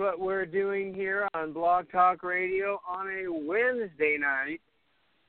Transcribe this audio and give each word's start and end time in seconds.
what 0.00 0.18
we're 0.18 0.46
doing 0.46 0.94
here 0.94 1.28
on 1.34 1.52
Blog 1.52 1.84
Talk 1.92 2.22
Radio 2.22 2.80
on 2.88 3.06
a 3.06 3.30
Wednesday 3.30 4.16
night 4.18 4.62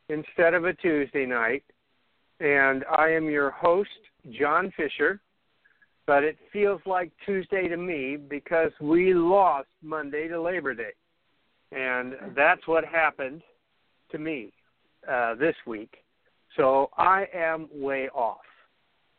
instead 0.07 0.53
of 0.53 0.63
a 0.63 0.73
Tuesday 0.73 1.25
night. 1.25 1.66
And 2.39 2.85
I 2.97 3.09
am 3.09 3.30
your 3.30 3.52
host, 3.52 3.89
John 4.39 4.71
Fisher. 4.77 5.20
But 6.07 6.23
it 6.23 6.38
feels 6.53 6.80
like 6.85 7.11
Tuesday 7.25 7.67
to 7.67 7.75
me 7.75 8.16
because 8.16 8.71
we 8.80 9.13
lost 9.13 9.67
Monday 9.84 10.30
to 10.30 10.41
Labor 10.41 10.73
Day. 10.73 10.94
And 11.73 12.13
that's 12.33 12.66
what 12.66 12.85
happened 12.85 13.41
to 14.13 14.19
me 14.19 14.53
uh, 15.05 15.35
this 15.35 15.55
week. 15.67 15.97
So 16.55 16.92
I 16.97 17.25
am 17.36 17.67
way 17.73 18.08
off. 18.16 18.38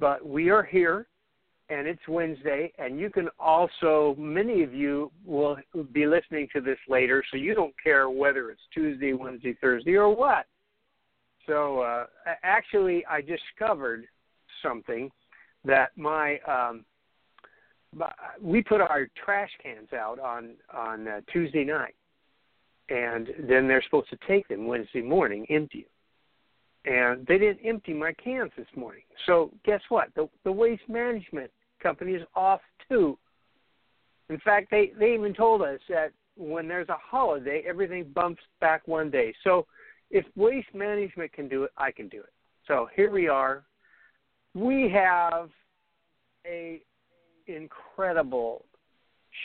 But 0.00 0.26
we 0.26 0.48
are 0.48 0.62
here 0.62 1.08
and 1.72 1.86
it's 1.86 2.06
Wednesday, 2.06 2.70
and 2.78 3.00
you 3.00 3.08
can 3.08 3.28
also, 3.40 4.14
many 4.18 4.62
of 4.62 4.74
you 4.74 5.10
will 5.24 5.56
be 5.92 6.06
listening 6.06 6.46
to 6.52 6.60
this 6.60 6.78
later, 6.86 7.24
so 7.30 7.38
you 7.38 7.54
don't 7.54 7.74
care 7.82 8.10
whether 8.10 8.50
it's 8.50 8.60
Tuesday, 8.74 9.14
Wednesday, 9.14 9.56
Thursday, 9.58 9.94
or 9.94 10.14
what. 10.14 10.46
So, 11.46 11.80
uh, 11.80 12.04
actually, 12.42 13.04
I 13.06 13.22
discovered 13.22 14.04
something 14.62 15.10
that 15.64 15.96
my, 15.96 16.38
um, 16.40 16.84
we 18.40 18.62
put 18.62 18.80
our 18.80 19.08
trash 19.24 19.50
cans 19.62 19.88
out 19.92 20.18
on 20.18 20.50
on 20.72 21.08
uh, 21.08 21.20
Tuesday 21.32 21.64
night, 21.64 21.94
and 22.88 23.28
then 23.48 23.68
they're 23.68 23.82
supposed 23.82 24.08
to 24.10 24.18
take 24.26 24.46
them 24.48 24.66
Wednesday 24.66 25.02
morning, 25.02 25.46
empty 25.50 25.86
them. 26.84 26.94
And 26.94 27.26
they 27.26 27.38
didn't 27.38 27.60
empty 27.66 27.92
my 27.92 28.12
cans 28.14 28.50
this 28.56 28.66
morning. 28.74 29.02
So 29.26 29.50
guess 29.64 29.82
what? 29.90 30.08
The 30.16 30.26
the 30.44 30.52
waste 30.52 30.88
management 30.88 31.50
company 31.82 32.12
is 32.12 32.22
off 32.34 32.60
too. 32.88 33.18
In 34.28 34.38
fact, 34.38 34.70
they 34.70 34.92
they 34.98 35.14
even 35.14 35.34
told 35.34 35.62
us 35.62 35.80
that 35.88 36.12
when 36.36 36.68
there's 36.68 36.88
a 36.88 36.96
holiday, 36.96 37.62
everything 37.66 38.10
bumps 38.14 38.42
back 38.60 38.86
one 38.88 39.10
day. 39.10 39.34
So 39.44 39.66
if 40.10 40.24
waste 40.36 40.74
management 40.74 41.32
can 41.32 41.48
do 41.48 41.64
it, 41.64 41.70
I 41.76 41.90
can 41.90 42.08
do 42.08 42.20
it. 42.20 42.32
So 42.66 42.88
here 42.94 43.10
we 43.10 43.28
are. 43.28 43.64
We 44.54 44.90
have 44.90 45.50
a 46.46 46.80
incredible 47.46 48.64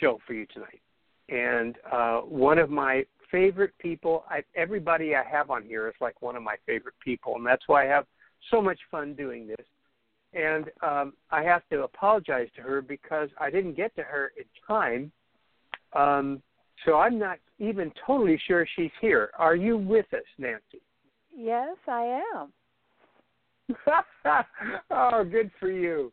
show 0.00 0.18
for 0.26 0.34
you 0.34 0.46
tonight, 0.46 0.80
and 1.28 1.76
uh, 1.90 2.20
one 2.20 2.58
of 2.58 2.70
my 2.70 3.04
favorite 3.30 3.72
people. 3.78 4.24
I, 4.30 4.42
everybody 4.54 5.14
I 5.14 5.24
have 5.24 5.50
on 5.50 5.64
here 5.64 5.88
is 5.88 5.94
like 6.00 6.22
one 6.22 6.36
of 6.36 6.42
my 6.42 6.56
favorite 6.66 6.94
people, 7.04 7.36
and 7.36 7.46
that's 7.46 7.64
why 7.66 7.84
I 7.84 7.88
have 7.88 8.06
so 8.50 8.62
much 8.62 8.78
fun 8.90 9.14
doing 9.14 9.46
this 9.46 9.66
and 10.34 10.66
um, 10.82 11.12
I 11.30 11.42
have 11.42 11.62
to 11.70 11.82
apologize 11.82 12.48
to 12.56 12.62
her 12.62 12.82
because 12.82 13.28
I 13.40 13.50
didn't 13.50 13.74
get 13.76 13.94
to 13.96 14.02
her 14.02 14.32
in 14.36 14.44
time. 14.66 15.12
Um, 15.94 16.42
so 16.84 16.96
I'm 16.96 17.18
not 17.18 17.38
even 17.58 17.90
totally 18.06 18.40
sure 18.46 18.66
she's 18.76 18.90
here. 19.00 19.30
Are 19.38 19.56
you 19.56 19.76
with 19.76 20.06
us, 20.12 20.22
Nancy? 20.38 20.82
Yes, 21.34 21.76
I 21.86 22.20
am. 22.34 22.52
oh, 24.90 25.24
good 25.24 25.50
for 25.58 25.70
you. 25.70 26.12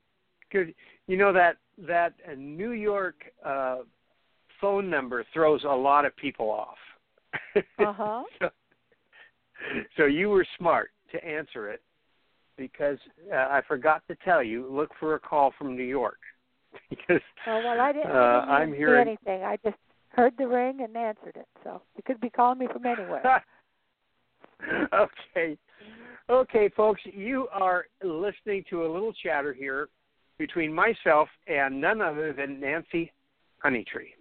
Good. 0.52 0.74
You 1.08 1.18
know 1.18 1.34
that 1.34 1.58
that 1.88 2.14
New 2.38 2.72
York 2.72 3.16
uh, 3.46 3.80
phone 4.60 4.90
number 4.90 5.26
throws 5.34 5.64
a 5.64 5.68
lot 5.68 6.06
of 6.06 6.16
people 6.16 6.50
off. 6.50 6.78
Uh 7.80 7.94
huh. 7.94 8.24
so, 8.40 8.50
so 9.98 10.06
you 10.06 10.30
were 10.30 10.46
smart 10.58 10.90
to 11.12 11.24
answer 11.26 11.70
it 11.70 11.82
because 12.58 12.98
uh, 13.32 13.36
I 13.36 13.62
forgot 13.68 14.04
to 14.08 14.16
tell 14.24 14.44
you, 14.44 14.68
look 14.70 14.92
for 15.00 15.16
a 15.16 15.20
call 15.20 15.54
from 15.58 15.76
New 15.76 15.84
York. 15.84 16.20
because 16.90 17.22
Oh 17.48 17.62
well, 17.64 17.80
I 17.80 17.94
didn't, 17.94 18.12
uh, 18.12 18.46
I 18.48 18.66
hearing. 18.76 19.08
anything. 19.08 19.44
I 19.44 19.58
just 19.64 19.78
heard 20.10 20.34
the 20.38 20.48
ring 20.48 20.82
and 20.82 20.96
answered 20.96 21.36
it. 21.36 21.48
So 21.64 21.82
you 21.96 22.04
could 22.06 22.20
be 22.20 22.30
calling 22.30 22.60
me 22.60 22.68
from 22.72 22.86
anywhere. 22.86 23.44
okay. 24.94 25.58
Okay, 26.30 26.70
folks, 26.76 27.02
you 27.06 27.48
are 27.52 27.86
listening 28.04 28.64
to 28.70 28.86
a 28.86 28.92
little 28.92 29.14
chatter 29.14 29.54
here 29.54 29.90
between 30.38 30.74
myself 30.74 31.30
and 31.48 31.80
none 31.80 32.02
other 32.02 32.34
than 32.34 32.60
Nancy 32.60 33.12
Honeytree. 33.64 34.14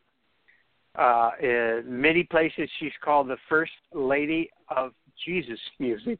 Uh, 0.97 1.31
in 1.43 1.83
many 1.87 2.23
places, 2.23 2.69
she's 2.79 2.93
called 3.03 3.29
the 3.29 3.37
First 3.49 3.73
Lady 3.93 4.51
of 4.69 4.93
Jesus 5.25 5.59
music. 5.79 6.19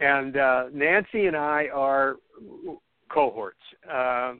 And 0.00 0.36
uh, 0.36 0.64
Nancy 0.72 1.26
and 1.26 1.36
I 1.36 1.66
are 1.74 2.16
cohorts. 3.10 3.58
Uh, 3.90 4.34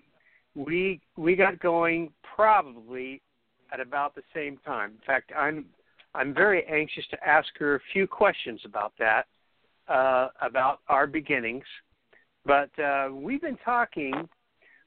we 0.54 1.00
we 1.16 1.36
got 1.36 1.60
going 1.60 2.10
probably 2.34 3.20
at 3.72 3.80
about 3.80 4.14
the 4.14 4.22
same 4.34 4.58
time. 4.64 4.92
In 4.92 5.06
fact, 5.06 5.32
I'm 5.36 5.66
I'm 6.14 6.34
very 6.34 6.64
anxious 6.66 7.04
to 7.10 7.26
ask 7.26 7.48
her 7.58 7.76
a 7.76 7.80
few 7.92 8.06
questions 8.06 8.60
about 8.64 8.92
that, 8.98 9.26
uh, 9.88 10.28
about 10.40 10.80
our 10.88 11.06
beginnings. 11.06 11.64
But 12.44 12.76
uh, 12.78 13.10
we've 13.12 13.42
been 13.42 13.58
talking. 13.64 14.28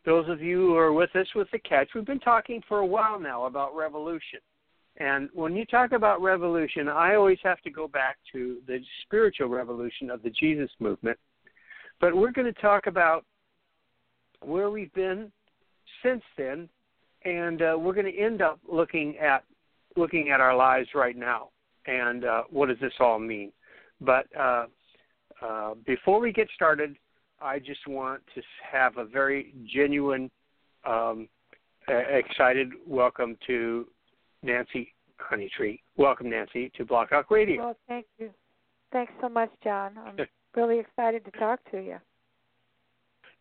Those 0.06 0.28
of 0.28 0.42
you 0.42 0.58
who 0.58 0.76
are 0.76 0.92
with 0.92 1.16
us 1.16 1.28
with 1.34 1.48
the 1.52 1.60
catch, 1.60 1.88
we've 1.96 2.06
been 2.06 2.20
talking 2.20 2.62
for 2.68 2.80
a 2.80 2.86
while 2.86 3.18
now 3.18 3.46
about 3.46 3.74
revolution. 3.74 4.40
And 4.98 5.30
when 5.34 5.56
you 5.56 5.66
talk 5.66 5.92
about 5.92 6.22
revolution, 6.22 6.88
I 6.88 7.16
always 7.16 7.40
have 7.44 7.62
to 7.62 7.72
go 7.72 7.88
back 7.88 8.18
to 8.32 8.60
the 8.68 8.80
spiritual 9.04 9.48
revolution 9.48 10.12
of 10.12 10.22
the 10.22 10.30
Jesus 10.30 10.70
movement. 10.80 11.18
But 12.00 12.16
we're 12.16 12.32
going 12.32 12.54
to 12.54 12.62
talk 12.62 12.86
about 12.88 13.26
where 14.42 14.70
we've 14.70 14.94
been 14.94 15.32
since 16.04 16.22
then, 16.38 16.70
and 17.26 17.62
uh, 17.62 17.76
we're 17.80 17.94
going 17.94 18.12
to 18.12 18.18
end 18.18 18.42
up 18.42 18.60
looking 18.70 19.18
at 19.18 19.44
looking 19.96 20.32
at 20.32 20.42
our 20.42 20.56
lives 20.56 20.90
right 20.96 21.16
now 21.16 21.50
and 21.86 22.26
uh, 22.26 22.44
what 22.50 22.68
does 22.68 22.80
this 22.82 22.94
all 23.00 23.20
mean. 23.20 23.52
But 24.02 24.26
uh, 24.38 24.66
uh, 25.42 25.74
before 25.86 26.20
we 26.20 26.32
get 26.32 26.48
started, 26.56 26.96
I 27.42 27.60
just 27.60 27.88
want 27.88 28.22
to 28.36 28.42
have 28.72 28.98
a 28.98 29.06
very 29.06 29.54
genuine, 29.72 30.32
um, 30.86 31.28
excited 31.88 32.70
welcome 32.88 33.38
to 33.48 33.88
Nancy 34.44 34.94
Honeytree. 35.20 35.80
Welcome, 35.98 36.30
Nancy, 36.30 36.72
to 36.78 36.86
Blog 36.86 37.10
Talk 37.10 37.32
Radio. 37.32 37.64
well, 37.64 37.78
thank 37.88 38.06
you. 38.20 38.30
Thanks 38.92 39.14
so 39.22 39.30
much, 39.30 39.50
John. 39.64 39.98
I'm 39.98 40.18
really 40.56 40.80
excited 40.80 41.26
to 41.26 41.32
talk 41.32 41.60
to 41.72 41.78
you. 41.78 41.98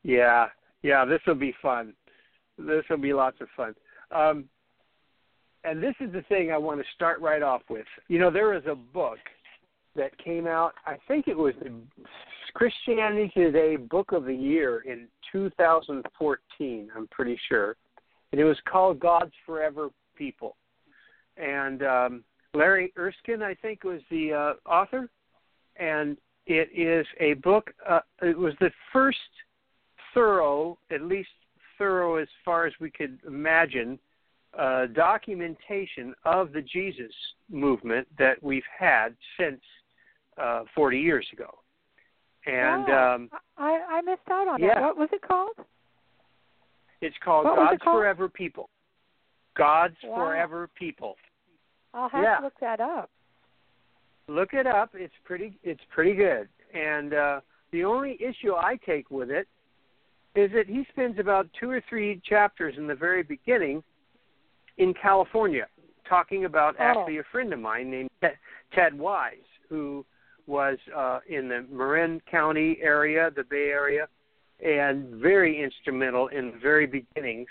Yeah, 0.03 0.47
yeah, 0.83 1.05
this 1.05 1.21
will 1.27 1.35
be 1.35 1.55
fun. 1.61 1.95
This 2.59 2.85
will 2.89 2.97
be 2.99 3.13
lots 3.13 3.37
of 3.41 3.49
fun. 3.57 3.75
Um, 4.11 4.45
and 5.65 5.83
this 5.83 5.95
is 6.01 6.13
the 6.13 6.23
thing 6.23 6.51
I 6.51 6.59
want 6.59 6.81
to 6.81 6.87
start 6.95 7.21
right 7.21 7.43
off 7.43 7.63
with. 7.69 7.87
You 8.09 8.19
know, 8.19 8.31
there 8.31 8.55
is 8.55 8.65
a 8.67 8.75
book 8.75 9.19
that 9.95 10.17
came 10.19 10.47
out, 10.47 10.73
I 10.87 10.97
think 11.07 11.29
it 11.29 11.37
was 11.37 11.55
the 11.63 11.73
Christianity 12.55 13.31
Today 13.35 13.77
Book 13.77 14.13
of 14.13 14.25
the 14.25 14.35
Year 14.35 14.81
in 14.81 15.07
2014, 15.31 16.91
I'm 16.97 17.07
pretty 17.09 17.39
sure. 17.49 17.77
And 18.33 18.41
it 18.41 18.45
was 18.45 18.57
called 18.71 18.99
God's 18.99 19.33
Forever 19.45 19.91
People. 20.17 20.57
And 21.37 21.83
um, 21.83 22.25
Larry 22.55 22.93
Eskridge, 22.99 23.43
I 23.43 23.55
think, 23.55 23.85
was 23.85 24.01
the 24.11 24.33
uh, 24.33 24.69
author. 24.69 25.09
And 25.77 26.17
it 26.47 26.69
is 26.75 27.07
a 27.21 27.35
book, 27.35 27.73
uh, 27.89 28.01
it 28.21 28.37
was 28.37 28.55
the 28.61 28.71
first 28.93 29.19
thorough, 30.13 30.79
at 30.91 31.03
least 31.03 31.31
thorough 31.79 32.17
as 32.17 32.29
far 32.45 32.67
as 32.67 32.73
we 32.81 32.91
could 32.91 33.19
imagine, 33.27 33.99
uh, 34.59 34.87
documentation 34.87 36.15
of 36.25 36.53
the 36.53 36.61
Jesus 36.61 37.13
movement 37.51 38.07
that 38.19 38.43
we've 38.43 38.63
had 38.79 39.17
since 39.39 39.61
uh, 40.37 40.65
40 40.75 40.99
years 40.99 41.27
ago. 41.33 41.59
And 42.45 42.87
Wow. 42.89 43.15
um, 43.15 43.31
I 43.57 43.81
I 43.89 44.01
missed 44.03 44.29
out 44.31 44.49
on 44.49 44.61
yeah. 44.61 44.75
that. 44.75 44.83
What 44.83 44.99
was 44.99 45.09
it 45.13 45.23
called? 45.23 45.57
it's 47.01 47.17
called 47.25 47.45
What 47.45 47.57
was 47.57 47.65
it 47.67 47.71
God's 47.71 47.83
called? 47.83 48.01
Forever 48.01 48.29
People. 48.29 48.69
God's 49.57 49.97
Wow. 50.05 50.17
Forever 50.17 50.69
People. 50.75 51.17
I'll 51.95 52.09
have 52.09 52.23
Yeah. 52.23 52.37
to 52.39 52.43
look 52.45 52.59
that 52.61 52.81
up. 52.81 53.11
look 54.29 54.55
it 54.55 54.67
up. 54.67 54.95
It's 54.95 55.15
pretty. 55.25 55.59
It's 55.63 55.83
pretty 55.91 56.15
good. 56.15 56.49
And 56.73 57.13
uh, 57.13 57.41
the 57.71 57.85
only 57.85 58.17
issue 58.23 58.55
I 58.55 58.77
take 58.77 59.11
with 59.11 59.31
it 59.31 59.47
is 60.35 60.51
that 60.53 60.67
he 60.67 60.85
spends 60.91 61.19
about 61.19 61.49
two 61.59 61.69
or 61.71 61.83
three 61.89 62.21
chapters 62.25 62.75
in 62.79 62.87
the 62.87 62.95
very 62.95 63.23
beginning 63.23 63.83
in 64.79 64.95
California 64.95 65.67
talking 66.09 66.45
about 66.47 66.77
Oh. 66.79 66.83
actually 66.83 67.19
a 67.19 67.25
friend 67.25 67.53
of 67.53 67.59
mine 67.59 67.91
named 67.91 68.11
Ted, 68.21 68.39
Ted 68.73 68.99
Wise, 68.99 69.37
who 69.69 70.05
was 70.47 70.79
uh, 70.97 71.21
in 71.29 71.49
the 71.49 71.67
Marin 71.71 72.21
County 72.31 72.79
area, 72.81 73.31
the 73.31 73.45
Bay 73.45 73.69
Area, 73.71 74.09
and 74.65 75.09
very 75.17 75.63
instrumental 75.63 76.29
in 76.29 76.53
the 76.53 76.59
very 76.59 76.87
beginnings 76.87 77.49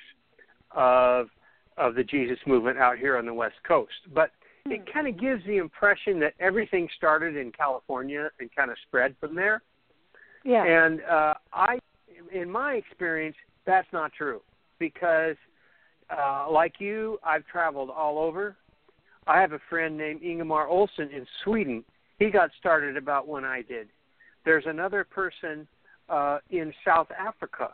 of 0.72 1.30
of 1.78 1.96
the 1.96 2.04
Jesus 2.04 2.38
movement 2.46 2.78
out 2.78 2.98
here 2.98 3.18
on 3.18 3.26
the 3.26 3.34
West 3.34 3.56
Coast. 3.68 3.94
But 4.14 4.32
it 4.66 4.92
kind 4.92 5.08
of 5.08 5.20
gives 5.20 5.44
the 5.46 5.58
impression 5.58 6.20
that 6.20 6.34
everything 6.40 6.88
started 6.96 7.36
in 7.36 7.52
California 7.52 8.30
and 8.40 8.50
kind 8.56 8.70
of 8.70 8.78
spread 8.88 9.16
from 9.20 9.36
there. 9.36 9.62
Yeah. 10.44 10.64
And 10.64 11.02
uh, 11.04 11.34
I, 11.54 11.80
in 12.32 12.50
my 12.50 12.74
experience, 12.74 13.36
that's 13.66 13.88
not 13.92 14.12
true 14.14 14.42
because, 14.80 15.36
uh, 16.10 16.48
like 16.52 16.74
you, 16.80 17.20
I've 17.24 17.46
traveled 17.48 17.90
all 17.90 18.20
over. 18.20 18.56
I 19.28 19.40
have 19.40 19.54
a 19.54 19.60
friend 19.70 19.98
named 19.98 20.22
Ingemar 20.24 20.68
Olsson 20.68 21.12
in 21.12 21.26
Sweden. 21.44 21.84
He 22.20 22.30
got 22.30 22.50
started 22.60 22.98
about 22.98 23.28
when 23.28 23.46
I 23.46 23.62
did. 23.62 23.88
There's 24.46 24.66
another 24.66 25.04
person 25.04 25.68
uh, 26.10 26.40
in 26.50 26.74
South 26.86 27.08
Africa, 27.18 27.72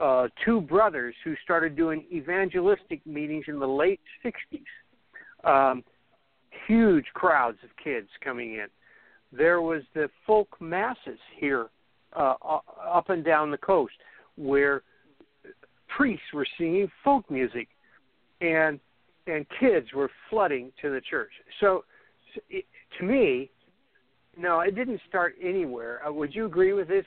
uh, 0.00 0.28
two 0.44 0.60
brothers 0.60 1.14
who 1.24 1.34
started 1.42 1.76
doing 1.76 2.04
evangelistic 2.12 3.04
meetings 3.06 3.44
in 3.48 3.58
the 3.58 3.68
late 3.68 4.00
60s. 4.24 4.64
Um, 5.44 5.84
huge 6.66 7.06
crowds 7.14 7.58
of 7.64 7.70
kids 7.82 8.08
coming 8.22 8.54
in. 8.54 8.66
There 9.32 9.62
was 9.62 9.82
the 9.94 10.10
folk 10.26 10.48
masses 10.60 11.18
here 11.38 11.68
uh, 12.14 12.34
up 12.42 13.10
and 13.10 13.24
down 13.24 13.50
the 13.50 13.58
coast 13.58 13.94
where 14.36 14.82
priests 15.88 16.24
were 16.32 16.46
singing 16.58 16.90
folk 17.04 17.30
music 17.30 17.68
and 18.40 18.80
and 19.26 19.46
kids 19.60 19.86
were 19.94 20.10
flooding 20.28 20.72
to 20.80 20.90
the 20.90 21.00
church. 21.00 21.30
So, 21.60 21.84
it, 22.48 22.64
to 22.98 23.04
me, 23.04 23.50
no, 24.36 24.60
it 24.60 24.74
didn't 24.74 25.00
start 25.08 25.34
anywhere. 25.42 26.00
Uh, 26.06 26.12
would 26.12 26.34
you 26.34 26.46
agree 26.46 26.72
with 26.72 26.88
this, 26.88 27.04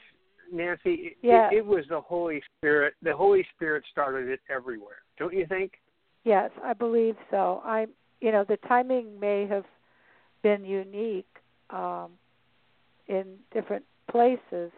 Nancy? 0.54 0.94
It, 0.94 1.18
Yeah. 1.22 1.50
it, 1.52 1.58
it 1.58 1.66
was 1.66 1.86
the 1.90 2.00
Holy 2.02 2.42
Spirit. 2.58 2.94
The 3.02 3.16
Holy 3.16 3.46
Spirit 3.56 3.84
started 3.92 4.30
it 4.30 4.40
everywhere. 4.50 4.98
Don't 5.18 5.34
you 5.34 5.46
think? 5.48 5.74
Yes, 6.24 6.52
I 6.64 6.74
believe 6.74 7.16
so. 7.30 7.62
I, 7.66 7.88
you 8.22 8.32
know, 8.32 8.46
the 8.48 8.58
timing 8.68 9.20
may 9.20 9.46
have 9.48 9.66
been 10.42 10.64
unique 10.64 11.28
um, 11.70 12.12
in 13.08 13.26
different 13.54 13.86
places, 14.10 14.72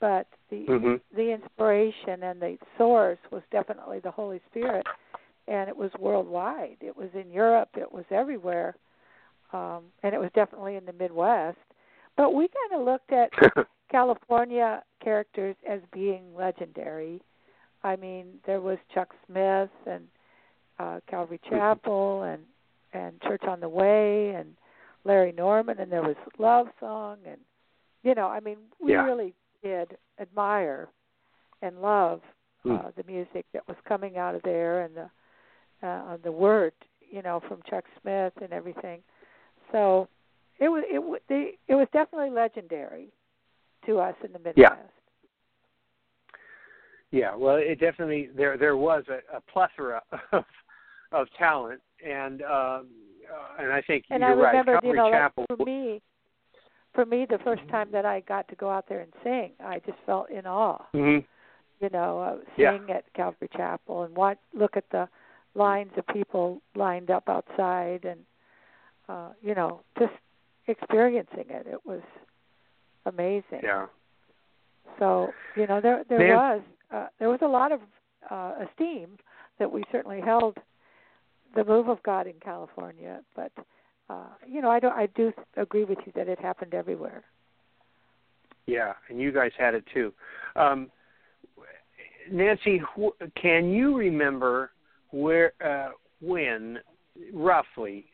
but 0.00 0.26
the 0.50 0.66
Mm-hmm. 0.68 0.94
the 1.16 1.32
inspiration 1.32 2.22
and 2.24 2.40
the 2.40 2.58
source 2.76 3.18
was 3.30 3.42
definitely 3.50 4.00
the 4.00 4.10
Holy 4.10 4.40
Spirit, 4.50 4.86
and 5.48 5.68
it 5.68 5.76
was 5.76 5.90
worldwide. 5.98 6.76
It 6.80 6.96
was 6.96 7.08
in 7.14 7.30
Europe. 7.30 7.70
It 7.76 7.90
was 7.90 8.04
everywhere, 8.10 8.76
um, 9.52 9.84
and 10.02 10.14
it 10.14 10.18
was 10.18 10.30
definitely 10.34 10.76
in 10.76 10.84
the 10.84 10.92
Midwest. 10.92 11.56
But 12.16 12.34
we 12.34 12.48
kind 12.48 12.80
of 12.80 12.86
looked 12.86 13.12
at 13.12 13.30
California 13.90 14.82
characters 15.02 15.56
as 15.68 15.80
being 15.92 16.34
legendary. 16.36 17.20
I 17.82 17.96
mean, 17.96 18.26
there 18.46 18.60
was 18.60 18.78
Chuck 18.92 19.14
Smith 19.26 19.70
and 19.86 20.04
uh, 20.78 21.00
Calvary 21.08 21.40
Chapel 21.48 22.22
and 22.22 22.42
and 22.92 23.20
Church 23.22 23.42
on 23.46 23.60
the 23.60 23.68
Way 23.68 24.30
and 24.30 24.54
Larry 25.04 25.32
Norman, 25.32 25.78
and 25.80 25.90
there 25.92 26.02
was 26.02 26.16
Love 26.38 26.68
Song, 26.80 27.18
and 27.26 27.38
you 28.02 28.14
know, 28.14 28.26
I 28.28 28.40
mean, 28.40 28.56
we 28.80 28.92
Yeah. 28.92 29.04
really 29.04 29.34
did 29.62 29.96
admire 30.20 30.88
and 31.62 31.80
love 31.82 32.22
uh, 32.64 32.68
Mm. 32.68 32.94
the 32.96 33.04
music 33.04 33.44
that 33.52 33.66
was 33.68 33.76
coming 33.84 34.16
out 34.18 34.34
of 34.34 34.42
there 34.42 34.80
and 34.82 34.96
the 34.96 35.10
uh, 35.86 36.16
the 36.22 36.32
word, 36.32 36.72
you 37.10 37.22
know, 37.22 37.40
from 37.48 37.62
Chuck 37.68 37.84
Smith 38.00 38.32
and 38.42 38.52
everything. 38.52 39.02
So 39.72 40.08
it 40.58 40.68
was 40.68 40.84
it 40.90 40.98
wa- 41.02 41.18
it 41.28 41.74
was 41.74 41.88
definitely 41.92 42.30
legendary 42.30 43.12
to 43.86 43.98
us 43.98 44.14
in 44.24 44.32
the 44.32 44.38
Midwest. 44.38 44.56
Yeah. 44.58 44.76
Yeah, 47.12 47.36
well, 47.36 47.56
it 47.56 47.78
definitely 47.78 48.28
there 48.36 48.58
there 48.58 48.76
was 48.76 49.04
a, 49.08 49.36
a 49.36 49.40
plethora 49.40 50.02
of 50.32 50.44
of 51.12 51.28
talent, 51.38 51.80
and 52.04 52.42
um, 52.42 52.88
uh, 53.30 53.62
and 53.62 53.72
I 53.72 53.80
think 53.86 54.04
And 54.10 54.20
you're 54.20 54.30
I 54.32 54.34
right. 54.34 54.50
remember, 54.50 54.72
Calvary 54.72 54.90
you 54.90 54.96
know, 54.96 55.10
Chapel. 55.10 55.46
for 55.56 55.64
me, 55.64 56.02
for 56.94 57.06
me, 57.06 57.26
the 57.28 57.38
first 57.44 57.62
time 57.68 57.88
that 57.92 58.04
I 58.04 58.20
got 58.20 58.48
to 58.48 58.56
go 58.56 58.68
out 58.68 58.86
there 58.88 59.00
and 59.00 59.12
sing, 59.22 59.52
I 59.64 59.78
just 59.86 59.98
felt 60.04 60.30
in 60.30 60.46
awe. 60.46 60.84
Mm-hmm. 60.94 61.24
You 61.84 61.90
know, 61.90 62.20
uh, 62.20 62.36
Yeah. 62.56 62.76
sing 62.76 62.90
at 62.90 63.04
Calvary 63.14 63.48
Chapel 63.56 64.02
and 64.02 64.16
what 64.16 64.38
look 64.52 64.76
at 64.76 64.90
the 64.90 65.08
lines 65.54 65.92
of 65.96 66.06
people 66.08 66.60
lined 66.74 67.10
up 67.10 67.28
outside, 67.28 68.04
and 68.04 68.20
uh, 69.08 69.28
you 69.40 69.54
know, 69.54 69.80
just 69.98 70.12
experiencing 70.66 71.44
it. 71.50 71.66
It 71.68 71.86
was 71.86 72.02
amazing. 73.06 73.60
Yeah. 73.62 73.86
So 74.98 75.30
you 75.56 75.66
know, 75.66 75.80
there 75.80 76.04
there 76.08 76.18
Man. 76.18 76.36
was 76.36 76.62
uh, 76.94 77.06
there 77.18 77.28
was 77.28 77.40
a 77.42 77.48
lot 77.48 77.72
of 77.72 77.80
uh, 78.30 78.54
esteem 78.68 79.18
that 79.58 79.70
we 79.70 79.84
certainly 79.90 80.20
held 80.20 80.56
the 81.54 81.64
move 81.64 81.88
of 81.88 82.02
God 82.02 82.26
in 82.26 82.34
California, 82.42 83.20
but 83.34 83.52
uh, 84.10 84.28
you 84.46 84.60
know, 84.60 84.70
I 84.70 84.80
don't 84.80 84.92
I 84.92 85.06
do 85.14 85.32
agree 85.56 85.84
with 85.84 85.98
you 86.06 86.12
that 86.14 86.28
it 86.28 86.38
happened 86.38 86.74
everywhere. 86.74 87.24
Yeah, 88.66 88.94
and 89.08 89.20
you 89.20 89.32
guys 89.32 89.52
had 89.56 89.74
it 89.74 89.84
too. 89.94 90.12
Um, 90.56 90.90
Nancy, 92.30 92.80
wh- 92.98 93.40
can 93.40 93.70
you 93.70 93.96
remember 93.96 94.72
where, 95.10 95.52
uh, 95.64 95.90
when, 96.20 96.78
roughly, 97.32 98.06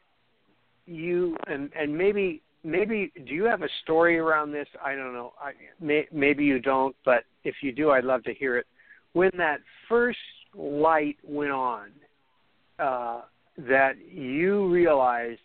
you 0.86 1.36
and 1.46 1.70
and 1.78 1.96
maybe 1.96 2.42
maybe 2.64 3.12
do 3.26 3.34
you 3.34 3.44
have 3.44 3.62
a 3.62 3.68
story 3.82 4.18
around 4.18 4.52
this? 4.52 4.68
I 4.84 4.94
don't 4.94 5.12
know. 5.12 5.32
I 5.40 5.52
may, 5.80 6.06
maybe 6.12 6.44
you 6.44 6.58
don't, 6.58 6.94
but 7.04 7.24
if 7.44 7.56
you 7.62 7.72
do, 7.72 7.90
I'd 7.90 8.04
love 8.04 8.22
to 8.24 8.34
hear 8.34 8.56
it. 8.56 8.66
When 9.12 9.30
that 9.36 9.60
first 9.88 10.18
light 10.54 11.16
went 11.24 11.50
on, 11.50 11.90
uh, 12.78 13.22
that 13.58 13.92
you 14.10 14.68
realized 14.68 15.40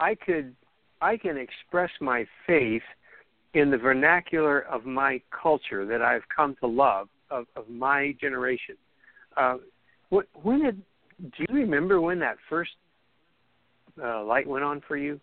I 0.00 0.14
could 0.14 0.54
I 1.00 1.16
can 1.16 1.36
express 1.36 1.90
my 2.00 2.24
faith 2.46 2.82
in 3.54 3.70
the 3.70 3.78
vernacular 3.78 4.60
of 4.60 4.84
my 4.84 5.20
culture 5.30 5.84
that 5.86 6.00
I've 6.00 6.22
come 6.34 6.56
to 6.60 6.66
love 6.66 7.08
of, 7.30 7.46
of 7.56 7.68
my 7.68 8.14
generation. 8.20 8.76
Uh, 9.36 9.56
what, 10.10 10.26
when 10.42 10.62
did 10.62 10.82
do 11.20 11.44
you 11.48 11.54
remember 11.54 12.00
when 12.00 12.18
that 12.20 12.36
first 12.48 12.72
uh, 14.02 14.24
light 14.24 14.46
went 14.46 14.64
on 14.64 14.82
for 14.86 14.96
you? 14.96 15.20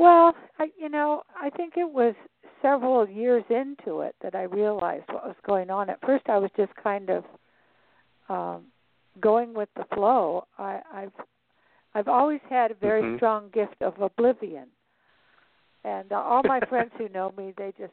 Well, 0.00 0.34
I 0.58 0.70
you 0.78 0.88
know, 0.88 1.22
I 1.36 1.50
think 1.50 1.74
it 1.76 1.88
was 1.90 2.14
several 2.62 3.06
years 3.06 3.44
into 3.50 4.00
it 4.00 4.14
that 4.22 4.34
I 4.34 4.44
realized 4.44 5.04
what 5.08 5.26
was 5.26 5.36
going 5.46 5.68
on. 5.68 5.90
At 5.90 6.00
first 6.00 6.24
I 6.28 6.38
was 6.38 6.50
just 6.56 6.74
kind 6.76 7.10
of 7.10 7.24
um 8.30 8.64
going 9.20 9.52
with 9.52 9.68
the 9.76 9.84
flow. 9.94 10.46
I 10.58 10.80
I've 10.90 11.12
I've 11.94 12.08
always 12.08 12.40
had 12.48 12.70
a 12.70 12.74
very 12.74 13.02
Mhm. 13.02 13.16
strong 13.16 13.50
gift 13.50 13.76
of 13.82 14.00
oblivion. 14.00 14.68
And 15.84 16.10
uh, 16.12 16.16
all 16.16 16.42
my 16.44 16.60
friends 16.70 16.92
who 16.96 17.10
know 17.10 17.32
me, 17.36 17.52
they 17.58 17.72
just 17.78 17.92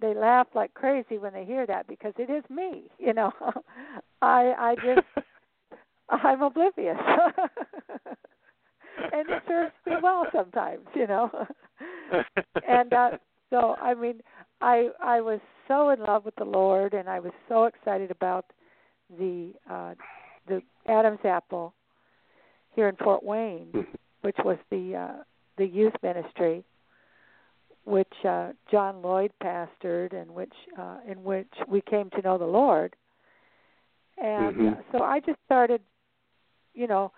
they 0.00 0.14
laugh 0.14 0.46
like 0.54 0.72
crazy 0.74 1.18
when 1.18 1.32
they 1.32 1.44
hear 1.44 1.66
that 1.66 1.88
because 1.88 2.14
it 2.16 2.30
is 2.30 2.48
me, 2.48 2.90
you 3.00 3.12
know. 3.12 3.32
I 4.22 4.54
I 4.56 4.74
just 4.76 5.06
I'm 6.08 6.42
oblivious. 6.42 6.98
And 9.12 9.28
it 9.28 9.42
serves 9.48 9.72
me 9.86 9.94
well 10.02 10.26
sometimes, 10.34 10.86
you 10.94 11.06
know. 11.06 11.30
and 12.68 12.92
uh 12.92 13.10
so 13.50 13.74
I 13.80 13.94
mean 13.94 14.20
I 14.60 14.88
I 15.02 15.20
was 15.20 15.40
so 15.68 15.90
in 15.90 16.00
love 16.00 16.24
with 16.24 16.36
the 16.36 16.44
Lord 16.44 16.94
and 16.94 17.08
I 17.08 17.20
was 17.20 17.32
so 17.48 17.64
excited 17.64 18.10
about 18.10 18.46
the 19.18 19.52
uh 19.70 19.94
the 20.48 20.62
Adam's 20.86 21.24
apple 21.24 21.74
here 22.74 22.88
in 22.88 22.96
Fort 22.96 23.22
Wayne, 23.22 23.72
which 24.22 24.36
was 24.44 24.58
the 24.70 24.96
uh 24.96 25.22
the 25.58 25.66
youth 25.66 25.94
ministry 26.02 26.64
which 27.84 28.12
uh 28.28 28.52
John 28.70 29.02
Lloyd 29.02 29.32
pastored 29.42 30.12
and 30.14 30.30
which 30.30 30.54
uh 30.78 30.98
in 31.08 31.22
which 31.24 31.52
we 31.68 31.80
came 31.82 32.10
to 32.10 32.22
know 32.22 32.38
the 32.38 32.44
Lord. 32.44 32.94
And 34.18 34.56
Mhm. 34.56 34.78
uh, 34.78 34.82
so 34.92 35.04
I 35.04 35.20
just 35.20 35.38
started 35.46 35.80
you 36.74 36.86
know, 36.86 37.12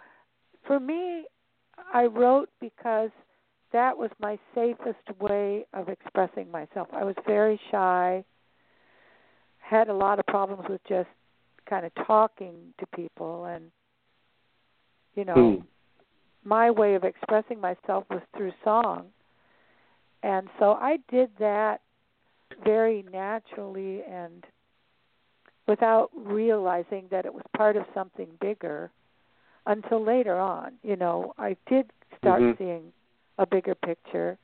for 0.67 0.81
me 0.81 1.27
I 1.93 2.07
wrote 2.07 2.51
because 2.61 3.11
that 3.73 3.97
was 3.97 4.11
my 4.21 4.39
safest 4.55 5.21
way 5.21 5.67
of 5.73 5.89
expressing 5.89 6.51
myself. 6.51 6.89
I 6.93 7.05
was 7.05 7.17
very 7.27 7.61
shy, 7.71 8.25
had 9.59 9.89
a 9.89 9.95
lot 9.95 10.19
of 10.19 10.27
problems 10.27 10.65
with 10.69 10.81
just 10.89 11.09
kind 11.69 11.87
of 11.87 11.93
talking 12.07 12.75
to 12.79 12.87
people 12.95 13.47
and 13.47 13.71
you 15.15 15.25
know 15.25 15.61
Hmm. 15.61 15.63
my 16.45 16.71
way 16.71 16.95
of 16.95 17.05
expressing 17.05 17.61
myself 17.61 18.05
was 18.11 18.21
through 18.37 18.53
song. 18.63 19.07
And 20.23 20.49
so 20.59 20.73
I 20.73 20.99
did 21.11 21.31
that 21.39 21.81
very 22.65 23.05
naturally 23.11 24.03
and 24.03 24.45
without 25.67 26.11
realizing 26.15 27.07
that 27.11 27.25
it 27.27 27.33
was 27.33 27.43
part 27.57 27.77
of 27.77 27.85
something 27.95 28.29
bigger 28.41 28.91
until 29.67 30.03
later 30.03 30.39
on. 30.39 30.73
You 30.83 30.97
know, 30.97 31.35
I 31.39 31.57
did 31.67 31.91
start 32.19 32.43
Mhm. 32.43 32.59
seeing 32.59 32.93
a 33.39 33.47
bigger 33.47 33.75
picture 33.75 34.39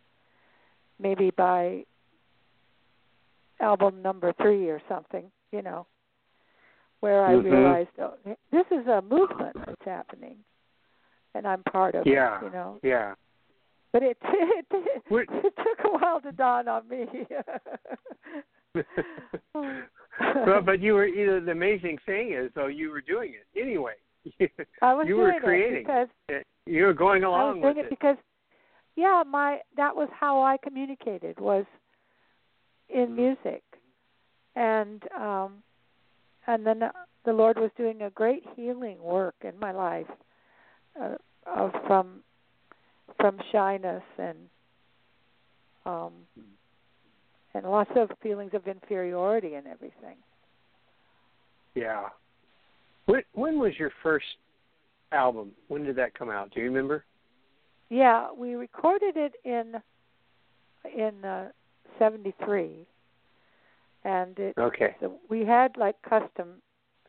maybe 0.98 1.30
by 1.30 1.84
album 3.60 4.02
number 4.02 4.32
3 4.34 4.68
or 4.68 4.80
something, 4.88 5.30
you 5.50 5.62
know, 5.62 5.86
where 7.00 7.24
I 7.24 7.34
Mhm. 7.34 7.44
realized 7.44 7.98
oh, 7.98 8.14
this 8.50 8.66
is 8.70 8.86
a 8.86 9.00
movement 9.02 9.56
that's 9.64 9.84
happening 9.84 10.44
and 11.34 11.46
I'm 11.46 11.62
part 11.64 11.94
of 11.94 12.06
Yeah. 12.06 12.36
it, 12.38 12.44
you 12.44 12.50
know. 12.50 12.78
Yeah. 12.82 13.14
But 13.92 14.02
it 14.02 14.18
it, 14.24 14.66
it, 14.70 15.02
it 15.10 15.56
took 15.56 15.84
a 15.84 15.98
while 15.98 16.20
to 16.20 16.32
dawn 16.32 16.68
on 16.68 16.86
me. 16.88 17.26
well, 19.54 20.62
but 20.62 20.80
you 20.80 20.94
were. 20.94 21.06
You 21.06 21.26
know, 21.26 21.40
the 21.40 21.50
amazing 21.50 21.98
thing 22.06 22.32
is, 22.32 22.52
though, 22.54 22.68
you 22.68 22.90
were 22.90 23.00
doing 23.00 23.34
it 23.34 23.46
anyway. 23.60 23.94
I 24.82 24.94
was 24.94 25.06
you 25.08 25.16
doing 25.16 25.34
were 25.34 25.40
creating. 25.40 25.78
it 25.78 25.86
because. 25.86 26.08
You 26.66 26.84
were 26.84 26.92
going 26.92 27.24
I 27.24 27.28
was 27.28 27.34
along 27.34 27.60
doing 27.62 27.76
with 27.76 27.86
it 27.86 27.90
because 27.90 28.16
yeah, 28.96 29.22
my 29.26 29.58
that 29.76 29.96
was 29.96 30.08
how 30.18 30.42
I 30.42 30.56
communicated 30.62 31.40
was 31.40 31.64
in 32.88 33.14
music. 33.16 33.62
And 34.56 35.02
um 35.18 35.62
and 36.46 36.66
then 36.66 36.82
uh, 36.82 36.90
the 37.24 37.32
Lord 37.32 37.56
was 37.56 37.70
doing 37.76 38.02
a 38.02 38.10
great 38.10 38.44
healing 38.56 39.02
work 39.02 39.34
in 39.42 39.58
my 39.58 39.72
life 39.72 40.06
uh, 41.00 41.14
of 41.46 41.72
from 41.86 42.20
from 43.16 43.38
shyness 43.52 44.02
and 44.18 44.38
um 45.86 46.12
and 47.54 47.64
lots 47.64 47.90
of 47.96 48.10
feelings 48.22 48.52
of 48.54 48.66
inferiority 48.66 49.54
and 49.54 49.66
everything. 49.66 50.16
Yeah. 51.74 52.08
When 53.10 53.22
when 53.32 53.58
was 53.58 53.72
your 53.76 53.90
first 54.04 54.26
album? 55.10 55.50
When 55.66 55.82
did 55.82 55.96
that 55.96 56.14
come 56.14 56.30
out? 56.30 56.52
Do 56.52 56.60
you 56.60 56.66
remember? 56.66 57.04
Yeah, 57.88 58.28
we 58.36 58.54
recorded 58.54 59.16
it 59.16 59.34
in 59.44 59.82
in 60.96 61.24
uh, 61.24 61.48
'73, 61.98 62.86
and 64.04 64.38
it, 64.38 64.54
Okay. 64.56 64.94
so 65.00 65.14
we 65.28 65.44
had 65.44 65.76
like 65.76 66.00
custom 66.02 66.62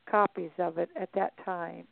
copies 0.10 0.50
of 0.58 0.80
it 0.80 0.90
at 1.00 1.10
that 1.14 1.34
time, 1.46 1.86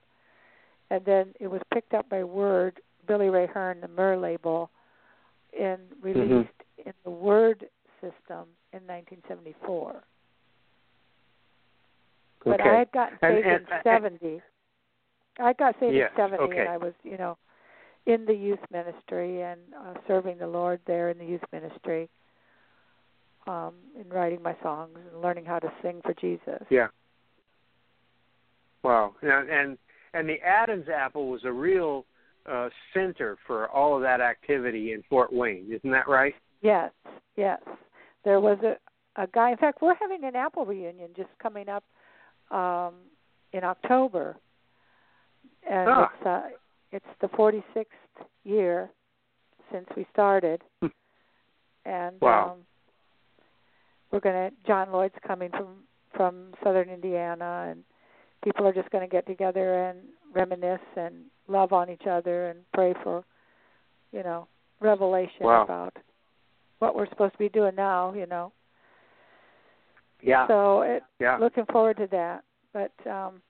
and 0.90 1.06
then 1.06 1.34
it 1.40 1.48
was 1.48 1.62
picked 1.72 1.94
up 1.94 2.10
by 2.10 2.24
Word, 2.24 2.82
Billy 3.08 3.30
Ray 3.30 3.46
Hearn, 3.46 3.80
the 3.80 3.88
Myrrh 3.88 4.18
label, 4.18 4.72
and 5.58 5.82
released 6.02 6.50
in 6.84 6.94
the 7.04 7.12
Word 7.12 7.66
system 8.02 8.48
in 8.74 8.82
1974. 8.88 10.04
But 12.46 12.62
okay. 12.62 12.70
I 12.70 12.80
had 12.80 12.92
gotten 12.92 13.18
And- 13.22 13.36
saved 13.36 13.48
and- 13.48 13.68
in 13.70 13.84
'70. 13.84 14.42
I 15.40 15.54
got 15.54 15.76
saved 15.80 15.96
Yes, 15.96 16.12
in 16.12 16.18
'70, 16.18 16.44
okay. 16.44 16.60
and 16.62 16.70
I 16.70 16.78
was, 16.78 16.94
you 17.04 17.18
know, 17.18 17.38
in 18.06 18.26
the 18.26 18.34
youth 18.34 18.60
ministry 18.72 19.42
and 19.42 19.60
uh, 19.74 19.94
serving 20.08 20.38
the 20.38 20.48
Lord 20.48 20.80
there 20.86 21.10
in 21.10 21.18
the 21.18 21.26
youth 21.26 21.44
ministry, 21.52 22.10
um, 23.48 23.74
and 23.98 24.12
writing 24.14 24.42
my 24.42 24.56
songs 24.62 24.98
and 25.12 25.22
learning 25.22 25.46
how 25.46 25.60
to 25.60 25.72
sing 25.82 26.02
for 26.04 26.14
Jesus. 26.16 26.62
Yeah. 26.70 26.88
Wow. 28.84 29.16
And 29.22 29.50
and, 29.50 29.78
and 30.14 30.28
the 30.30 30.40
Adam's 30.42 30.88
apple 30.90 31.30
was 31.30 31.42
a 31.46 31.52
real 31.52 32.06
uh, 32.46 32.70
center 32.94 33.38
for 33.46 33.68
all 33.70 33.96
of 33.96 34.02
that 34.02 34.22
activity 34.22 34.94
in 34.94 35.04
Fort 35.10 35.32
Wayne. 35.32 35.72
Isn't 35.72 35.92
that 35.92 36.08
right? 36.08 36.34
Yes, 36.62 36.92
yes. 37.36 37.60
There 38.24 38.40
was 38.40 38.58
a 38.64 38.78
a 39.22 39.28
guy. 39.28 39.52
In 39.52 39.58
fact, 39.58 39.82
we're 39.82 39.96
having 39.96 40.24
an 40.24 40.36
Apple 40.36 40.66
reunion 40.66 41.10
just 41.16 41.30
coming 41.42 41.68
up 41.70 41.84
um, 42.52 42.96
in 43.54 43.64
October, 43.64 44.38
and 45.70 45.90
Ah. 45.90 46.12
it's 46.14 46.26
uh, 46.26 46.50
it's 46.92 47.20
the 47.22 47.28
46th 47.30 47.86
year 48.44 48.90
since 49.72 49.88
we 49.96 50.06
started, 50.12 50.64
Hmm. 50.82 50.88
and 51.86 52.22
Wow. 52.22 52.52
um, 52.52 52.66
we're 54.12 54.20
gonna. 54.20 54.52
John 54.66 54.92
Lloyd's 54.92 55.16
coming 55.26 55.52
from 55.52 55.84
from 56.16 56.54
Southern 56.64 56.90
Indiana, 56.90 57.68
and 57.70 57.84
people 58.44 58.66
are 58.68 58.74
just 58.74 58.90
going 58.90 59.04
to 59.04 59.12
get 59.12 59.26
together 59.28 59.84
and 59.86 60.00
reminisce 60.34 60.82
and 60.96 61.26
love 61.48 61.72
on 61.72 61.90
each 61.90 62.08
other 62.08 62.48
and 62.48 62.60
pray 62.74 62.94
for, 63.04 63.24
you 64.12 64.24
know, 64.24 64.48
revelation 64.80 65.46
Wow. 65.46 65.64
about 65.64 65.96
what 66.80 66.96
we're 66.96 67.08
supposed 67.10 67.34
to 67.34 67.38
be 67.40 67.50
doing 67.50 67.76
now. 67.76 68.14
You 68.14 68.26
know. 68.26 68.52
Yeah. 70.22 70.48
So 70.48 70.82
it, 70.82 71.04
yeah. 71.20 71.38
looking 71.38 71.66
forward 71.72 71.98
to 71.98 72.08
that. 72.08 72.44
But 72.74 72.92
um 73.10 73.42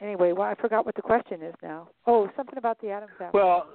anyway, 0.00 0.32
well, 0.32 0.48
I 0.48 0.54
forgot 0.54 0.84
what 0.86 0.94
the 0.94 1.02
question 1.02 1.42
is 1.42 1.54
now. 1.62 1.88
Oh, 2.06 2.28
something 2.36 2.58
about 2.58 2.80
the 2.80 2.90
Adams 2.90 3.12
apple. 3.20 3.40
Well, 3.40 3.66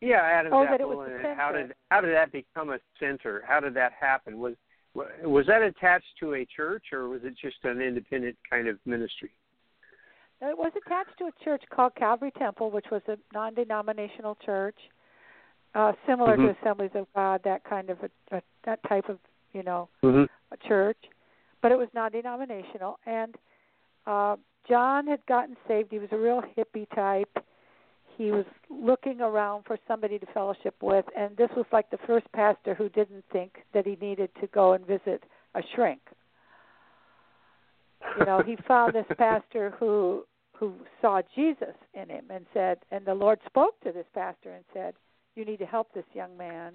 yeah, 0.00 0.22
Adam's 0.22 0.54
Oh, 0.54 0.62
apple. 0.64 0.72
that 0.72 0.80
it 0.80 0.88
was 0.88 1.08
the 1.08 1.28
and 1.28 1.38
how 1.38 1.52
did 1.52 1.74
how 1.90 2.00
did 2.00 2.14
that 2.14 2.32
become 2.32 2.70
a 2.70 2.78
center? 3.00 3.42
How 3.46 3.60
did 3.60 3.74
that 3.74 3.92
happen? 3.98 4.38
Was 4.38 4.54
was 5.22 5.46
that 5.46 5.62
attached 5.62 6.06
to 6.20 6.34
a 6.34 6.46
church 6.46 6.84
or 6.92 7.08
was 7.08 7.20
it 7.24 7.34
just 7.40 7.56
an 7.64 7.80
independent 7.80 8.36
kind 8.48 8.68
of 8.68 8.78
ministry? 8.84 9.30
it 10.40 10.56
was 10.56 10.70
attached 10.86 11.18
to 11.18 11.24
a 11.24 11.32
church 11.44 11.64
called 11.68 11.92
Calvary 11.96 12.30
Temple, 12.38 12.70
which 12.70 12.86
was 12.92 13.02
a 13.08 13.18
non-denominational 13.34 14.36
church, 14.36 14.76
uh, 15.74 15.92
similar 16.06 16.36
Mhm. 16.36 16.54
to 16.54 16.60
Assemblies 16.60 16.94
of 16.94 17.12
God, 17.12 17.42
that 17.42 17.64
kind 17.64 17.90
of 17.90 17.98
a, 18.04 18.36
a 18.36 18.42
that 18.62 18.80
type 18.84 19.08
of 19.08 19.18
you 19.52 19.62
know 19.64 19.88
Mm-hmm. 20.04 20.24
A 20.52 20.68
church, 20.68 20.98
but 21.62 21.72
it 21.72 21.78
was 21.78 21.88
non-denominational. 21.94 22.98
And 23.06 23.34
uh, 24.06 24.36
John 24.68 25.06
had 25.06 25.24
gotten 25.26 25.56
saved. 25.66 25.88
He 25.90 25.98
was 25.98 26.08
a 26.12 26.18
real 26.18 26.42
hippie 26.56 26.88
type. 26.94 27.44
He 28.16 28.32
was 28.32 28.44
looking 28.68 29.20
around 29.20 29.64
for 29.64 29.78
somebody 29.86 30.18
to 30.18 30.26
fellowship 30.34 30.74
with, 30.82 31.04
and 31.16 31.36
this 31.36 31.50
was 31.56 31.66
like 31.72 31.88
the 31.90 31.98
first 32.06 32.26
pastor 32.32 32.74
who 32.74 32.88
didn't 32.88 33.24
think 33.32 33.58
that 33.72 33.86
he 33.86 33.96
needed 34.00 34.30
to 34.40 34.48
go 34.48 34.72
and 34.72 34.84
visit 34.84 35.22
a 35.54 35.60
shrink. 35.74 36.00
You 38.18 38.26
know, 38.26 38.42
he 38.44 38.56
found 38.66 38.94
this 38.94 39.06
pastor 39.18 39.74
who 39.78 40.24
who 40.52 40.74
saw 41.00 41.22
Jesus 41.36 41.76
in 41.94 42.08
him 42.08 42.24
and 42.30 42.44
said, 42.52 42.78
and 42.90 43.06
the 43.06 43.14
Lord 43.14 43.38
spoke 43.46 43.80
to 43.84 43.92
this 43.92 44.06
pastor 44.12 44.52
and 44.52 44.64
said, 44.74 44.94
"You 45.36 45.44
need 45.44 45.60
to 45.60 45.66
help 45.66 45.92
this 45.92 46.04
young 46.12 46.36
man." 46.36 46.72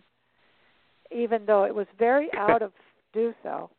Even 1.11 1.45
though 1.45 1.65
it 1.65 1.75
was 1.75 1.87
very 1.99 2.29
out 2.37 2.61
of 2.61 2.71
do 3.13 3.33
so. 3.43 3.69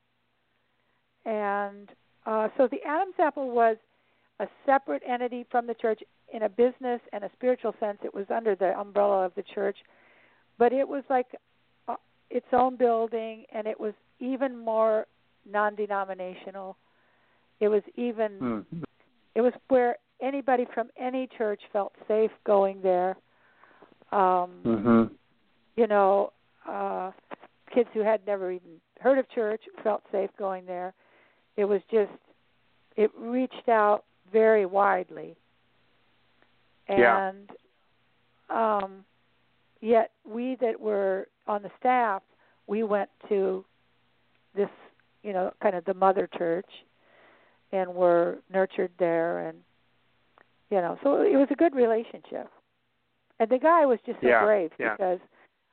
And 1.27 1.89
uh, 2.27 2.49
so 2.57 2.69
the 2.71 2.83
Adam's 2.87 3.15
Apple 3.19 3.51
was 3.51 3.77
a 4.41 4.47
separate 4.67 5.03
entity 5.09 5.47
from 5.51 5.67
the 5.67 5.75
church 5.75 6.03
in 6.33 6.43
a 6.43 6.49
business 6.49 7.01
and 7.13 7.25
a 7.25 7.31
spiritual 7.37 7.75
sense. 7.79 7.99
It 8.03 8.15
was 8.15 8.27
under 8.35 8.55
the 8.55 8.79
umbrella 8.79 9.25
of 9.25 9.33
the 9.37 9.45
church, 9.55 9.77
but 10.59 10.73
it 10.73 10.87
was 10.87 11.05
like 11.09 11.27
uh, 11.89 11.97
its 12.31 12.47
own 12.53 12.77
building, 12.77 13.45
and 13.53 13.67
it 13.67 13.79
was 13.79 13.95
even 14.21 14.57
more 14.57 15.07
non-denominational. 15.51 16.77
It 17.61 17.69
was 17.69 17.83
even 17.97 18.31
Mm-hmm. 18.43 18.83
it 19.35 19.41
was 19.41 19.53
where 19.69 19.97
anybody 20.21 20.67
from 20.75 20.89
any 20.99 21.29
church 21.39 21.61
felt 21.73 21.93
safe 22.09 22.31
going 22.45 22.81
there. 22.83 23.17
Um, 24.13 24.51
Mm-hmm. 24.65 25.15
you 25.77 25.87
know, 25.87 26.33
uh, 26.69 27.11
kids 27.75 27.89
who 27.93 28.01
had 28.01 28.21
never 28.27 28.51
even 28.53 28.81
heard 29.01 29.19
of 29.19 29.29
church 29.31 29.63
felt 29.83 30.03
safe 30.13 30.31
going 30.39 30.65
there. 30.67 30.95
It 31.57 31.65
was 31.65 31.81
just, 31.91 32.11
it 32.97 33.11
reached 33.19 33.69
out 33.69 34.05
very 34.33 34.67
widely. 34.67 35.37
Yeah. 36.89 37.31
And 37.31 37.51
um, 38.51 39.05
yet, 39.81 40.11
we 40.29 40.57
that 40.61 40.81
were 40.81 41.29
on 41.47 41.63
the 41.63 41.71
staff, 41.81 42.23
we 42.67 42.83
went 42.83 43.11
to 43.29 43.65
this, 44.55 44.69
you 45.23 45.33
know, 45.33 45.53
kind 45.63 45.75
of 45.75 45.85
the 45.85 45.95
mother 45.95 46.29
church 46.37 46.69
and 47.73 47.95
were 47.95 48.39
nurtured 48.53 48.91
there. 48.99 49.49
And, 49.49 49.59
you 50.71 50.79
know, 50.79 50.99
so 51.03 51.23
it 51.23 51.37
was 51.37 51.49
a 51.51 51.57
good 51.57 51.75
relationship. 51.75 52.49
And 53.41 53.51
the 53.51 53.59
guy 53.59 53.85
was 53.87 53.99
just 54.07 54.21
so 54.21 54.29
Yeah, 54.29 54.45
brave 54.45 54.71
yeah. 54.79 54.93
because, 54.93 55.19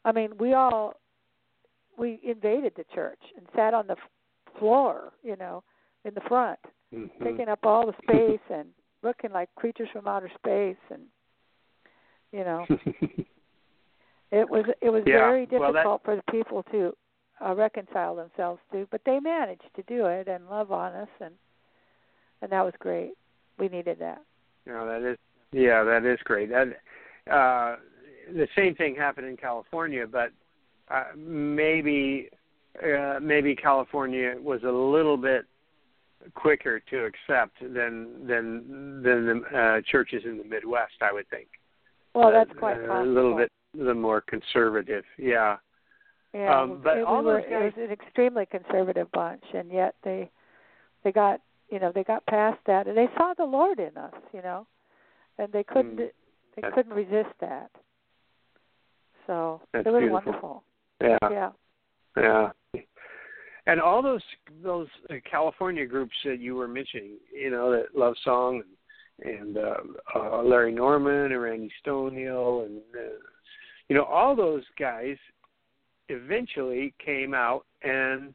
I 0.06 0.12
mean, 0.12 0.32
we 0.40 0.54
all 0.54 0.96
we 1.98 2.20
invaded 2.24 2.74
the 2.76 2.86
church 2.94 3.20
and 3.38 3.46
sat 3.56 3.74
on 3.74 3.88
the 3.88 3.96
floor, 4.60 5.14
you 5.24 5.36
know, 5.36 5.64
in 6.06 6.14
the 6.14 6.22
front, 6.22 6.60
Mm-hmm. 6.94 7.24
taking 7.24 7.48
up 7.48 7.60
all 7.64 7.86
the 7.86 7.94
space 8.04 8.42
and 8.54 8.68
looking 9.02 9.32
like 9.32 9.48
creatures 9.56 9.88
from 9.94 10.08
outer 10.08 10.30
space, 10.36 10.76
and 10.90 11.04
you 12.34 12.44
know, 12.44 12.66
it 14.32 14.50
was 14.50 14.66
it 14.82 14.90
was 14.90 15.04
Yeah, 15.06 15.20
very 15.20 15.48
well, 15.52 15.72
difficult 15.72 16.04
that- 16.04 16.06
for 16.06 16.16
the 16.18 16.32
people 16.32 16.64
to 16.72 16.94
uh, 17.44 17.56
reconcile 17.56 18.16
themselves 18.16 18.60
to, 18.72 18.88
but 18.92 19.02
they 19.06 19.20
managed 19.20 19.70
to 19.76 19.84
do 19.84 20.06
it 20.06 20.28
and 20.28 20.50
love 20.50 20.72
on 20.72 20.94
us, 20.94 21.10
and 21.22 21.34
and 22.42 22.52
that 22.52 22.64
was 22.64 22.74
great. 22.80 23.14
We 23.58 23.70
needed 23.70 23.98
that. 24.00 24.22
No, 24.66 24.86
that 24.86 25.10
is 25.10 25.18
yeah, 25.54 25.84
that 25.84 26.06
is 26.06 26.20
great. 26.24 26.50
That 26.50 26.68
uh, 27.32 27.78
the 28.34 28.48
same 28.56 28.76
thing 28.76 28.96
happened 28.96 29.28
in 29.28 29.38
California, 29.38 30.06
but 30.08 30.32
uh, 30.92 31.04
maybe 31.16 32.30
uh, 32.84 33.20
maybe 33.22 33.56
California 33.56 34.36
was 34.42 34.62
a 34.64 34.72
little 34.72 35.18
bit 35.18 35.46
quicker 36.36 36.80
to 36.80 37.06
accept 37.06 37.60
than 37.62 38.28
than 38.28 39.02
than 39.04 39.26
the 39.26 39.42
uh, 39.58 39.82
churches 39.90 40.24
in 40.26 40.38
the 40.38 40.44
Midwest. 40.44 40.94
I 41.02 41.12
would 41.12 41.30
think. 41.30 41.48
Well, 42.14 42.32
that's 42.32 42.52
quite 42.58 42.78
uh, 42.78 42.88
possible. 42.88 43.04
a 43.04 43.14
little 43.14 43.38
bit 43.38 43.52
the 43.78 43.94
more 43.94 44.22
conservative. 44.22 45.04
Yeah. 45.18 45.58
Yeah, 46.34 46.62
um, 46.62 46.80
but 46.82 47.00
it, 47.00 47.04
all 47.04 47.20
we 47.20 47.26
were, 47.26 47.42
those 47.42 47.50
it 47.50 47.64
was 47.64 47.74
an 47.78 47.92
extremely 47.92 48.46
conservative 48.46 49.12
bunch, 49.12 49.44
and 49.54 49.70
yet 49.70 49.96
they 50.02 50.30
they 51.04 51.12
got 51.12 51.42
you 51.70 51.78
know 51.78 51.92
they 51.94 52.06
got 52.06 52.26
past 52.26 52.58
that, 52.68 52.88
and 52.88 52.96
they 52.96 53.10
saw 53.18 53.34
the 53.38 53.44
Lord 53.44 53.80
in 53.80 53.98
us, 53.98 54.14
you 54.34 54.42
know, 54.42 54.66
and 55.38 55.52
they 55.52 55.64
couldn't 55.64 55.98
Mm. 55.98 56.12
they 56.56 56.70
couldn't 56.74 56.94
resist 56.94 57.34
that. 57.40 57.70
So 59.28 59.62
it 59.74 59.86
was 59.86 60.02
beautiful. 60.02 60.10
wonderful. 60.10 60.64
Yeah. 61.02 61.18
Yeah. 61.32 61.50
Yeah. 62.18 62.50
And 63.68 63.80
all 63.80 64.02
those 64.02 64.24
those 64.64 64.88
uh, 65.10 65.16
California 65.30 65.86
groups 65.86 66.14
that 66.26 66.40
you 66.40 66.56
were 66.56 66.68
mentioning, 66.68 67.18
you 67.34 67.52
know, 67.52 67.72
that 67.72 67.96
Love 67.96 68.16
Song 68.24 68.64
and, 69.24 69.38
and 69.40 69.58
uh, 69.58 69.76
uh, 70.16 70.42
Larry 70.42 70.72
Norman 70.72 71.32
and 71.32 71.42
Randy 71.42 71.72
Stonehill 71.86 72.66
and 72.66 72.80
uh, 72.96 73.14
you 73.88 73.96
know 73.96 74.04
all 74.04 74.36
those 74.36 74.64
guys 74.80 75.16
eventually 76.10 76.94
came 77.04 77.34
out 77.34 77.66
and 77.84 78.34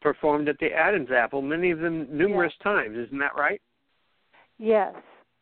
performed 0.00 0.48
at 0.48 0.58
the 0.58 0.72
Adams 0.72 1.08
Apple, 1.14 1.42
many 1.42 1.70
of 1.70 1.80
them 1.80 2.06
numerous 2.10 2.54
times. 2.62 2.96
Isn't 2.96 3.18
that 3.18 3.36
right? 3.36 3.60
Yes, 4.58 4.94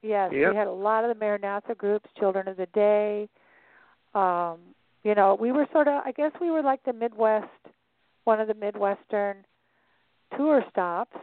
yes. 0.02 0.30
Yep. 0.32 0.50
We 0.50 0.56
had 0.56 0.66
a 0.66 0.72
lot 0.72 1.04
of 1.04 1.14
the 1.14 1.24
Maranatha 1.24 1.74
groups, 1.74 2.08
Children 2.18 2.48
of 2.48 2.56
the 2.56 2.66
Day. 2.74 3.28
Um, 4.14 4.58
you 5.04 5.14
know, 5.14 5.36
we 5.38 5.52
were 5.52 5.66
sort 5.72 5.86
of 5.88 6.02
I 6.04 6.12
guess 6.12 6.32
we 6.40 6.50
were 6.50 6.62
like 6.62 6.82
the 6.84 6.92
Midwest 6.92 7.46
one 8.24 8.40
of 8.40 8.48
the 8.48 8.54
Midwestern 8.54 9.44
tour 10.36 10.64
stops 10.70 11.16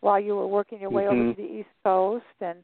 while 0.00 0.20
you 0.20 0.36
were 0.36 0.46
working 0.46 0.80
your 0.80 0.90
way 0.90 1.08
over 1.08 1.14
Mhm. 1.16 1.30
to 1.34 1.42
the 1.42 1.48
East 1.60 1.70
Coast 1.82 2.24
and 2.40 2.62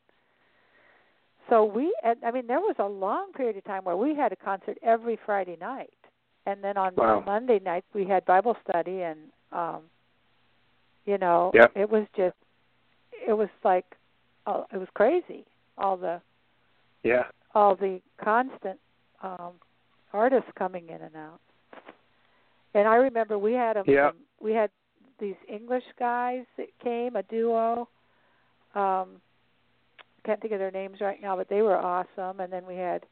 so 1.48 1.64
we 1.64 1.92
and 2.04 2.22
I 2.24 2.30
mean 2.30 2.46
there 2.46 2.60
was 2.60 2.76
a 2.78 2.86
long 2.86 3.32
period 3.32 3.56
of 3.56 3.64
time 3.64 3.84
where 3.84 3.96
we 3.96 4.14
had 4.14 4.32
a 4.32 4.36
concert 4.36 4.78
every 4.82 5.16
Friday 5.16 5.56
night. 5.56 5.98
And 6.46 6.62
then 6.62 6.76
on 6.76 6.94
Wow. 6.96 7.20
Monday 7.20 7.60
night, 7.60 7.84
we 7.94 8.04
had 8.04 8.24
Bible 8.24 8.56
study 8.68 9.02
and 9.02 9.32
um 9.52 9.90
you 11.04 11.18
know, 11.18 11.50
Yep. 11.54 11.72
it 11.76 11.90
was 11.90 12.06
just 12.14 12.36
it 13.26 13.32
was 13.32 13.48
like 13.64 13.86
oh, 14.46 14.66
it 14.72 14.76
was 14.76 14.88
crazy 14.90 15.46
all 15.78 15.96
the 15.96 16.20
Yeah. 17.02 17.28
all 17.54 17.74
the 17.74 18.00
constant 18.18 18.78
um 19.22 19.58
artists 20.12 20.50
coming 20.56 20.88
in 20.88 21.00
and 21.02 21.16
out. 21.16 21.40
And 22.74 22.88
I 22.88 22.96
remember 22.96 23.38
we 23.38 23.52
had 23.52 23.76
them 23.76 23.84
Yeah. 23.86 24.12
we 24.40 24.52
had 24.52 24.70
these 25.18 25.36
English 25.48 25.84
guys 25.98 26.44
that 26.56 26.68
came, 26.82 27.16
a 27.16 27.22
duo. 27.24 27.88
Um 28.74 29.20
can't 30.24 30.40
think 30.40 30.52
of 30.52 30.60
their 30.60 30.70
names 30.70 31.00
right 31.00 31.20
now, 31.20 31.36
but 31.36 31.48
they 31.48 31.62
were 31.62 31.76
awesome 31.76 32.40
and 32.40 32.52
then 32.52 32.64
we 32.66 32.76
had 32.76 33.04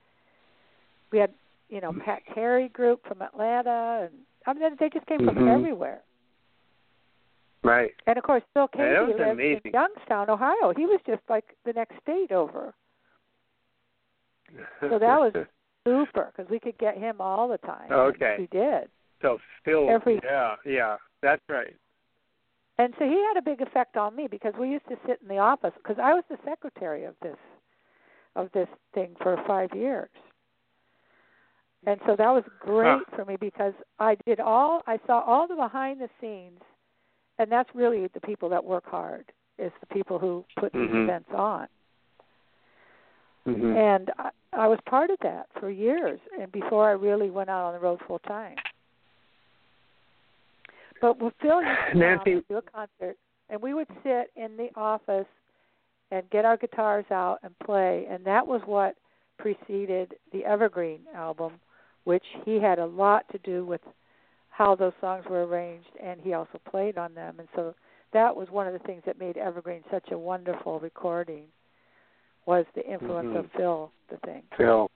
we 1.13 1.19
had, 1.19 1.33
you 1.69 1.81
know, 1.81 1.93
Pat 2.05 2.23
Terry 2.35 2.69
group 2.69 3.05
from 3.07 3.21
Atlanta 3.23 4.09
and 4.11 4.15
I 4.47 4.53
mean 4.53 4.77
they 4.79 4.89
just 4.89 5.07
came 5.07 5.19
from 5.25 5.37
Mhm. 5.37 5.53
everywhere. 5.53 6.03
Right. 7.63 7.95
And 8.07 8.17
of 8.17 8.25
course 8.25 8.43
Phil 8.55 8.69
Yeah, 8.75 8.81
Keaggy 8.81 9.07
was 9.09 9.19
lived 9.19 9.31
amazing. 9.33 9.61
in 9.65 9.73
Youngstown, 9.73 10.31
Ohio. 10.31 10.73
He 10.75 10.87
was 10.87 11.01
just 11.07 11.23
like 11.29 11.55
the 11.65 11.73
next 11.75 11.99
state 12.01 12.33
over. 12.33 12.73
So 14.81 14.99
that 14.99 15.21
was 15.21 15.33
super 15.85 16.33
because 16.35 16.51
we 16.51 16.59
could 16.59 16.77
get 16.79 16.97
him 16.99 17.17
all 17.21 17.49
the 17.49 17.59
time. 17.59 17.91
Okay. 17.91 18.37
we 18.39 18.47
did, 18.49 18.89
so 19.23 19.39
Phil. 19.65 19.89
Every- 19.89 20.21
yeah. 20.25 20.57
Yeah. 20.65 20.97
That's 21.23 21.43
right. 21.49 21.75
and 22.79 22.95
so 22.99 23.05
he 23.05 23.23
had 23.29 23.37
a 23.37 23.43
big 23.43 23.61
effect 23.61 23.97
on 23.97 24.17
me 24.17 24.27
because 24.27 24.55
we 24.59 24.71
used 24.71 24.89
to 24.89 24.97
sit 25.07 25.19
in 25.23 25.29
the 25.29 25.39
office 25.39 25.73
because 25.77 25.99
I 26.03 26.15
was 26.15 26.25
the 26.31 26.39
secretary 26.45 27.05
of 27.05 27.15
this 27.23 27.37
of 28.37 28.49
this 28.53 28.69
thing 28.95 29.11
for 29.23 29.37
five 29.47 29.71
years, 29.75 30.09
and 31.87 32.01
so 32.07 32.15
that 32.17 32.31
was 32.31 32.45
great 32.61 33.03
for 33.17 33.25
me 33.25 33.37
because 33.37 33.75
I 33.99 34.17
did 34.27 34.41
all 34.41 34.83
I 34.87 34.99
saw 35.07 35.21
all 35.21 35.47
the 35.49 35.57
behind 35.57 36.01
the 36.01 36.09
scenes, 36.21 36.61
and 37.39 37.51
that's 37.51 37.69
really 37.75 38.07
the 38.15 38.21
people 38.21 38.49
that 38.51 38.65
work 38.65 38.85
hard 38.87 39.31
is 39.59 39.73
the 39.81 39.87
people 39.95 40.19
who 40.19 40.45
put 40.59 40.73
these 40.73 40.89
Mhm. 40.89 41.05
events 41.05 41.31
on. 41.35 41.69
Mhm. 43.47 43.75
And 43.77 44.11
I, 44.19 44.31
I 44.53 44.67
was 44.69 44.79
part 44.87 45.11
of 45.11 45.19
that 45.23 45.47
for 45.59 45.71
years, 45.71 46.21
and 46.39 46.51
before 46.53 46.89
I 46.89 46.93
really 46.93 47.31
went 47.31 47.49
out 47.51 47.65
on 47.65 47.73
the 47.75 47.81
road 47.81 48.01
full 48.07 48.19
time. 48.21 48.57
But 51.01 51.19
with 51.19 51.33
Phil 51.41 51.63
used 51.63 51.93
to 51.93 51.99
Nancy- 51.99 52.45
do 52.49 52.59
a 52.59 52.63
concert, 52.63 53.17
and 53.49 53.63
we 53.63 53.73
would 53.73 53.89
sit 54.03 54.31
in 54.37 54.57
the 54.57 54.71
office 54.77 55.27
and 56.11 56.29
get 56.31 56.45
our 56.45 56.57
guitars 56.57 57.07
out 57.11 57.39
and 57.43 57.59
play, 57.61 58.07
and 58.11 58.25
that 58.25 58.47
was 58.47 58.61
what 58.67 58.97
preceded 59.39 60.15
the 60.33 60.45
Evergreen 60.45 61.01
album, 61.15 61.59
which 62.05 62.25
he 62.45 62.61
had 62.61 62.79
a 62.79 62.87
lot 62.87 63.27
to 63.31 63.39
do 63.39 63.65
with 63.65 63.81
how 64.51 64.75
those 64.75 64.93
songs 65.01 65.25
were 65.27 65.47
arranged, 65.47 65.89
and 66.03 66.21
he 66.21 66.35
also 66.35 66.59
played 66.69 66.99
on 66.99 67.15
them, 67.15 67.39
and 67.39 67.49
so 67.55 67.75
that 68.13 68.35
was 68.35 68.51
one 68.51 68.67
of 68.67 68.75
the 68.75 68.79
things 68.81 69.03
that 69.07 69.19
made 69.19 69.39
Evergreen 69.39 69.83
such 69.91 70.11
a 70.11 70.19
wonderful 70.19 70.79
recording 70.81 71.45
was 72.51 72.67
the 72.75 72.85
influence 72.85 73.37
of 73.37 73.45
Mhm. 73.47 73.57
Phil 73.57 73.93
the 74.09 74.17
thing. 74.19 74.43
Phil. 74.57 74.91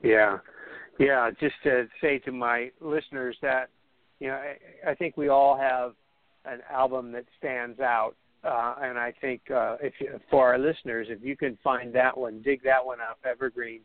Yeah, 0.00 0.38
yeah. 0.98 1.30
Just 1.32 1.56
to 1.64 1.88
say 2.00 2.18
to 2.20 2.30
my 2.30 2.70
listeners 2.80 3.36
that 3.42 3.68
you 4.20 4.28
know, 4.28 4.36
I, 4.36 4.90
I 4.90 4.94
think 4.94 5.16
we 5.16 5.28
all 5.28 5.56
have 5.56 5.94
an 6.44 6.60
album 6.70 7.10
that 7.12 7.24
stands 7.36 7.80
out, 7.80 8.14
uh, 8.44 8.76
and 8.80 8.96
I 8.96 9.12
think 9.20 9.50
uh, 9.50 9.76
if 9.80 9.92
you, 10.00 10.20
for 10.30 10.46
our 10.52 10.58
listeners, 10.58 11.08
if 11.10 11.20
you 11.20 11.36
can 11.36 11.58
find 11.64 11.92
that 11.94 12.16
one, 12.16 12.40
dig 12.42 12.62
that 12.62 12.84
one 12.84 13.00
up, 13.00 13.18
Evergreen. 13.24 13.80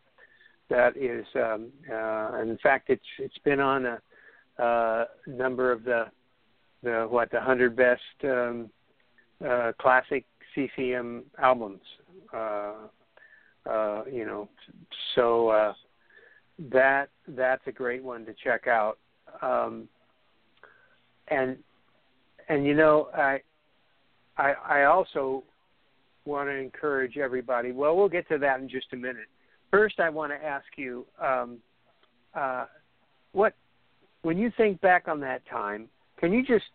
That 0.69 0.95
is, 0.97 1.25
um, 1.35 1.71
uh, 1.91 2.41
in 2.41 2.57
fact, 2.61 2.89
it's 2.89 3.11
it's 3.17 3.37
been 3.39 3.59
on 3.59 3.85
a, 3.85 4.01
uh, 4.61 5.05
number 5.25 5.71
of 5.71 5.83
the 5.83 6.11
the 6.83 7.07
what 7.09 7.31
the 7.31 7.41
hundred 7.41 7.75
best 7.75 8.01
um, 8.23 8.69
uh, 9.43 9.71
classic 9.79 10.25
CCM 10.53 11.23
albums. 11.41 11.81
Uh, 12.33 12.73
uh, 13.69 14.03
you 14.11 14.25
know, 14.25 14.47
so 15.15 15.49
uh, 15.49 15.73
that 16.71 17.09
that's 17.29 17.61
a 17.67 17.71
great 17.71 18.03
one 18.03 18.25
to 18.25 18.33
check 18.43 18.67
out. 18.67 18.97
Um, 19.41 19.87
and 21.27 21.57
and 22.49 22.65
you 22.65 22.73
know, 22.73 23.09
I 23.15 23.39
I, 24.37 24.53
I 24.53 24.83
also 24.85 25.43
want 26.25 26.49
to 26.49 26.53
encourage 26.53 27.17
everybody. 27.17 27.71
Well, 27.71 27.95
we'll 27.95 28.09
get 28.09 28.27
to 28.29 28.37
that 28.37 28.59
in 28.59 28.69
just 28.69 28.87
a 28.93 28.95
minute. 28.95 29.27
First, 29.71 29.99
I 29.99 30.09
want 30.09 30.31
to 30.31 30.43
ask 30.43 30.65
you, 30.77 31.05
um, 31.21 31.57
uh, 32.33 32.65
what 33.33 33.53
when 34.21 34.37
you 34.37 34.51
think 34.55 34.79
back 34.81 35.07
on 35.07 35.19
that 35.21 35.41
time, 35.49 35.87
can 36.19 36.31
you 36.31 36.45
just? 36.45 36.65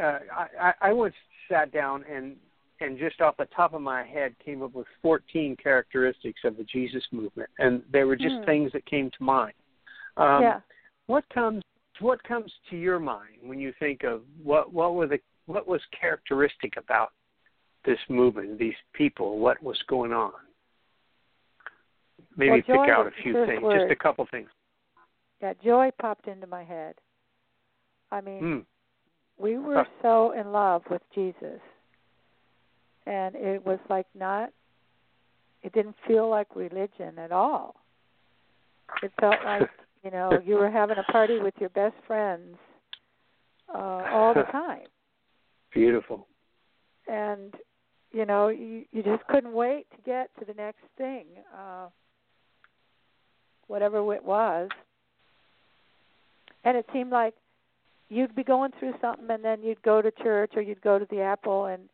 Uh, 0.00 0.18
I, 0.32 0.46
I 0.60 0.72
I 0.80 0.92
once 0.92 1.14
sat 1.48 1.72
down 1.72 2.04
and 2.10 2.36
and 2.80 2.98
just 2.98 3.20
off 3.20 3.36
the 3.36 3.46
top 3.46 3.74
of 3.74 3.82
my 3.82 4.02
head 4.04 4.34
came 4.44 4.62
up 4.62 4.74
with 4.74 4.86
14 5.02 5.56
characteristics 5.62 6.40
of 6.44 6.56
the 6.56 6.64
Jesus 6.64 7.06
movement, 7.12 7.50
and 7.58 7.82
they 7.92 8.04
were 8.04 8.16
just 8.16 8.36
Hmm. 8.36 8.44
things 8.44 8.72
that 8.72 8.84
came 8.86 9.10
to 9.10 9.22
mind. 9.22 9.54
Um, 10.16 10.42
yeah. 10.42 10.60
What 11.06 11.28
comes 11.30 11.62
What 11.98 12.22
comes 12.22 12.50
to 12.70 12.78
your 12.78 12.98
mind 12.98 13.36
when 13.42 13.58
you 13.58 13.72
think 13.78 14.04
of 14.04 14.22
what 14.42 14.72
what 14.72 14.94
were 14.94 15.06
the 15.06 15.20
what 15.44 15.66
was 15.66 15.84
characteristic 15.88 16.78
about 16.78 17.12
this 17.84 17.98
movement, 18.08 18.58
these 18.58 18.76
people, 18.94 19.38
what 19.38 19.62
was 19.62 19.80
going 19.82 20.12
on? 20.12 20.32
Maybe 22.36 22.50
Well, 22.50 22.84
pick 22.86 22.90
out 22.90 23.06
a 23.06 23.10
few 23.22 23.34
things, 23.46 23.62
word. 23.62 23.80
just 23.80 23.90
a 23.90 23.96
couple 23.96 24.26
things. 24.30 24.48
Yeah, 25.42 25.52
joy 25.62 25.90
popped 26.00 26.26
into 26.26 26.46
my 26.46 26.64
head. 26.64 26.94
I 28.10 28.20
mean, 28.20 28.42
Mm. 28.42 28.66
we 29.36 29.58
were 29.58 29.86
so 30.02 30.32
in 30.32 30.52
love 30.52 30.88
with 30.88 31.02
Jesus. 31.10 31.60
And 33.10 33.34
it 33.34 33.66
was 33.66 33.80
like 33.88 34.06
not 34.14 34.50
it 35.62 35.72
didn't 35.72 35.96
feel 36.06 36.30
like 36.30 36.54
religion 36.56 37.18
at 37.18 37.32
all. 37.32 37.74
It 39.02 39.12
felt 39.20 39.36
like, 39.44 39.68
you 40.04 40.10
know, 40.10 40.40
you 40.44 40.54
were 40.54 40.70
having 40.70 40.96
a 40.96 41.12
party 41.12 41.38
with 41.38 41.54
your 41.58 41.70
best 41.70 41.96
friends 42.06 42.56
uh 43.74 44.02
all 44.12 44.32
the 44.34 44.42
time. 44.52 44.86
Beautiful. 45.72 46.26
And 47.08 47.54
you 48.12 48.26
know, 48.26 48.48
you 48.48 48.84
you 48.92 49.02
just 49.02 49.26
couldn't 49.26 49.52
wait 49.52 49.86
to 49.90 49.96
get 50.04 50.30
to 50.38 50.44
the 50.44 50.54
next 50.54 50.84
thing. 50.96 51.26
Uh 51.56 51.88
whatever 53.66 53.98
it 54.14 54.24
was. 54.24 54.68
And 56.64 56.76
it 56.76 56.86
seemed 56.92 57.10
like 57.10 57.34
you'd 58.08 58.34
be 58.34 58.44
going 58.44 58.72
through 58.78 58.94
something 59.00 59.30
and 59.30 59.44
then 59.44 59.62
you'd 59.62 59.82
go 59.82 60.02
to 60.02 60.10
church 60.10 60.52
or 60.56 60.62
you'd 60.62 60.82
go 60.82 60.98
to 60.98 61.06
the 61.10 61.20
apple 61.20 61.66
and 61.66 61.88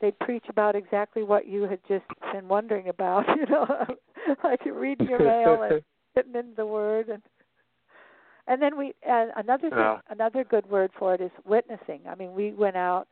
they'd 0.00 0.18
preach 0.20 0.44
about 0.48 0.76
exactly 0.76 1.22
what 1.22 1.46
you 1.46 1.62
had 1.62 1.80
just 1.88 2.04
been 2.32 2.48
wondering 2.48 2.88
about, 2.88 3.24
you 3.36 3.46
know. 3.46 3.66
like 4.44 4.60
reading 4.64 5.08
your 5.08 5.18
mail 5.18 5.62
and 5.62 5.82
getting 6.14 6.34
in 6.34 6.52
the 6.56 6.66
Word, 6.66 7.08
and 7.08 7.22
and 8.46 8.62
then 8.62 8.76
we 8.76 8.94
and 9.06 9.30
another 9.36 9.70
thing, 9.70 9.78
Yeah. 9.78 10.00
another 10.08 10.44
good 10.44 10.68
word 10.70 10.90
for 10.98 11.14
it 11.14 11.20
is 11.20 11.30
witnessing. 11.44 12.00
I 12.08 12.14
mean, 12.14 12.34
we 12.34 12.52
went 12.52 12.76
out 12.76 13.08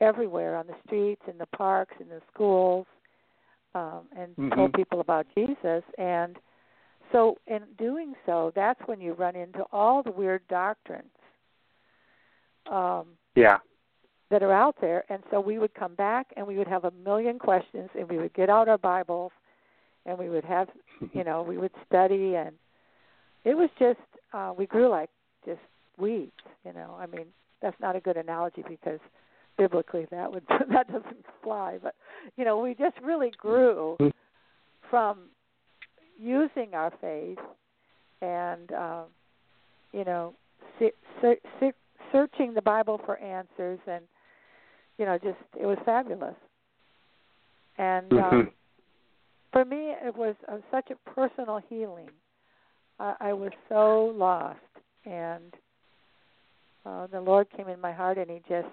everywhere 0.00 0.56
on 0.56 0.66
the 0.66 0.74
streets, 0.86 1.22
in 1.28 1.38
the 1.38 1.46
parks, 1.46 1.94
in 2.00 2.08
the 2.08 2.22
schools, 2.32 2.86
um, 3.74 4.08
and 4.16 4.36
told 4.54 4.72
Mhm. 4.72 4.76
people 4.76 5.00
about 5.00 5.26
Jesus. 5.34 5.82
And 5.98 6.38
so, 7.12 7.36
in 7.46 7.62
doing 7.76 8.14
so, 8.24 8.52
that's 8.54 8.80
when 8.86 9.00
you 9.00 9.14
run 9.14 9.34
into 9.34 9.64
all 9.72 10.02
the 10.02 10.12
weird 10.12 10.46
doctrines. 10.48 11.10
Um, 12.66 13.18
Yeah. 13.34 13.58
That 14.30 14.42
are 14.42 14.52
out 14.52 14.76
there. 14.80 15.04
And 15.08 15.22
so 15.30 15.40
we 15.40 15.58
would 15.58 15.74
come 15.74 15.94
back 15.94 16.28
and 16.36 16.46
we 16.46 16.56
would 16.56 16.68
have 16.68 16.84
a 16.84 16.92
million 17.04 17.38
questions 17.38 17.90
and 17.98 18.08
we 18.08 18.18
would 18.18 18.32
get 18.34 18.48
out 18.48 18.68
our 18.68 18.78
Bibles 18.78 19.32
and 20.06 20.18
we 20.18 20.28
would 20.28 20.44
have, 20.44 20.68
you 21.12 21.24
know, 21.24 21.42
we 21.42 21.58
would 21.58 21.72
study 21.86 22.36
and 22.36 22.52
it 23.44 23.56
was 23.56 23.70
just, 23.78 23.98
uh, 24.32 24.52
we 24.56 24.66
grew 24.66 24.88
like 24.88 25.10
just 25.44 25.60
weeds, 25.98 26.32
you 26.64 26.72
know. 26.72 26.96
I 26.98 27.06
mean, 27.06 27.26
that's 27.60 27.78
not 27.80 27.96
a 27.96 28.00
good 28.00 28.16
analogy 28.16 28.64
because 28.68 29.00
biblically 29.58 30.06
that 30.10 30.30
would, 30.32 30.44
that 30.48 30.86
doesn't 30.86 31.24
fly, 31.42 31.78
but, 31.82 31.94
you 32.36 32.44
know, 32.44 32.58
we 32.58 32.74
just 32.74 32.98
really 33.02 33.32
grew 33.36 33.96
from 34.90 35.18
using 36.18 36.74
our 36.74 36.92
faith 37.00 37.38
and, 38.20 38.72
um, 38.72 39.04
you 39.92 40.04
know, 40.04 40.34
se- 40.78 40.92
se- 41.20 41.40
se- 41.58 41.72
searching 42.12 42.54
the 42.54 42.62
Bible 42.62 43.00
for 43.04 43.16
answers 43.18 43.78
and 43.86 44.04
you 45.00 45.06
know 45.06 45.16
just 45.18 45.38
it 45.58 45.64
was 45.66 45.78
fabulous 45.84 46.36
and 47.78 48.12
um, 48.12 48.18
Mhm. 48.18 48.52
for 49.52 49.64
me 49.64 49.92
it 50.06 50.14
was 50.14 50.36
uh, 50.46 50.58
such 50.70 50.90
a 50.90 51.10
personal 51.10 51.56
healing 51.68 52.10
I, 53.00 53.16
I 53.20 53.32
was 53.32 53.50
so 53.68 54.12
lost 54.14 54.60
and 55.06 55.56
uh, 56.84 57.06
the 57.08 57.20
Lord 57.20 57.48
came 57.50 57.68
in 57.68 57.80
my 57.80 57.92
heart 57.92 58.18
and 58.18 58.30
he 58.30 58.40
just 58.48 58.68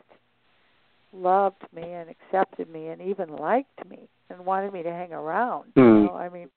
loved 1.14 1.64
me 1.74 1.94
and 1.94 2.10
accepted 2.10 2.70
me 2.70 2.90
and 2.90 3.02
even 3.02 3.30
liked 3.38 3.88
me 3.90 4.10
and 4.30 4.46
wanted 4.46 4.74
me 4.74 4.84
to 4.84 4.92
hang 4.92 5.14
around 5.14 5.72
you 5.78 5.84
Mm. 5.84 6.04
know 6.04 6.16
I 6.16 6.28
mean 6.28 6.50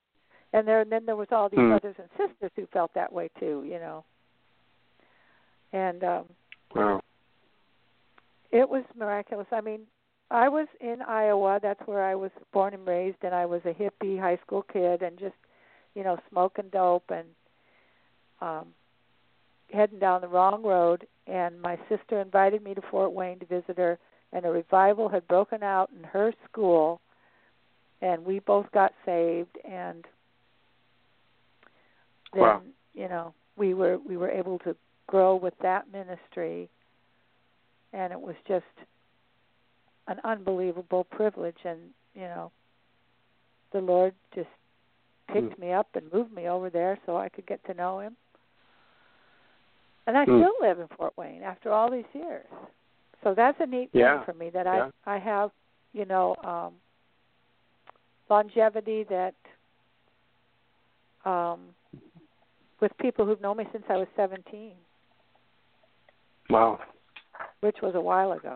and 0.53 0.67
there 0.67 0.81
and 0.81 0.91
then 0.91 1.05
there 1.05 1.15
was 1.15 1.29
all 1.31 1.47
these 1.47 1.59
Mm. 1.61 1.69
brothers 1.69 1.95
and 1.97 2.09
sisters 2.17 2.51
who 2.57 2.65
felt 2.67 2.93
that 2.93 3.11
way 3.11 3.29
too 3.39 3.63
you 3.65 3.79
know 3.79 4.03
and 5.71 6.03
um 6.03 6.25
Wow. 6.75 7.01
It 8.51 8.69
was 8.69 8.83
miraculous. 8.97 9.47
I 9.51 9.61
mean, 9.61 9.81
I 10.29 10.47
was 10.49 10.67
in 10.79 11.01
Iowa. 11.07 11.59
That's 11.61 11.81
where 11.85 12.03
I 12.03 12.15
was 12.15 12.31
born 12.53 12.73
and 12.73 12.85
raised, 12.85 13.17
and 13.23 13.33
I 13.33 13.45
was 13.45 13.61
a 13.65 13.73
hippie 13.73 14.19
high 14.19 14.39
school 14.45 14.65
kid, 14.71 15.01
and 15.01 15.17
just, 15.19 15.35
you 15.95 16.03
know, 16.03 16.17
smoking 16.29 16.69
dope 16.71 17.09
and 17.09 17.27
um 18.41 18.67
heading 19.71 19.99
down 19.99 20.21
the 20.21 20.27
wrong 20.27 20.63
road. 20.63 21.07
And 21.27 21.61
my 21.61 21.77
sister 21.87 22.19
invited 22.19 22.63
me 22.63 22.73
to 22.73 22.81
Fort 22.89 23.13
Wayne 23.13 23.39
to 23.39 23.45
visit 23.45 23.77
her, 23.77 23.97
and 24.33 24.45
a 24.45 24.49
revival 24.49 25.07
had 25.07 25.27
broken 25.27 25.63
out 25.63 25.89
in 25.97 26.03
her 26.03 26.33
school, 26.49 26.99
and 28.01 28.25
we 28.25 28.39
both 28.39 28.69
got 28.71 28.93
saved. 29.05 29.57
And 29.63 30.05
then, 32.33 32.41
Wow. 32.41 32.61
you 32.93 33.07
know, 33.07 33.33
we 33.55 33.73
were 33.73 33.97
we 33.97 34.17
were 34.17 34.29
able 34.29 34.59
to 34.59 34.75
grow 35.07 35.35
with 35.35 35.57
that 35.61 35.91
ministry 35.91 36.69
and 37.93 38.11
it 38.13 38.19
was 38.19 38.35
just 38.47 38.65
an 40.07 40.17
unbelievable 40.23 41.03
privilege 41.05 41.57
and 41.65 41.79
you 42.13 42.21
know 42.21 42.51
the 43.73 43.79
lord 43.79 44.13
just 44.35 44.49
picked 45.31 45.57
me 45.59 45.71
up 45.71 45.87
and 45.95 46.11
moved 46.11 46.31
me 46.33 46.47
over 46.47 46.69
there 46.69 46.97
so 47.05 47.15
i 47.17 47.29
could 47.29 47.45
get 47.45 47.63
to 47.65 47.73
know 47.73 47.99
him 47.99 48.15
and 50.07 50.17
i 50.17 50.25
Hmm. 50.25 50.39
still 50.39 50.53
live 50.61 50.79
in 50.79 50.87
fort 50.97 51.13
wayne 51.17 51.43
after 51.43 51.71
all 51.71 51.89
these 51.89 52.03
years 52.13 52.47
so 53.23 53.33
that's 53.35 53.57
a 53.61 53.65
neat 53.65 53.89
Yeah. 53.93 54.17
thing 54.17 54.25
for 54.25 54.33
me 54.37 54.49
that 54.49 54.65
Yeah. 54.65 54.89
i 55.05 55.15
i 55.15 55.19
have 55.19 55.51
you 55.93 56.05
know 56.05 56.35
um 56.43 56.73
longevity 58.29 59.03
that 59.09 59.35
um 61.25 61.73
with 62.81 62.91
people 62.97 63.25
who've 63.25 63.41
known 63.41 63.57
me 63.57 63.67
since 63.71 63.85
i 63.89 63.95
was 63.97 64.07
seventeen 64.15 64.73
Wow. 66.49 66.79
Which 67.61 67.77
was 67.81 67.95
a 67.95 68.01
while 68.01 68.33
ago 68.33 68.55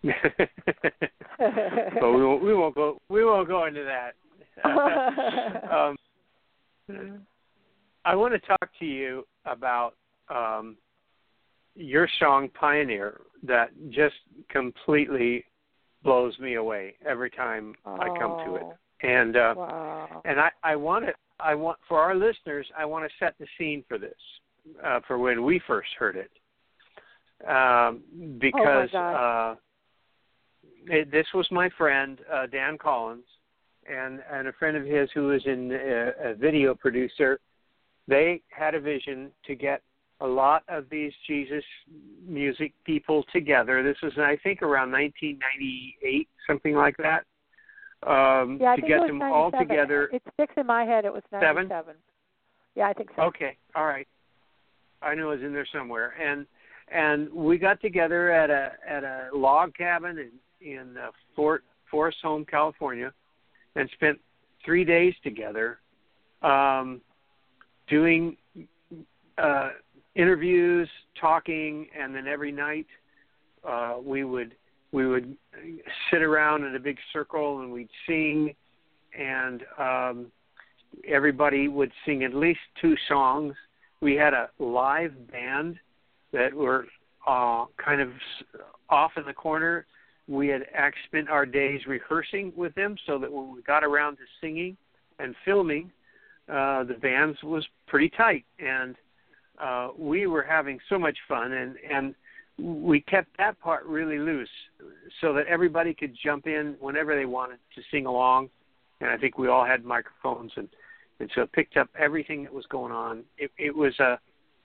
but 0.02 0.12
we 2.12 2.24
won't, 2.24 2.42
we 2.42 2.54
won't 2.54 2.74
go 2.74 2.98
we 3.08 3.24
won't 3.24 3.48
go 3.48 3.66
into 3.66 3.84
that. 3.84 4.14
um, 5.70 5.96
I 8.04 8.14
want 8.14 8.34
to 8.34 8.40
talk 8.40 8.70
to 8.78 8.84
you 8.84 9.26
about 9.44 9.94
um, 10.28 10.76
your 11.74 12.08
song 12.18 12.48
"Pioneer" 12.58 13.20
that 13.42 13.70
just 13.90 14.16
completely 14.50 15.44
blows 16.04 16.38
me 16.38 16.54
away 16.54 16.94
every 17.04 17.30
time 17.30 17.74
I 17.86 18.08
come 18.18 18.36
to 18.44 18.56
it. 18.56 18.62
Oh, 18.64 18.76
And 19.02 19.36
uh, 19.36 19.54
Wow. 19.56 20.22
and 20.24 20.40
I 20.40 20.50
I 20.62 20.76
want 20.76 21.06
to 21.06 21.12
I 21.40 21.54
want 21.54 21.78
for 21.88 21.98
our 21.98 22.14
listeners 22.14 22.66
I 22.76 22.84
want 22.84 23.08
to 23.08 23.24
set 23.24 23.34
the 23.38 23.46
scene 23.58 23.84
for 23.88 23.98
this 23.98 24.14
uh, 24.84 25.00
for 25.06 25.18
when 25.18 25.44
we 25.44 25.60
first 25.66 25.88
heard 25.98 26.16
it 26.16 26.30
um, 27.46 28.02
because 28.38 28.90
gosh. 28.92 28.94
uh, 28.94 29.54
it, 30.86 31.10
this 31.10 31.26
was 31.34 31.46
my 31.50 31.68
friend 31.76 32.20
uh, 32.32 32.46
Dan 32.46 32.78
Collins 32.78 33.24
and 33.88 34.20
and 34.30 34.48
a 34.48 34.52
friend 34.54 34.76
of 34.76 34.84
his 34.84 35.08
who 35.14 35.28
was 35.28 35.42
in 35.46 35.72
a, 35.72 36.30
a 36.30 36.34
video 36.34 36.74
producer. 36.74 37.40
They 38.06 38.42
had 38.48 38.74
a 38.74 38.80
vision 38.80 39.30
to 39.46 39.54
get 39.54 39.82
a 40.20 40.26
lot 40.26 40.64
of 40.68 40.86
these 40.90 41.12
Jesus 41.26 41.64
music 42.26 42.72
people 42.84 43.24
together. 43.32 43.82
This 43.82 43.96
was 44.02 44.12
I 44.18 44.36
think 44.42 44.62
around 44.62 44.90
1998, 44.90 46.28
something 46.46 46.74
like 46.74 46.96
that. 46.98 47.24
Um, 48.06 48.58
yeah, 48.60 48.72
I 48.72 48.76
to 48.76 48.82
think 48.82 48.88
get 48.88 48.96
it 48.96 49.00
was 49.00 49.08
them 49.08 49.18
97. 49.18 49.32
all 49.32 49.50
together. 49.50 50.08
It 50.12 50.22
sticks 50.34 50.54
in 50.56 50.66
my 50.66 50.84
head. 50.84 51.04
It 51.04 51.12
was 51.12 51.22
Seven? 51.30 51.68
97. 51.68 51.94
Yeah, 52.74 52.88
I 52.88 52.92
think 52.92 53.10
so. 53.16 53.22
Okay, 53.22 53.56
all 53.74 53.86
right. 53.86 54.06
I 55.02 55.14
know 55.14 55.30
it's 55.30 55.42
in 55.42 55.52
there 55.52 55.66
somewhere, 55.72 56.14
and 56.20 56.46
and 56.92 57.32
we 57.32 57.58
got 57.58 57.80
together 57.80 58.30
at 58.30 58.50
a 58.50 58.72
at 58.88 59.04
a 59.04 59.28
log 59.34 59.74
cabin 59.74 60.18
in 60.18 60.30
in 60.60 60.96
uh, 60.96 61.10
Fort 61.34 61.64
Forest 61.90 62.18
Home, 62.22 62.44
California, 62.44 63.12
and 63.76 63.88
spent 63.94 64.18
three 64.64 64.84
days 64.84 65.14
together, 65.22 65.78
um, 66.42 67.00
doing 67.88 68.36
uh, 69.38 69.70
interviews, 70.14 70.88
talking, 71.20 71.86
and 71.98 72.14
then 72.14 72.26
every 72.26 72.52
night 72.52 72.86
uh, 73.66 73.96
we 74.02 74.24
would 74.24 74.54
we 74.92 75.06
would 75.06 75.36
sit 76.10 76.22
around 76.22 76.64
in 76.64 76.74
a 76.74 76.80
big 76.80 76.98
circle 77.12 77.60
and 77.60 77.70
we'd 77.70 77.90
sing, 78.06 78.54
and 79.18 79.62
um, 79.78 80.26
everybody 81.06 81.68
would 81.68 81.92
sing 82.06 82.24
at 82.24 82.34
least 82.34 82.60
two 82.80 82.94
songs. 83.08 83.54
We 84.00 84.14
had 84.14 84.32
a 84.32 84.48
live 84.58 85.30
band 85.30 85.78
that 86.32 86.52
were 86.52 86.86
uh, 87.26 87.66
kind 87.82 88.00
of 88.00 88.10
off 88.88 89.12
in 89.16 89.24
the 89.24 89.32
corner. 89.32 89.86
We 90.26 90.48
had 90.48 90.62
spent 91.06 91.28
our 91.28 91.46
days 91.46 91.80
rehearsing 91.86 92.52
with 92.56 92.74
them 92.74 92.96
so 93.06 93.18
that 93.18 93.32
when 93.32 93.54
we 93.54 93.62
got 93.62 93.82
around 93.82 94.16
to 94.16 94.22
singing 94.40 94.76
and 95.18 95.34
filming, 95.44 95.90
uh, 96.48 96.84
the 96.84 96.94
bands 96.94 97.38
was 97.42 97.66
pretty 97.86 98.10
tight, 98.10 98.44
and 98.58 98.96
uh, 99.58 99.88
we 99.98 100.26
were 100.26 100.42
having 100.42 100.78
so 100.88 100.98
much 100.98 101.16
fun, 101.26 101.52
and 101.52 101.76
and 101.90 102.14
we 102.58 103.00
kept 103.00 103.28
that 103.38 103.58
part 103.60 103.84
really 103.84 104.18
loose 104.18 104.48
so 105.20 105.32
that 105.32 105.46
everybody 105.46 105.94
could 105.94 106.16
jump 106.22 106.46
in 106.46 106.74
whenever 106.80 107.14
they 107.14 107.26
wanted 107.26 107.58
to 107.74 107.82
sing 107.90 108.06
along, 108.06 108.48
and 109.00 109.10
I 109.10 109.16
think 109.16 109.38
we 109.38 109.48
all 109.48 109.64
had 109.64 109.84
microphones 109.84 110.52
and 110.56 110.68
and 111.20 111.30
so 111.34 111.42
it 111.42 111.52
picked 111.52 111.76
up 111.76 111.88
everything 111.98 112.44
that 112.44 112.52
was 112.52 112.64
going 112.66 112.92
on. 112.92 113.24
It, 113.38 113.50
it 113.58 113.74
was 113.74 113.98
a 113.98 114.18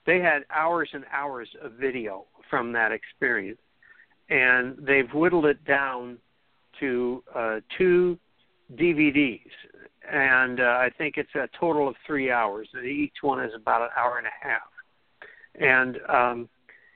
they 0.06 0.20
had 0.20 0.42
hours 0.54 0.88
and 0.92 1.04
hours 1.12 1.48
of 1.62 1.72
video 1.72 2.26
from 2.50 2.72
that 2.72 2.92
experience, 2.92 3.60
and 4.28 4.76
they've 4.86 5.12
whittled 5.12 5.46
it 5.46 5.64
down 5.64 6.18
to 6.80 7.22
uh, 7.34 7.60
two 7.78 8.18
DVDs, 8.74 9.40
and 10.10 10.60
uh, 10.60 10.64
I 10.64 10.90
think 10.96 11.14
it's 11.16 11.34
a 11.34 11.48
total 11.58 11.88
of 11.88 11.94
three 12.06 12.30
hours. 12.30 12.68
Each 12.84 13.14
one 13.22 13.42
is 13.42 13.52
about 13.54 13.82
an 13.82 13.88
hour 13.96 14.18
and 14.18 14.26
a 14.26 14.30
half. 14.40 14.62
And 15.60 15.98
um, 16.08 16.48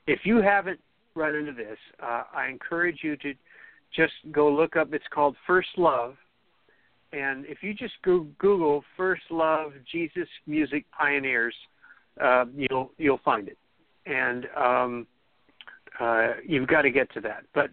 if 0.07 0.19
you 0.23 0.41
haven't 0.41 0.79
run 1.15 1.35
into 1.35 1.53
this, 1.53 1.77
uh, 2.01 2.23
I 2.33 2.47
encourage 2.47 2.99
you 3.03 3.15
to 3.17 3.33
just 3.95 4.13
go 4.31 4.51
look 4.51 4.75
up. 4.75 4.93
It's 4.93 5.05
called 5.11 5.35
First 5.47 5.69
Love, 5.77 6.15
and 7.11 7.45
if 7.45 7.63
you 7.63 7.73
just 7.73 7.95
go 8.03 8.27
Google 8.37 8.83
First 8.95 9.23
Love 9.31 9.71
Jesus 9.91 10.27
Music 10.45 10.85
Pioneers, 10.97 11.55
uh, 12.21 12.45
you'll 12.55 12.91
you'll 12.97 13.21
find 13.23 13.47
it, 13.47 13.57
and 14.05 14.47
um, 14.55 15.07
uh, 15.99 16.33
you've 16.45 16.67
got 16.67 16.83
to 16.83 16.91
get 16.91 17.11
to 17.13 17.21
that. 17.21 17.43
But 17.53 17.69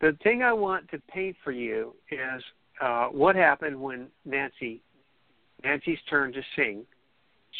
the 0.00 0.16
thing 0.22 0.42
I 0.42 0.52
want 0.52 0.90
to 0.90 0.98
paint 1.12 1.36
for 1.44 1.52
you 1.52 1.94
is 2.10 2.42
uh, 2.80 3.06
what 3.06 3.36
happened 3.36 3.80
when 3.80 4.08
Nancy 4.24 4.82
Nancy's 5.64 5.98
turn 6.08 6.32
to 6.32 6.42
sing. 6.56 6.84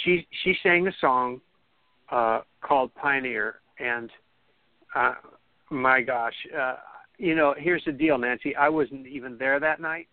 She 0.05 0.27
she 0.43 0.55
sang 0.63 0.87
a 0.87 0.93
song 1.01 1.41
uh, 2.11 2.41
called 2.61 2.95
Pioneer, 2.95 3.61
and 3.79 4.11
uh, 4.95 5.15
my 5.71 6.01
gosh, 6.01 6.35
uh, 6.59 6.77
you 7.19 7.35
know, 7.35 7.55
here's 7.57 7.85
the 7.85 7.93
deal, 7.93 8.19
Nancy. 8.19 8.57
I 8.57 8.69
wasn't 8.69 9.07
even 9.07 9.37
there 9.39 9.61
that 9.61 9.81
night, 9.81 10.09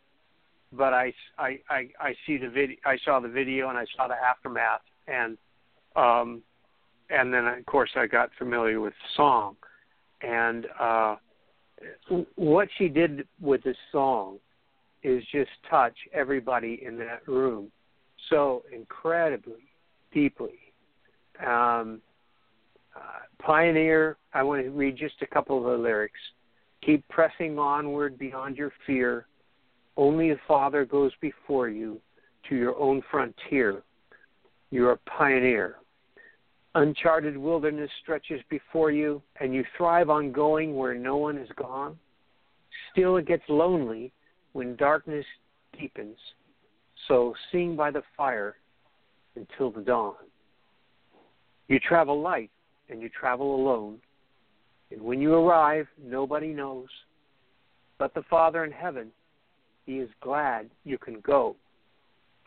but 0.71 0.93
I 0.93 1.13
I 1.37 1.59
I, 1.69 1.89
I 1.99 2.15
see 2.25 2.37
the 2.37 2.49
video. 2.49 2.77
I 2.85 2.97
saw 3.03 3.19
the 3.19 3.29
video 3.29 3.69
and 3.69 3.77
I 3.77 3.85
saw 3.95 4.07
the 4.07 4.15
aftermath, 4.15 4.81
and 5.07 5.37
um, 5.95 6.41
and 7.09 7.33
then 7.33 7.45
of 7.47 7.65
course 7.65 7.89
I 7.95 8.07
got 8.07 8.29
familiar 8.37 8.79
with 8.79 8.93
song, 9.15 9.55
and 10.21 10.67
uh, 10.79 11.15
what 12.35 12.67
she 12.77 12.87
did 12.87 13.27
with 13.41 13.63
the 13.63 13.75
song 13.91 14.37
is 15.03 15.23
just 15.31 15.49
touch 15.69 15.95
everybody 16.13 16.81
in 16.85 16.97
that 16.97 17.25
room 17.27 17.71
so 18.29 18.63
incredibly 18.73 19.69
deeply. 20.13 20.59
Um, 21.45 22.01
uh, 22.95 23.19
Pioneer, 23.41 24.17
I 24.33 24.43
want 24.43 24.63
to 24.63 24.69
read 24.71 24.97
just 24.97 25.15
a 25.21 25.27
couple 25.27 25.57
of 25.57 25.63
the 25.63 25.83
lyrics. 25.83 26.19
Keep 26.85 27.07
pressing 27.09 27.57
onward 27.57 28.17
beyond 28.17 28.57
your 28.57 28.71
fear. 28.85 29.27
Only 29.95 30.31
a 30.31 30.37
father 30.47 30.85
goes 30.85 31.11
before 31.21 31.69
you 31.69 31.99
to 32.49 32.55
your 32.55 32.77
own 32.77 33.01
frontier. 33.11 33.83
You're 34.71 34.91
a 34.91 34.97
pioneer. 34.97 35.75
Uncharted 36.75 37.35
wilderness 37.35 37.89
stretches 38.03 38.41
before 38.49 38.91
you, 38.91 39.21
and 39.39 39.53
you 39.53 39.63
thrive 39.75 40.09
on 40.09 40.31
going 40.31 40.75
where 40.75 40.93
no 40.93 41.17
one 41.17 41.37
has 41.37 41.47
gone. 41.55 41.97
Still, 42.91 43.17
it 43.17 43.27
gets 43.27 43.43
lonely 43.49 44.11
when 44.53 44.75
darkness 44.75 45.25
deepens. 45.77 46.17
So, 47.07 47.33
sing 47.51 47.75
by 47.75 47.89
the 47.89 48.03
fire 48.15 48.57
until 49.35 49.71
the 49.71 49.81
dawn. 49.81 50.15
You 51.67 51.79
travel 51.79 52.21
light 52.21 52.51
and 52.89 53.01
you 53.01 53.09
travel 53.09 53.55
alone. 53.55 53.97
And 54.91 55.01
when 55.01 55.21
you 55.21 55.33
arrive, 55.33 55.87
nobody 56.03 56.49
knows. 56.49 56.87
But 57.97 58.13
the 58.13 58.23
Father 58.29 58.63
in 58.63 58.71
heaven, 58.71 59.11
He 59.85 59.97
is 59.97 60.09
glad 60.21 60.69
you 60.83 60.97
can 60.97 61.19
go. 61.21 61.55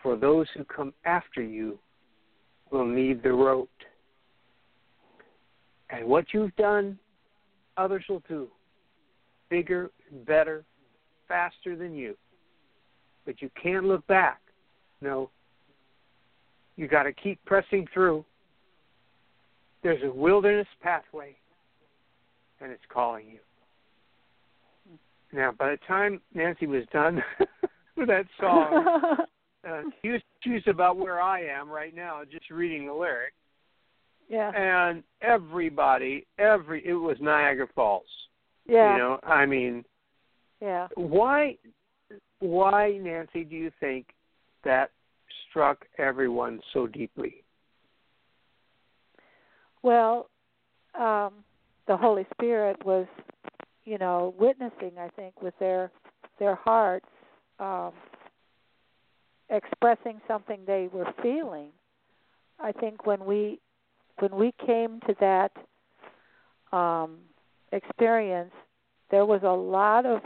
For 0.02 0.16
those 0.16 0.46
who 0.56 0.64
come 0.64 0.92
after 1.04 1.42
you 1.42 1.78
will 2.72 2.87
need 2.87 3.22
the 3.22 3.32
road. 3.32 3.68
And 5.90 6.06
what 6.06 6.24
you've 6.32 6.56
done, 6.56 6.98
others 7.76 8.04
will 8.08 8.22
do. 8.26 8.48
Bigger, 9.50 9.90
better, 10.26 10.64
faster 11.28 11.76
than 11.76 11.94
you. 11.94 12.16
But 13.26 13.42
you 13.42 13.50
can't 13.62 13.85
look 13.85 14.06
back. 14.06 14.40
No. 15.00 15.30
You 16.76 16.88
got 16.88 17.02
to 17.02 17.12
keep 17.12 17.44
pressing 17.44 17.87
through. 17.92 18.24
There's 19.82 20.02
a 20.02 20.11
wilderness 20.11 20.68
pathway, 20.80 21.37
and 22.61 22.72
it's 22.72 22.82
calling 22.88 23.26
you. 23.28 23.38
Now, 25.32 25.52
by 25.58 25.70
the 25.72 25.78
time 25.88 26.20
Nancy 26.35 26.66
was 26.66 26.85
done 26.92 27.22
with 27.96 28.08
that 28.08 28.26
song, 28.40 29.16
uh, 29.68 29.83
she, 30.03 30.51
was, 30.51 30.62
about 30.66 30.96
where 30.96 31.20
I 31.20 31.42
am 31.44 31.68
right 31.68 31.94
now, 31.94 32.22
just 32.31 32.51
reading 32.51 32.87
the 32.87 32.92
lyric. 32.92 33.33
Yeah. 34.29 34.51
And 34.51 35.03
everybody, 35.20 36.27
every 36.38 36.87
it 36.87 36.94
was 36.94 37.16
Niagara 37.20 37.66
Falls. 37.75 38.05
Yeah. 38.66 38.92
You 38.92 38.98
know, 38.98 39.20
I 39.25 39.46
mean, 39.46 39.85
yeah. 40.61 40.88
why, 40.94 41.57
why, 42.38 42.98
Nancy, 42.98 43.44
do 43.44 43.57
you 43.57 43.70
think 43.81 44.07
that 44.64 44.90
struck 45.51 45.85
everyone 45.98 46.61
so 46.72 46.87
deeply? 46.87 47.42
Well, 49.83 50.31
um, 50.98 51.33
the 51.87 51.96
Holy 51.96 52.27
Spirit 52.35 52.85
was, 52.85 53.07
you 53.85 53.98
know, 53.98 54.35
witnessing. 54.38 54.92
I 54.98 55.09
think 55.09 55.42
with 55.42 55.55
their 55.59 55.90
their 56.38 56.55
hearts, 56.55 57.07
um, 57.59 57.92
expressing 59.52 60.20
something 60.26 60.60
they 60.66 60.88
were 60.92 61.12
feeling. 61.22 61.68
I 62.58 62.72
think 62.72 63.06
when 63.06 63.24
we 63.24 63.60
when 64.18 64.34
we 64.34 64.52
came 64.66 65.00
to 65.06 65.14
that 65.20 65.52
um, 66.76 67.18
experience, 67.72 68.52
there 69.10 69.26
was 69.26 69.42
a 69.42 69.48
lot 69.50 70.06
of 70.06 70.20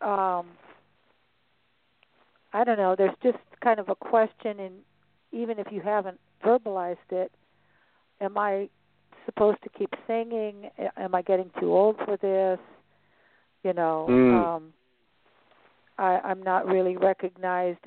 um, 0.00 0.46
I 2.52 2.64
don't 2.64 2.78
know. 2.78 2.94
There's 2.96 3.14
just 3.22 3.38
kind 3.62 3.80
of 3.80 3.88
a 3.88 3.94
question, 3.96 4.60
and 4.60 4.74
even 5.32 5.58
if 5.58 5.66
you 5.72 5.80
haven't 5.80 6.20
verbalized 6.44 7.10
it, 7.10 7.32
am 8.20 8.38
I 8.38 8.68
supposed 9.26 9.62
to 9.64 9.70
keep 9.70 9.90
singing? 10.06 10.70
Am 10.96 11.14
I 11.14 11.22
getting 11.22 11.50
too 11.58 11.72
old 11.72 11.96
for 12.04 12.16
this? 12.16 12.60
You 13.64 13.72
know, 13.72 14.06
Mm. 14.08 14.34
um, 14.34 14.74
I, 15.98 16.18
I'm 16.24 16.42
not 16.42 16.66
really 16.66 16.96
recognized 16.96 17.86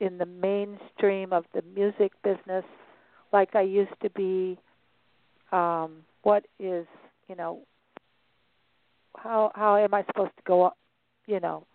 in 0.00 0.18
the 0.18 0.26
mainstream 0.26 1.32
of 1.32 1.44
the 1.54 1.62
music 1.74 2.12
business 2.22 2.64
like 3.32 3.54
I 3.54 3.62
used 3.62 3.98
to 4.02 4.10
be. 4.10 4.58
Um, 5.52 6.02
what 6.22 6.46
is, 6.58 6.86
you 7.28 7.36
know, 7.36 7.60
how 9.16 9.52
how 9.54 9.76
am 9.76 9.94
I 9.94 10.04
supposed 10.06 10.36
to 10.36 10.42
go 10.44 10.64
up, 10.64 10.76
you 11.26 11.40
know, 11.40 11.66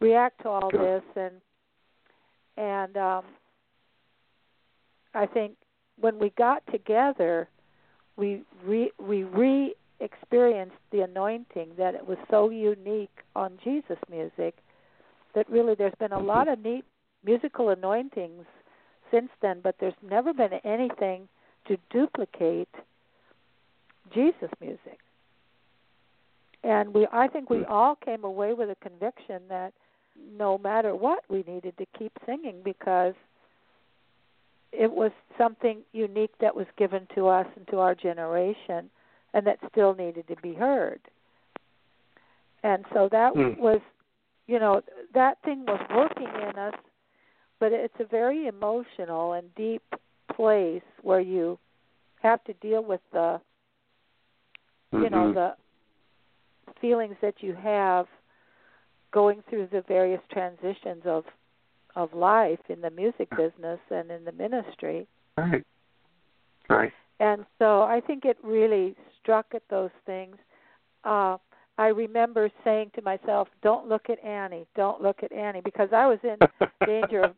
react 0.00 0.42
to 0.42 0.48
all 0.48 0.70
Sure. 0.70 1.00
this 1.00 1.02
and 1.16 1.34
and 2.56 2.96
um 2.96 3.24
I 5.14 5.26
think 5.26 5.56
when 6.00 6.18
we 6.18 6.30
got 6.30 6.62
together 6.70 7.48
we 8.16 8.42
re 8.64 8.90
we 8.98 9.24
re 9.24 9.74
experienced 10.00 10.76
the 10.92 11.00
anointing 11.00 11.70
that 11.78 11.94
it 11.94 12.06
was 12.06 12.18
so 12.30 12.50
unique 12.50 13.16
on 13.36 13.58
Jesus 13.62 13.98
music 14.10 14.56
that 15.34 15.48
really 15.50 15.74
there's 15.74 15.94
been 15.98 16.12
a 16.12 16.18
lot 16.18 16.48
of 16.48 16.58
neat 16.62 16.84
musical 17.24 17.70
anointings 17.70 18.44
since 19.10 19.28
then 19.42 19.60
but 19.62 19.74
there's 19.80 19.94
never 20.08 20.32
been 20.32 20.52
anything 20.64 21.28
to 21.66 21.76
duplicate 21.90 22.68
Jesus 24.12 24.50
music 24.60 24.98
and 26.62 26.92
we 26.92 27.06
I 27.12 27.28
think 27.28 27.50
we 27.50 27.64
all 27.64 27.96
came 27.96 28.24
away 28.24 28.54
with 28.54 28.70
a 28.70 28.76
conviction 28.76 29.42
that 29.48 29.72
no 30.38 30.58
matter 30.58 30.94
what 30.94 31.24
we 31.28 31.44
needed 31.46 31.76
to 31.78 31.86
keep 31.98 32.12
singing 32.26 32.60
because 32.64 33.14
it 34.72 34.90
was 34.90 35.12
something 35.38 35.78
unique 35.92 36.36
that 36.40 36.54
was 36.54 36.66
given 36.76 37.06
to 37.14 37.28
us 37.28 37.46
and 37.56 37.66
to 37.68 37.78
our 37.78 37.94
generation 37.94 38.90
and 39.32 39.46
that 39.46 39.58
still 39.70 39.94
needed 39.94 40.26
to 40.28 40.36
be 40.36 40.54
heard. 40.54 41.00
And 42.62 42.84
so 42.92 43.08
that 43.10 43.34
Hmm. 43.34 43.60
was 43.60 43.80
you 44.46 44.58
know, 44.58 44.82
that 45.14 45.38
thing 45.44 45.64
was 45.66 45.80
working 45.94 46.28
in 46.48 46.58
us, 46.58 46.74
but 47.60 47.72
it's 47.72 47.94
a 48.00 48.04
very 48.04 48.46
emotional 48.46 49.32
and 49.34 49.54
deep 49.54 49.82
place 50.34 50.82
where 51.02 51.20
you 51.20 51.58
have 52.22 52.42
to 52.44 52.52
deal 52.54 52.82
with 52.82 53.00
the 53.12 53.40
you 54.92 55.10
know 55.10 55.32
Mhm. 55.32 55.34
the 55.34 55.56
feelings 56.80 57.16
that 57.20 57.42
you 57.42 57.54
have 57.54 58.06
going 59.10 59.42
through 59.42 59.66
the 59.66 59.82
various 59.82 60.20
transitions 60.28 61.04
of 61.06 61.24
of 61.96 62.12
life 62.12 62.58
in 62.68 62.80
the 62.80 62.90
music 62.90 63.28
business 63.36 63.78
and 63.90 64.10
in 64.10 64.24
the 64.24 64.32
ministry 64.32 65.06
Right. 65.36 65.64
Right. 66.68 66.92
and 67.20 67.44
so 67.58 67.82
i 67.82 68.00
think 68.00 68.24
it 68.24 68.38
really 68.42 68.96
struck 69.20 69.46
at 69.54 69.62
those 69.68 69.92
things 70.06 70.36
uh 71.04 71.36
i 71.78 71.88
remember 71.88 72.50
saying 72.62 72.90
to 72.94 73.02
myself 73.02 73.48
don't 73.62 73.88
look 73.88 74.08
at 74.10 74.22
annie 74.24 74.66
don't 74.76 75.02
look 75.02 75.22
at 75.22 75.32
annie 75.32 75.62
because 75.64 75.88
i 75.92 76.06
was 76.06 76.18
in 76.22 76.36
danger 76.86 77.24
of 77.24 77.34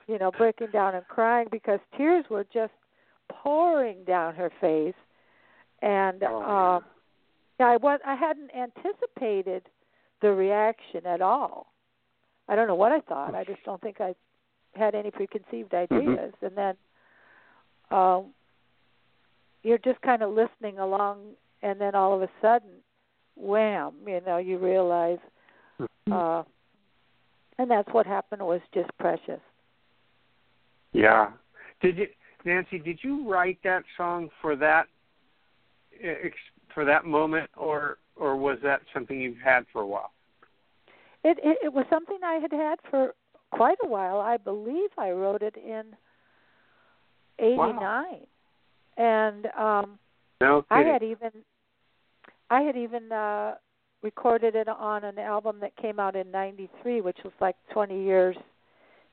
you 0.06 0.18
know 0.18 0.30
breaking 0.36 0.68
down 0.72 0.94
and 0.94 1.06
crying 1.08 1.46
because 1.50 1.80
tears 1.96 2.24
were 2.30 2.46
just 2.52 2.72
pouring 3.30 4.04
down 4.04 4.34
her 4.34 4.50
face 4.60 4.94
and 5.82 6.22
Oh, 6.22 6.42
um 6.42 6.84
yeah, 7.58 7.66
I 7.66 7.76
was 7.76 8.00
I 8.06 8.14
hadn't 8.14 8.50
anticipated 8.56 9.62
the 10.22 10.32
reaction 10.32 11.04
at 11.04 11.20
all. 11.20 11.66
I 12.48 12.56
don't 12.56 12.66
know 12.66 12.74
what 12.74 12.90
I 12.90 13.00
thought. 13.00 13.34
I 13.34 13.44
just 13.44 13.62
don't 13.64 13.80
think 13.82 14.00
I 14.00 14.14
had 14.74 14.94
any 14.94 15.10
preconceived 15.10 15.74
ideas. 15.74 16.32
And 16.42 16.56
then 16.56 16.74
um 17.90 18.32
you're 19.62 19.78
just 19.78 20.00
kind 20.00 20.22
of 20.22 20.30
listening 20.30 20.78
along 20.78 21.18
and 21.62 21.78
then 21.78 21.94
all 21.94 22.14
of 22.14 22.22
a 22.22 22.30
sudden 22.40 22.70
wham, 23.40 23.94
you 24.06 24.20
know, 24.26 24.38
you 24.38 24.58
realize 24.58 25.18
Mm-hmm. 25.80 26.12
uh 26.12 26.42
and 27.58 27.70
that's 27.70 27.88
what 27.92 28.06
happened 28.06 28.40
was 28.42 28.60
just 28.72 28.88
precious. 28.98 29.40
Yeah. 30.92 31.30
Did 31.82 31.98
you, 31.98 32.06
Nancy? 32.44 32.78
Did 32.78 32.98
you 33.02 33.30
write 33.30 33.58
that 33.64 33.82
song 33.96 34.30
for 34.40 34.56
that 34.56 34.86
ex- 36.02 36.34
for 36.74 36.84
that 36.86 37.04
moment, 37.04 37.50
or 37.56 37.98
or 38.16 38.36
was 38.36 38.58
that 38.62 38.80
something 38.94 39.20
you've 39.20 39.36
had 39.44 39.66
for 39.72 39.82
a 39.82 39.86
while? 39.86 40.12
It, 41.22 41.38
it 41.42 41.58
it 41.64 41.72
was 41.72 41.84
something 41.90 42.18
I 42.24 42.34
had 42.34 42.52
had 42.52 42.78
for 42.90 43.14
quite 43.52 43.78
a 43.84 43.88
while. 43.88 44.20
I 44.20 44.36
believe 44.38 44.90
I 44.96 45.10
wrote 45.10 45.42
it 45.42 45.56
in 45.56 45.84
'89, 47.38 47.58
Wow. 47.58 48.18
and 48.96 49.46
um, 49.58 49.98
No 50.40 50.64
I 50.70 50.80
had 50.80 51.02
even 51.02 51.30
I 52.50 52.60
had 52.62 52.76
even 52.76 53.10
uh 53.12 53.54
recorded 54.02 54.54
it 54.54 54.66
on 54.68 55.04
an 55.04 55.18
album 55.18 55.58
that 55.60 55.76
came 55.76 56.00
out 56.00 56.16
in 56.16 56.30
93 56.30 57.00
which 57.02 57.18
was 57.22 57.32
like 57.40 57.56
20 57.72 58.02
years 58.02 58.36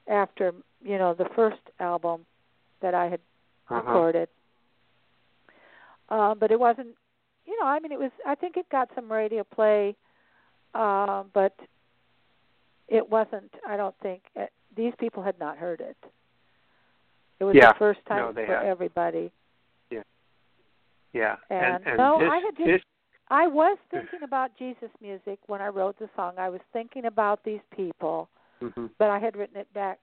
after 0.07 0.53
you 0.83 0.97
know 0.97 1.13
the 1.13 1.27
first 1.35 1.59
album 1.79 2.25
that 2.81 2.93
I 2.93 3.05
had 3.05 3.19
uh-huh. 3.69 3.75
recorded 3.75 4.29
uh, 6.09 6.35
but 6.35 6.51
it 6.51 6.59
wasn't 6.59 6.95
you 7.45 7.57
know 7.59 7.65
I 7.67 7.79
mean 7.79 7.91
it 7.91 7.99
was 7.99 8.11
I 8.25 8.35
think 8.35 8.55
it 8.57 8.67
got 8.69 8.89
some 8.95 9.11
radio 9.11 9.43
play 9.43 9.95
uh, 10.73 11.23
but 11.33 11.55
it 12.87 13.09
wasn't 13.09 13.51
I 13.67 13.75
don't 13.77 13.95
think 14.01 14.21
uh, 14.39 14.45
these 14.75 14.93
people 14.99 15.21
had 15.21 15.37
not 15.39 15.57
heard 15.57 15.81
it 15.81 15.97
it 17.39 17.43
was 17.43 17.55
Yeah. 17.55 17.73
the 17.73 17.79
first 17.79 17.99
time 18.07 18.19
No, 18.19 18.33
for 18.33 18.45
hadn't. 18.45 18.67
everybody 18.69 19.31
Yeah. 21.13 21.37
And- 21.49 21.85
and, 21.87 21.97
no, 21.97 22.19
this, 22.19 22.29
I 22.31 22.37
had 22.37 22.55
just- 22.57 22.67
this 22.67 22.81
I 23.29 23.47
was 23.47 23.77
thinking 23.91 24.23
about 24.23 24.51
Jesus 24.57 24.89
music 25.01 25.39
when 25.47 25.61
I 25.61 25.67
wrote 25.67 25.99
the 25.99 26.09
song. 26.15 26.33
I 26.37 26.49
was 26.49 26.61
thinking 26.71 27.05
about 27.05 27.43
these 27.43 27.59
people, 27.75 28.29
mhm. 28.61 28.89
but 28.97 29.09
I 29.09 29.19
had 29.19 29.35
written 29.35 29.57
it 29.57 29.71
back 29.73 29.99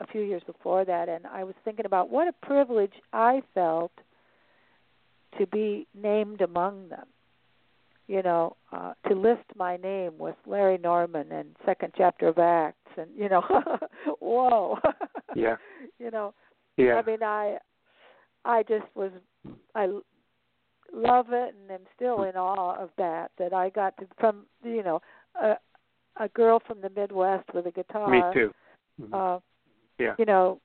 a 0.00 0.06
few 0.06 0.20
years 0.20 0.42
before 0.44 0.84
that, 0.84 1.08
and 1.08 1.26
I 1.26 1.44
was 1.44 1.54
thinking 1.64 1.86
about 1.86 2.08
what 2.08 2.28
a 2.28 2.46
privilege 2.46 2.92
I 3.12 3.42
felt 3.52 3.92
to 5.38 5.46
be 5.46 5.86
named 5.94 6.40
among 6.40 6.88
them. 6.88 7.06
You 8.06 8.22
know, 8.22 8.56
uh, 8.72 8.94
to 9.08 9.14
list 9.14 9.44
my 9.54 9.76
name 9.76 10.16
with 10.16 10.36
Larry 10.46 10.78
Norman 10.78 11.30
and 11.30 11.54
second 11.66 11.92
chapter 11.96 12.28
of 12.28 12.38
Acts, 12.38 12.90
and 12.96 13.10
you 13.14 13.28
know, 13.28 13.42
whoa, 14.20 14.78
Yeah. 15.34 15.56
you 15.98 16.10
know, 16.10 16.32
yeah. 16.76 16.94
I 16.94 17.02
mean, 17.02 17.22
I, 17.22 17.58
I 18.44 18.62
just 18.62 18.86
was, 18.94 19.10
I 19.74 19.88
love 20.92 21.26
it, 21.32 21.54
and 21.54 21.70
am 21.70 21.86
still 21.94 22.22
in 22.24 22.36
awe 22.36 22.76
of 22.76 22.90
that. 22.98 23.30
That 23.38 23.52
I 23.52 23.70
got 23.70 23.96
to 23.98 24.06
from 24.18 24.46
you 24.62 24.82
know 24.82 25.00
a 25.40 25.56
a 26.20 26.28
girl 26.28 26.60
from 26.66 26.80
the 26.80 26.90
Midwest 26.90 27.52
with 27.54 27.66
a 27.66 27.70
guitar. 27.72 28.10
Me 28.10 28.22
too. 28.32 28.54
Mhm. 29.00 29.14
Uh, 29.14 29.40
Yeah. 29.98 30.14
You 30.16 30.26
know, 30.26 30.60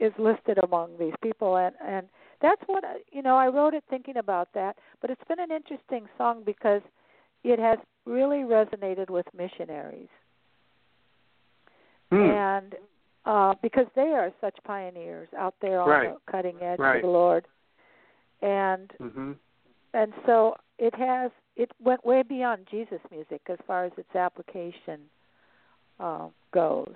is 0.00 0.12
listed 0.18 0.58
among 0.62 0.96
these 0.98 1.14
people, 1.22 1.56
and 1.56 1.74
and 1.80 2.08
that's 2.40 2.62
what 2.66 2.84
I, 2.84 2.96
you 3.10 3.22
know. 3.22 3.36
I 3.36 3.48
wrote 3.48 3.74
it 3.74 3.84
thinking 3.88 4.16
about 4.16 4.52
that, 4.52 4.76
but 5.00 5.10
it's 5.10 5.24
been 5.24 5.40
an 5.40 5.50
interesting 5.50 6.08
song 6.16 6.42
because 6.44 6.82
it 7.44 7.58
has 7.58 7.78
really 8.04 8.38
resonated 8.38 9.10
with 9.10 9.26
missionaries 9.34 10.08
Hmm. 12.10 12.16
and 12.16 12.74
uh, 13.26 13.54
because 13.62 13.86
they 13.94 14.12
are 14.14 14.32
such 14.40 14.56
pioneers 14.64 15.28
out 15.36 15.54
there 15.60 15.80
on 15.80 15.88
Right. 15.88 16.14
the 16.14 16.32
cutting 16.32 16.62
edge 16.62 16.78
Right. 16.78 16.96
of 16.96 17.02
the 17.02 17.08
Lord, 17.08 17.46
and 18.42 18.92
Mhm. 19.00 19.36
and 19.94 20.12
so 20.26 20.56
it 20.78 20.94
has 20.94 21.30
it 21.56 21.70
went 21.80 22.04
way 22.04 22.22
beyond 22.22 22.66
Jesus 22.70 23.00
music 23.10 23.42
as 23.48 23.58
far 23.66 23.84
as 23.84 23.92
its 23.96 24.14
application 24.14 25.08
uh, 25.98 26.28
goes. 26.52 26.94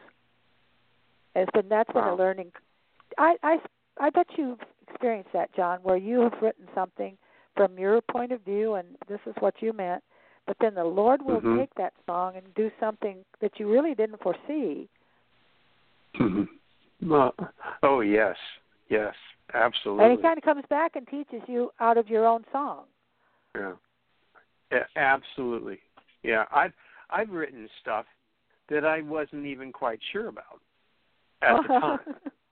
It's 1.34 1.50
been 1.52 1.68
that's 1.68 1.92
been 1.92 2.04
Wow. 2.04 2.14
a 2.14 2.16
learning. 2.16 2.52
I 3.18 3.36
I 3.42 3.60
I 3.98 4.10
bet 4.10 4.26
you've 4.36 4.60
experienced 4.88 5.32
that, 5.32 5.52
John, 5.54 5.80
where 5.82 5.96
you 5.96 6.20
have 6.20 6.40
written 6.40 6.68
something 6.74 7.16
from 7.56 7.78
your 7.78 8.00
point 8.00 8.32
of 8.32 8.40
view, 8.42 8.74
and 8.74 8.96
this 9.08 9.20
is 9.26 9.34
what 9.40 9.60
you 9.60 9.72
meant, 9.72 10.02
but 10.46 10.56
then 10.60 10.74
the 10.74 10.84
Lord 10.84 11.20
will 11.22 11.40
Mhm. 11.42 11.58
take 11.58 11.74
that 11.74 11.94
song 12.06 12.36
and 12.36 12.54
do 12.54 12.70
something 12.80 13.24
that 13.40 13.58
you 13.58 13.70
really 13.70 13.94
didn't 13.94 14.20
foresee. 14.20 14.88
Mhm. 16.14 16.48
Well, 17.02 17.34
oh 17.82 18.00
yes, 18.00 18.38
yes, 18.88 19.14
absolutely. 19.54 20.04
And 20.04 20.18
it 20.18 20.22
kind 20.22 20.38
of 20.38 20.44
comes 20.44 20.64
back 20.68 20.96
and 20.96 21.06
teaches 21.08 21.42
you 21.46 21.70
out 21.80 21.98
of 21.98 22.08
your 22.08 22.26
own 22.26 22.44
song. 22.52 22.84
Yeah. 23.54 23.72
yeah, 24.70 24.84
absolutely. 24.96 25.78
Yeah, 26.22 26.44
I've 26.54 26.72
I've 27.10 27.30
written 27.30 27.68
stuff 27.80 28.06
that 28.70 28.84
I 28.84 29.02
wasn't 29.02 29.46
even 29.46 29.72
quite 29.72 29.98
sure 30.12 30.28
about 30.28 30.60
at 31.42 31.62
the 31.62 31.68
time. 31.68 31.98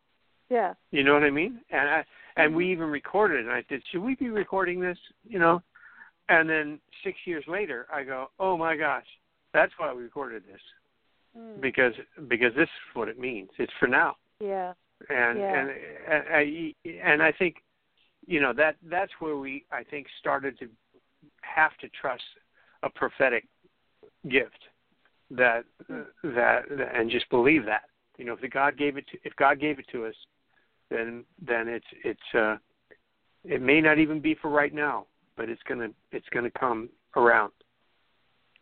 yeah. 0.50 0.74
You 0.90 1.04
know 1.04 1.14
what 1.14 1.22
I 1.22 1.30
mean? 1.30 1.60
And 1.70 1.88
I 1.88 2.04
and 2.36 2.54
we 2.54 2.70
even 2.70 2.88
recorded 2.88 3.40
it. 3.40 3.46
And 3.46 3.52
I 3.52 3.64
said, 3.68 3.80
should 3.90 4.02
we 4.02 4.14
be 4.16 4.28
recording 4.28 4.80
this? 4.80 4.98
You 5.26 5.38
know, 5.38 5.62
and 6.28 6.48
then 6.48 6.80
six 7.02 7.16
years 7.24 7.44
later, 7.48 7.86
I 7.92 8.04
go, 8.04 8.30
oh 8.38 8.56
my 8.56 8.76
gosh, 8.76 9.06
that's 9.54 9.72
why 9.78 9.92
we 9.92 10.02
recorded 10.02 10.42
this 10.50 10.60
Mm. 11.38 11.60
because 11.60 11.92
because 12.28 12.52
this 12.56 12.64
is 12.64 12.94
what 12.94 13.08
it 13.08 13.18
means. 13.18 13.50
It's 13.58 13.72
for 13.78 13.86
now. 13.86 14.16
Yeah. 14.40 14.72
And 15.08 15.38
Yeah. 15.38 15.60
and 15.60 15.70
and 16.08 16.24
I, 16.28 16.74
and 17.02 17.22
I 17.22 17.32
think 17.32 17.62
you 18.26 18.40
know 18.40 18.52
that 18.52 18.76
that's 18.82 19.12
where 19.20 19.36
we 19.36 19.64
I 19.72 19.82
think 19.84 20.06
started 20.18 20.58
to 20.58 20.68
have 21.42 21.76
to 21.78 21.88
trust 22.00 22.22
a 22.82 22.90
prophetic 22.90 23.46
gift 24.28 24.58
that 25.30 25.64
that 26.22 26.62
and 26.94 27.10
just 27.10 27.28
believe 27.30 27.64
that 27.64 27.84
you 28.18 28.24
know 28.24 28.34
if 28.34 28.40
the 28.40 28.48
God 28.48 28.76
gave 28.76 28.96
it 28.96 29.06
to 29.08 29.18
if 29.24 29.34
God 29.36 29.60
gave 29.60 29.78
it 29.78 29.86
to 29.92 30.06
us 30.06 30.14
then 30.90 31.24
then 31.40 31.68
it's 31.68 31.86
it's 32.04 32.34
uh 32.34 32.56
it 33.44 33.62
may 33.62 33.80
not 33.80 33.98
even 33.98 34.20
be 34.20 34.34
for 34.34 34.50
right 34.50 34.74
now 34.74 35.06
but 35.36 35.48
it's 35.48 35.62
gonna 35.68 35.88
it's 36.12 36.28
gonna 36.30 36.50
come 36.50 36.90
around 37.16 37.52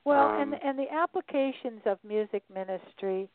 Well, 0.04 0.28
Um, 0.28 0.40
and 0.40 0.62
and 0.62 0.78
the 0.78 0.90
applications 0.92 1.82
of 1.86 1.98
music 2.04 2.42
ministry 2.52 3.28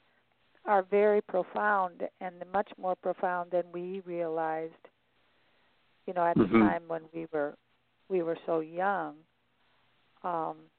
are 0.66 0.84
very 0.84 1.22
profound 1.22 2.08
and 2.22 2.34
much 2.52 2.70
more 2.78 2.96
profound 2.96 3.52
than 3.52 3.64
we 3.72 4.02
realized. 4.02 4.74
You 6.08 6.14
know, 6.14 6.26
at 6.26 6.38
the 6.38 6.46
Mhm. 6.46 6.60
time 6.60 6.88
when 6.88 7.04
we 7.14 7.28
were 7.32 7.56
we 8.10 8.22
were 8.22 8.38
so 8.46 8.60
young. 8.60 9.16
Um 10.24 10.70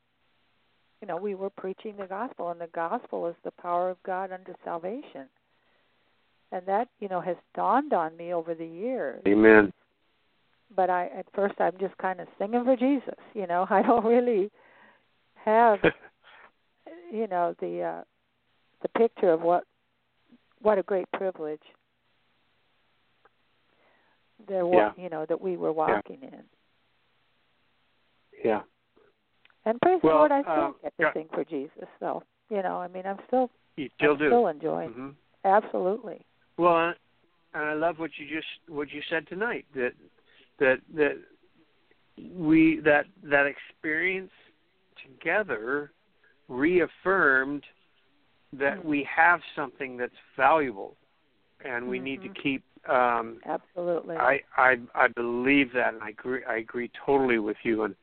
you 1.01 1.09
know, 1.09 1.17
we 1.17 1.35
were 1.35 1.51
preaching 1.51 1.97
the 1.97 2.07
gospel 2.07 2.51
and 2.51 2.61
the 2.61 2.69
gospel 2.69 3.27
is 3.27 3.37
the 3.45 3.51
power 3.53 3.91
of 3.91 4.03
God 4.05 4.33
unto 4.33 4.55
salvation. 4.65 5.29
And 6.51 6.65
that, 6.67 6.89
you 7.01 7.09
know, 7.09 7.21
has 7.21 7.37
dawned 7.55 7.93
on 7.93 8.17
me 8.17 8.33
over 8.33 8.55
the 8.55 8.67
years. 8.67 9.23
amen 9.27 9.73
But 10.75 10.89
I 10.91 11.07
at 11.09 11.27
first 11.35 11.61
I'm 11.61 11.77
just 11.79 11.97
kind 11.99 12.21
of 12.21 12.29
singing 12.39 12.65
for 12.65 12.77
Jesus, 12.77 13.19
you 13.35 13.47
know. 13.47 13.67
I 13.71 13.83
don't 13.83 14.05
really 14.05 14.51
have 15.35 15.79
you 17.13 17.27
know 17.27 17.55
the 17.61 17.83
uh 17.83 18.03
the 18.83 18.89
picture 18.91 19.31
of 19.31 19.43
what 19.43 19.65
what 20.65 20.79
a 20.79 20.83
great 20.83 21.07
privilege 21.13 21.63
there 24.49 24.67
was 24.67 24.93
Yeah. 24.97 25.03
you 25.05 25.09
know 25.11 25.25
that 25.27 25.41
we 25.41 25.57
were 25.57 25.73
walking 25.73 26.19
in. 26.23 26.43
Yeah. 28.45 28.63
And 29.65 29.81
praise 29.81 30.01
Well, 30.03 30.15
the 30.15 30.19
lord 30.19 30.33
i 30.33 30.43
still 30.43 30.53
uh, 30.53 30.73
get 30.83 30.97
to 30.97 31.03
yeah. 31.03 31.13
sing 31.13 31.29
for 31.33 31.45
jesus 31.45 31.89
so 32.01 32.23
you 32.51 32.63
know 32.63 32.77
i 32.79 32.89
mean 32.89 33.07
i'm 33.07 33.19
still 33.29 33.51
you 33.77 33.89
still 33.97 34.13
I'm 34.13 34.19
do. 34.19 34.29
still 34.29 34.47
enjoying 34.49 34.91
hmm 34.91 35.11
absolutely. 35.45 36.25
Well, 36.57 36.95
and 37.55 37.65
I 37.65 37.75
love 37.75 37.99
what 37.99 38.11
you 38.19 38.27
just 38.35 38.47
what 38.69 38.91
you 38.91 39.03
said 39.11 39.27
tonight 39.29 39.67
that 39.75 39.93
that 40.59 40.79
that 40.95 41.17
we 42.33 42.81
that 42.85 43.05
that 43.23 43.47
experience 43.47 44.31
together 45.03 45.93
reaffirmed 46.49 47.65
that 48.59 48.85
we 48.85 49.07
have 49.15 49.41
something 49.57 49.97
that's 49.97 50.15
valuable 50.37 50.97
and 51.65 51.89
we 51.89 51.99
need 51.99 52.23
to 52.23 52.29
Mhm. 52.29 52.35
keep 52.37 52.63
um 52.87 53.41
absolutely 53.47 54.17
I 54.17 54.43
I 54.57 54.79
I 54.95 55.09
believe 55.09 55.73
that 55.73 55.95
and 55.95 56.03
I 56.03 56.11
agree 56.11 56.45
I 56.45 56.57
agree 56.57 56.91
totally 57.07 57.39
with 57.39 57.57
you 57.63 57.85
and 57.85 57.95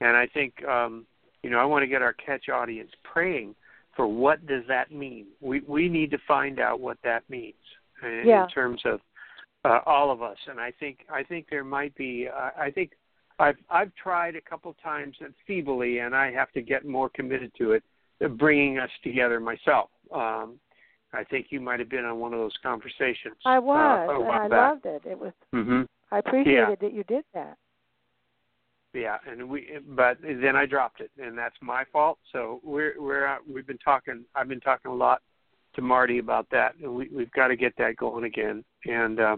and 0.00 0.16
I 0.16 0.26
think 0.26 0.64
um 0.64 1.06
you 1.42 1.50
know 1.50 1.58
I 1.58 1.64
want 1.64 1.82
to 1.82 1.86
get 1.86 2.02
our 2.02 2.14
catch 2.14 2.48
audience 2.48 2.90
praying 3.04 3.54
for 3.94 4.08
what 4.08 4.44
does 4.46 4.64
that 4.66 4.90
mean 4.90 5.26
we 5.40 5.60
we 5.60 5.88
need 5.88 6.10
to 6.10 6.18
find 6.26 6.58
out 6.58 6.80
what 6.80 6.98
that 7.04 7.22
means 7.30 7.54
in, 8.02 8.22
Yeah. 8.26 8.44
in 8.44 8.48
terms 8.50 8.82
of 8.84 9.00
uh, 9.64 9.80
all 9.86 10.10
of 10.10 10.20
us 10.20 10.38
and 10.48 10.60
I 10.60 10.72
think 10.72 11.06
I 11.08 11.22
think 11.22 11.48
there 11.48 11.64
might 11.64 11.94
be 11.94 12.28
uh, 12.28 12.50
I 12.58 12.70
think 12.72 12.92
I've 13.38 13.58
I've 13.70 13.94
tried 13.94 14.34
a 14.34 14.40
couple 14.40 14.74
times 14.82 15.16
feebly 15.46 16.00
and 16.00 16.14
I 16.14 16.32
have 16.32 16.50
to 16.52 16.62
get 16.62 16.84
more 16.84 17.08
committed 17.08 17.52
to 17.58 17.72
it 17.72 17.84
uh, 18.24 18.28
bringing 18.28 18.78
us 18.78 18.90
together 19.04 19.38
myself 19.38 19.90
um 20.12 20.58
I 21.12 21.22
think 21.22 21.46
you 21.50 21.60
might 21.60 21.78
have 21.78 21.88
been 21.88 22.04
on 22.04 22.18
one 22.18 22.32
of 22.32 22.40
those 22.40 22.56
conversations 22.62 23.36
i 23.44 23.58
was 23.58 24.08
uh, 24.10 24.20
and 24.22 24.32
i 24.32 24.48
back. 24.48 24.50
loved 24.50 24.86
it 24.86 25.02
it 25.06 25.18
was 25.18 25.32
Mhm. 25.54 25.86
i 26.10 26.18
appreciated 26.18 26.78
that 26.80 26.92
you 26.92 27.04
did 27.04 27.24
that 27.34 27.56
Yeah, 28.94 29.18
and 29.26 29.48
we 29.48 29.78
but 29.88 30.18
then 30.22 30.54
I 30.54 30.66
dropped 30.66 31.00
it, 31.00 31.10
and 31.18 31.36
that's 31.36 31.56
my 31.60 31.84
fault. 31.92 32.18
So 32.32 32.60
we're 32.62 32.94
we're 32.98 33.26
out, 33.26 33.40
we've 33.52 33.66
been 33.66 33.78
talking. 33.78 34.24
I've 34.36 34.48
been 34.48 34.60
talking 34.60 34.90
a 34.90 34.94
lot 34.94 35.20
to 35.74 35.82
Marty 35.82 36.18
about 36.20 36.46
that, 36.50 36.76
and 36.80 36.94
we 36.94 37.08
we've 37.08 37.30
got 37.32 37.48
to 37.48 37.56
get 37.56 37.74
that 37.78 37.96
going 37.96 38.24
again. 38.24 38.64
And 38.86 39.18
uh, 39.18 39.36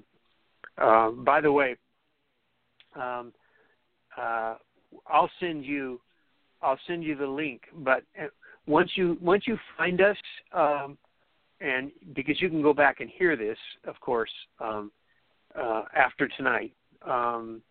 uh, 0.76 1.10
by 1.10 1.40
the 1.40 1.50
way, 1.50 1.76
um, 2.94 3.32
uh, 4.16 4.56
I'll 5.06 5.30
send 5.40 5.64
you 5.64 5.98
I'll 6.60 6.78
send 6.86 7.02
you 7.02 7.16
the 7.16 7.26
link. 7.26 7.62
But 7.76 8.02
uh, 8.22 8.26
once 8.66 8.90
you 8.94 9.16
once 9.20 9.44
you 9.46 9.58
find 9.76 10.00
us, 10.00 10.16
um, 10.52 10.98
and 11.60 11.90
because 12.14 12.40
you 12.40 12.48
can 12.48 12.62
go 12.62 12.72
back 12.72 13.00
and 13.00 13.10
hear 13.10 13.36
this, 13.36 13.58
of 13.86 13.98
course, 14.00 14.30
um, 14.60 14.90
uh, 15.58 15.82
after 15.94 16.28
tonight, 16.36 16.72
um, 17.06 17.62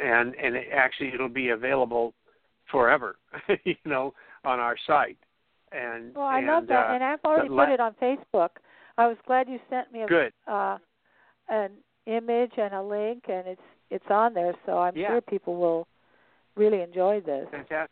and 0.00 0.34
and 0.34 0.56
it 0.56 0.68
actually 0.74 1.08
it'll 1.14 1.28
be 1.28 1.50
available 1.50 2.14
forever, 2.70 3.16
you 3.64 3.76
know, 3.84 4.14
on 4.44 4.58
our 4.58 4.76
site. 4.86 5.18
And 5.72 6.14
well, 6.14 6.26
I 6.26 6.38
and, 6.38 6.46
love 6.46 6.66
that, 6.68 6.90
uh, 6.90 6.94
and 6.94 7.04
I've 7.04 7.24
already 7.24 7.48
la- 7.48 7.64
put 7.64 7.72
it 7.72 7.80
on 7.80 7.94
Facebook. 8.00 8.50
I 8.98 9.06
was 9.06 9.16
glad 9.26 9.48
you 9.48 9.58
sent 9.70 9.92
me 9.92 10.02
a, 10.02 10.06
good. 10.06 10.32
uh, 10.46 10.78
an 11.48 11.70
image 12.06 12.52
and 12.56 12.74
a 12.74 12.82
link, 12.82 13.24
and 13.28 13.46
it's 13.46 13.62
it's 13.90 14.04
on 14.10 14.34
there. 14.34 14.54
So 14.66 14.78
I'm 14.78 14.96
Yeah. 14.96 15.08
sure 15.08 15.20
people 15.20 15.56
will 15.56 15.86
really 16.56 16.80
enjoy 16.80 17.20
this. 17.20 17.48
Fantastic. 17.50 17.90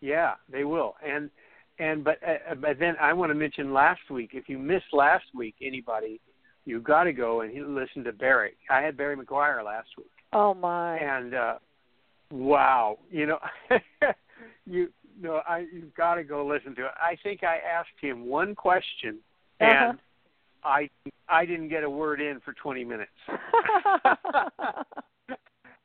Yeah, 0.00 0.34
they 0.50 0.64
will. 0.64 0.94
And 1.06 1.30
and 1.78 2.04
but 2.04 2.18
uh, 2.26 2.54
but 2.54 2.78
then 2.78 2.96
I 3.00 3.12
want 3.12 3.30
to 3.30 3.34
mention 3.34 3.72
last 3.72 4.10
week. 4.10 4.30
If 4.34 4.48
you 4.48 4.58
missed 4.58 4.92
last 4.92 5.24
week, 5.34 5.56
anybody, 5.62 6.20
you 6.64 6.80
got 6.80 7.04
to 7.04 7.12
go 7.12 7.40
and 7.40 7.74
listen 7.74 8.04
to 8.04 8.12
Barry. 8.12 8.52
I 8.70 8.80
had 8.80 8.96
Barry 8.96 9.16
McGuire 9.16 9.64
last 9.64 9.88
week, 9.96 10.10
Oh 10.32 10.54
my! 10.54 10.98
and 10.98 11.34
uh 11.34 11.54
wow, 12.30 12.98
you 13.10 13.26
know, 13.26 13.38
you 14.66 14.88
know, 15.20 15.42
I 15.48 15.66
you've 15.72 15.94
got 15.94 16.14
to 16.16 16.24
go 16.24 16.46
listen 16.46 16.74
to 16.76 16.86
it. 16.86 16.92
I 17.00 17.16
think 17.22 17.42
I 17.44 17.56
asked 17.56 17.88
him 18.00 18.26
one 18.26 18.54
question, 18.54 19.18
and 19.58 19.98
I 20.64 20.88
I 21.28 21.46
didn't 21.46 21.68
get 21.68 21.84
a 21.84 21.90
word 21.90 22.20
in 22.20 22.40
for 22.40 22.52
20 22.52 22.84
minutes. 22.84 23.10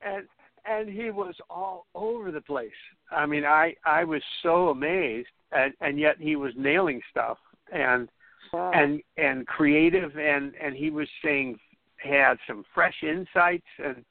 and 0.01 0.25
and 0.69 0.89
he 0.89 1.11
was 1.11 1.35
all 1.49 1.85
over 1.95 2.31
the 2.31 2.41
place. 2.41 2.71
I 3.11 3.25
mean, 3.25 3.45
I 3.45 3.75
I 3.85 4.03
was 4.03 4.21
so 4.43 4.69
amazed, 4.69 5.29
and 5.51 5.73
and 5.81 5.99
yet 5.99 6.15
he 6.19 6.35
was 6.35 6.53
nailing 6.57 7.01
stuff 7.11 7.37
and 7.71 8.09
wow. 8.53 8.71
and 8.73 9.01
and 9.17 9.45
creative, 9.47 10.17
and 10.17 10.53
and 10.61 10.75
he 10.75 10.89
was 10.89 11.07
saying 11.23 11.59
had 11.97 12.37
some 12.47 12.63
fresh 12.73 12.95
insights, 13.03 13.65
and 13.83 14.03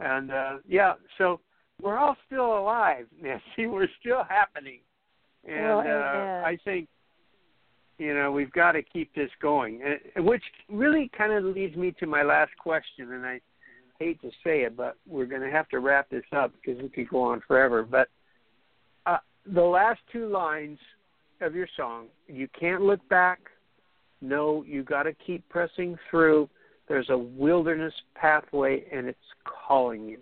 and 0.00 0.30
uh 0.30 0.58
yeah, 0.68 0.94
so 1.18 1.40
we're 1.80 1.98
all 1.98 2.16
still 2.26 2.58
alive, 2.58 3.06
Nancy. 3.22 3.66
We're 3.66 3.88
still 4.00 4.24
happening, 4.28 4.80
and 5.46 5.64
Well, 5.64 5.78
uh. 5.80 6.46
I 6.46 6.58
think 6.64 6.88
you 7.98 8.14
know 8.14 8.32
we've 8.32 8.52
got 8.52 8.72
to 8.72 8.82
keep 8.82 9.14
this 9.14 9.30
going, 9.40 9.82
and, 10.16 10.24
which 10.24 10.44
really 10.68 11.10
kind 11.16 11.32
of 11.32 11.44
leads 11.44 11.76
me 11.76 11.92
to 12.00 12.06
my 12.06 12.22
last 12.22 12.52
question, 12.58 13.12
and 13.12 13.26
I 13.26 13.40
hate 14.02 14.20
to 14.22 14.30
say 14.44 14.62
it, 14.62 14.76
but 14.76 14.96
we're 15.06 15.26
going 15.26 15.42
to 15.42 15.50
have 15.50 15.68
to 15.68 15.78
wrap 15.78 16.10
this 16.10 16.24
up 16.32 16.52
because 16.54 16.82
we 16.82 16.88
could 16.88 17.08
go 17.08 17.22
on 17.22 17.40
forever. 17.46 17.82
But 17.82 18.08
uh, 19.06 19.18
the 19.46 19.62
last 19.62 20.00
two 20.12 20.28
lines 20.28 20.78
of 21.40 21.54
your 21.54 21.68
song, 21.76 22.06
you 22.26 22.48
can't 22.58 22.82
look 22.82 23.06
back. 23.08 23.40
No, 24.20 24.64
you 24.66 24.82
got 24.82 25.04
to 25.04 25.12
keep 25.26 25.48
pressing 25.48 25.96
through. 26.10 26.48
There's 26.88 27.10
a 27.10 27.18
wilderness 27.18 27.94
pathway, 28.14 28.84
and 28.92 29.06
it's 29.06 29.18
calling 29.44 30.04
you. 30.08 30.18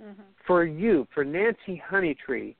Mhm. 0.00 0.24
For 0.46 0.64
you, 0.64 1.06
for 1.14 1.24
Nancy 1.24 1.82
Honeytree, 1.88 2.56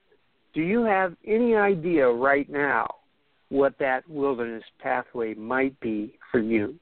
do 0.54 0.62
you 0.62 0.82
have 0.84 1.16
any 1.26 1.56
idea 1.56 2.08
right 2.08 2.48
now 2.48 2.86
what 3.48 3.76
that 3.78 4.08
wilderness 4.08 4.64
pathway 4.78 5.34
might 5.34 5.78
be 5.80 6.18
for 6.30 6.38
you? 6.38 6.78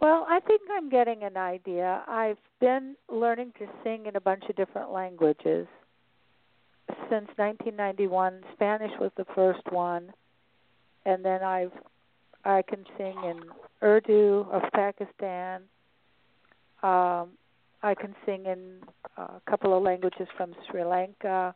Well, 0.00 0.26
I 0.28 0.40
think 0.40 0.62
I'm 0.70 0.88
getting 0.88 1.22
an 1.22 1.36
idea. 1.36 2.02
I've 2.06 2.38
been 2.60 2.96
learning 3.10 3.52
to 3.58 3.66
sing 3.82 4.06
in 4.06 4.16
a 4.16 4.20
bunch 4.20 4.44
of 4.48 4.56
different 4.56 4.90
languages 4.90 5.66
since 7.08 7.28
1991. 7.36 8.42
Spanish 8.52 8.92
was 9.00 9.10
the 9.16 9.24
first 9.34 9.62
one, 9.70 10.12
and 11.04 11.24
then 11.24 11.42
I've 11.42 11.72
I 12.44 12.62
can 12.62 12.84
sing 12.96 13.16
in 13.24 13.40
Urdu 13.82 14.46
of 14.52 14.62
Pakistan. 14.72 15.62
Um, 16.82 17.30
I 17.82 17.94
can 17.98 18.14
sing 18.24 18.46
in 18.46 18.80
a 19.16 19.40
couple 19.48 19.76
of 19.76 19.82
languages 19.82 20.28
from 20.36 20.54
Sri 20.70 20.84
Lanka. 20.84 21.54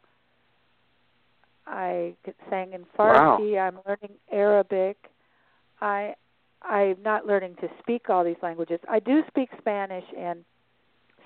I 1.66 2.14
sang 2.48 2.72
in 2.72 2.84
Farsi. 2.98 3.56
I'm 3.60 3.78
learning 3.86 4.16
Arabic. 4.32 4.96
I 5.80 6.14
I'm 6.62 6.96
not 7.02 7.26
learning 7.26 7.56
to 7.60 7.68
speak 7.80 8.10
all 8.10 8.24
these 8.24 8.36
languages. 8.42 8.80
I 8.88 9.00
do 9.00 9.22
speak 9.28 9.48
Spanish 9.58 10.04
and 10.16 10.44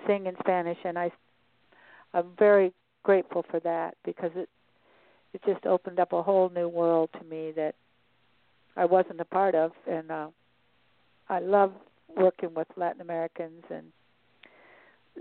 sing 0.07 0.27
in 0.27 0.35
Spanish, 0.41 0.79
and 0.85 0.99
I 0.99 1.11
I'm 2.13 2.29
very 2.39 2.73
grateful 3.03 3.45
for 3.51 3.61
that 3.61 3.97
because 4.05 4.31
it 4.37 4.49
it 5.33 5.43
just 5.45 5.67
opened 5.67 5.99
up 5.99 6.13
a 6.13 6.23
whole 6.23 6.49
new 6.49 6.69
world 6.69 7.11
to 7.19 7.25
me 7.25 7.53
that 7.57 7.75
I 8.77 8.85
wasn't 8.85 9.21
a 9.21 9.25
part 9.25 9.55
of, 9.55 9.73
and 9.91 10.11
uh, 10.11 10.29
I 11.29 11.41
love 11.41 11.73
working 12.17 12.55
with 12.55 12.69
Latin 12.77 13.01
Americans, 13.01 13.65
and 13.71 13.87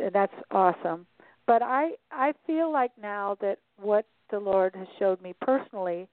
and 0.01 0.13
that's 0.13 0.33
awesome. 0.51 1.05
But 1.45 1.61
I 1.61 1.91
I 2.11 2.33
feel 2.45 2.71
like 2.71 2.91
now 3.01 3.37
that 3.41 3.59
what 3.77 4.05
the 4.29 4.39
Lord 4.39 4.75
has 4.75 4.87
showed 4.99 5.21
me 5.21 5.33
personally 5.41 6.07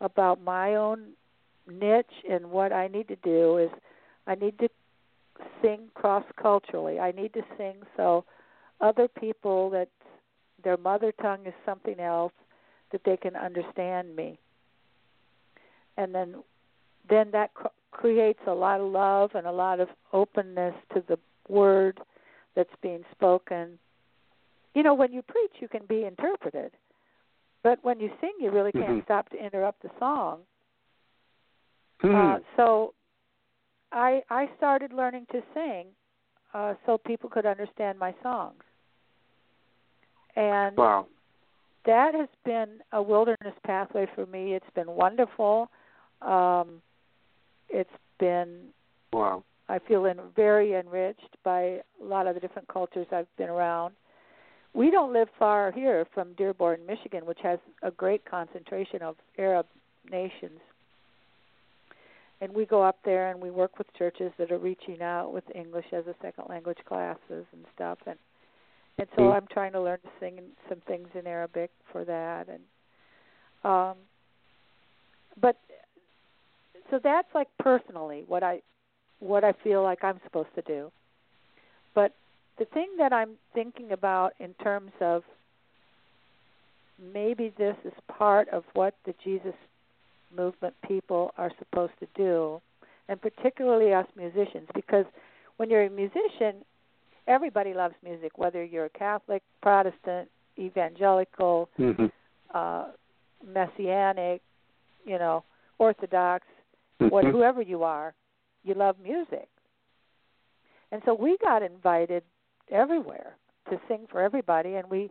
about 0.00 0.42
my 0.42 0.76
own 0.76 1.08
niche 1.68 2.24
and 2.28 2.50
what 2.50 2.72
I 2.72 2.88
need 2.88 3.08
to 3.08 3.16
do 3.16 3.58
is 3.58 3.70
I 4.26 4.34
need 4.34 4.58
to 4.58 4.68
sing 5.62 5.88
cross 5.94 6.24
culturally. 6.40 6.98
I 6.98 7.12
need 7.12 7.32
to 7.34 7.42
sing 7.56 7.76
so 7.96 8.24
other 8.80 9.08
people 9.08 9.70
that 9.70 9.88
their 10.64 10.76
mother 10.76 11.12
tongue 11.20 11.46
is 11.46 11.54
something 11.64 12.00
else 12.00 12.32
that 12.92 13.02
they 13.04 13.16
can 13.16 13.36
understand 13.36 14.14
me. 14.16 14.38
And 15.96 16.14
then 16.14 16.36
then 17.08 17.30
that 17.32 17.54
cr- 17.54 17.68
creates 17.90 18.40
a 18.46 18.52
lot 18.52 18.80
of 18.80 18.90
love 18.92 19.30
and 19.34 19.46
a 19.46 19.52
lot 19.52 19.80
of 19.80 19.88
openness 20.12 20.74
to 20.94 21.02
the 21.08 21.18
word 21.48 22.00
that's 22.54 22.74
being 22.82 23.04
spoken. 23.12 23.78
You 24.74 24.82
know, 24.82 24.94
when 24.94 25.12
you 25.12 25.22
preach, 25.22 25.52
you 25.60 25.68
can 25.68 25.86
be 25.86 26.04
interpreted. 26.04 26.72
But 27.62 27.82
when 27.82 27.98
you 27.98 28.10
sing, 28.20 28.34
you 28.38 28.50
really 28.50 28.72
can't 28.72 28.98
Mhm. 28.98 29.04
stop 29.04 29.28
to 29.30 29.44
interrupt 29.44 29.82
the 29.82 29.90
song. 29.98 30.46
Hmm. 32.00 32.14
Uh, 32.14 32.38
so 32.56 32.94
I 33.92 34.22
I 34.30 34.48
started 34.56 34.92
learning 34.92 35.26
to 35.32 35.40
sing 35.54 35.86
uh, 36.54 36.74
so 36.86 36.98
people 36.98 37.30
could 37.30 37.46
understand 37.46 37.98
my 37.98 38.14
songs. 38.22 38.62
And 40.36 40.76
wow. 40.76 41.06
that 41.84 42.14
has 42.14 42.28
been 42.44 42.78
a 42.92 43.02
wilderness 43.02 43.54
pathway 43.64 44.06
for 44.14 44.26
me. 44.26 44.54
It's 44.54 44.70
been 44.74 44.90
wonderful. 44.90 45.68
Um, 46.22 46.80
it's 47.68 47.90
been 48.20 48.68
Wow. 49.12 49.42
I 49.68 49.78
feel 49.78 50.06
in, 50.06 50.18
very 50.34 50.74
enriched 50.74 51.36
by 51.44 51.60
a 51.62 51.82
lot 52.00 52.26
of 52.26 52.34
the 52.34 52.40
different 52.40 52.68
cultures 52.68 53.06
I've 53.12 53.34
been 53.36 53.48
around. 53.48 53.94
We 54.74 54.90
don't 54.90 55.12
live 55.12 55.28
far 55.38 55.72
here 55.72 56.06
from 56.14 56.34
Dearborn, 56.34 56.80
Michigan, 56.86 57.26
which 57.26 57.38
has 57.42 57.58
a 57.82 57.90
great 57.90 58.24
concentration 58.24 59.02
of 59.02 59.16
Arab 59.38 59.66
nations. 60.10 60.60
And 62.40 62.52
we 62.54 62.66
go 62.66 62.82
up 62.82 62.98
there 63.04 63.30
and 63.30 63.40
we 63.40 63.50
work 63.50 63.78
with 63.78 63.92
churches 63.94 64.32
that 64.38 64.52
are 64.52 64.58
reaching 64.58 65.02
out 65.02 65.32
with 65.32 65.44
English 65.54 65.86
as 65.92 66.06
a 66.06 66.14
second 66.22 66.44
language 66.48 66.78
classes 66.86 67.46
and 67.52 67.64
stuff. 67.74 67.98
And 68.06 68.18
and 69.00 69.08
so 69.14 69.22
Mm. 69.22 69.34
I'm 69.34 69.46
trying 69.46 69.72
to 69.72 69.80
learn 69.80 70.00
to 70.00 70.08
sing 70.18 70.40
some 70.68 70.80
things 70.80 71.08
in 71.14 71.26
Arabic 71.26 71.70
for 71.92 72.04
that. 72.04 72.48
And 72.48 72.62
um, 73.64 73.96
but 75.40 75.56
so 76.90 76.98
that's 77.02 77.28
like 77.34 77.48
personally 77.58 78.24
what 78.26 78.42
I 78.42 78.62
what 79.20 79.44
I 79.44 79.52
feel 79.52 79.82
like 79.82 80.02
I'm 80.04 80.20
supposed 80.24 80.54
to 80.54 80.62
do. 80.62 80.90
But 81.94 82.12
the 82.58 82.64
thing 82.66 82.88
that 82.98 83.12
I'm 83.12 83.36
thinking 83.54 83.92
about 83.92 84.34
in 84.40 84.54
terms 84.54 84.92
of 85.00 85.22
maybe 87.12 87.52
this 87.56 87.76
is 87.84 87.92
part 88.08 88.48
of 88.48 88.64
what 88.74 88.94
the 89.04 89.14
Jesus 89.22 89.54
movement 90.36 90.74
people 90.86 91.32
are 91.38 91.50
supposed 91.58 91.92
to 92.00 92.06
do, 92.14 92.60
and 93.08 93.20
particularly 93.20 93.92
us 93.92 94.06
musicians, 94.16 94.68
because 94.74 95.04
when 95.56 95.70
you're 95.70 95.84
a 95.84 95.90
musician, 95.90 96.64
everybody 97.26 97.74
loves 97.74 97.94
music, 98.02 98.38
whether 98.38 98.64
you're 98.64 98.86
a 98.86 98.90
Catholic, 98.90 99.42
Protestant, 99.62 100.28
evangelical, 100.58 101.68
Mm-hmm. 101.78 102.06
uh, 102.54 102.86
messianic, 103.46 104.42
you 105.04 105.18
know, 105.18 105.44
Orthodox, 105.78 106.46
what 106.98 107.24
Mm-hmm. 107.24 107.36
whoever 107.36 107.62
you 107.62 107.84
are, 107.84 108.14
you 108.64 108.74
love 108.74 108.96
music. 109.02 109.48
And 110.90 111.02
so 111.04 111.14
we 111.14 111.36
got 111.40 111.62
invited 111.62 112.22
everywhere 112.70 113.36
to 113.70 113.78
sing 113.88 114.06
for 114.10 114.20
everybody 114.20 114.74
and 114.74 114.90
we 114.90 115.10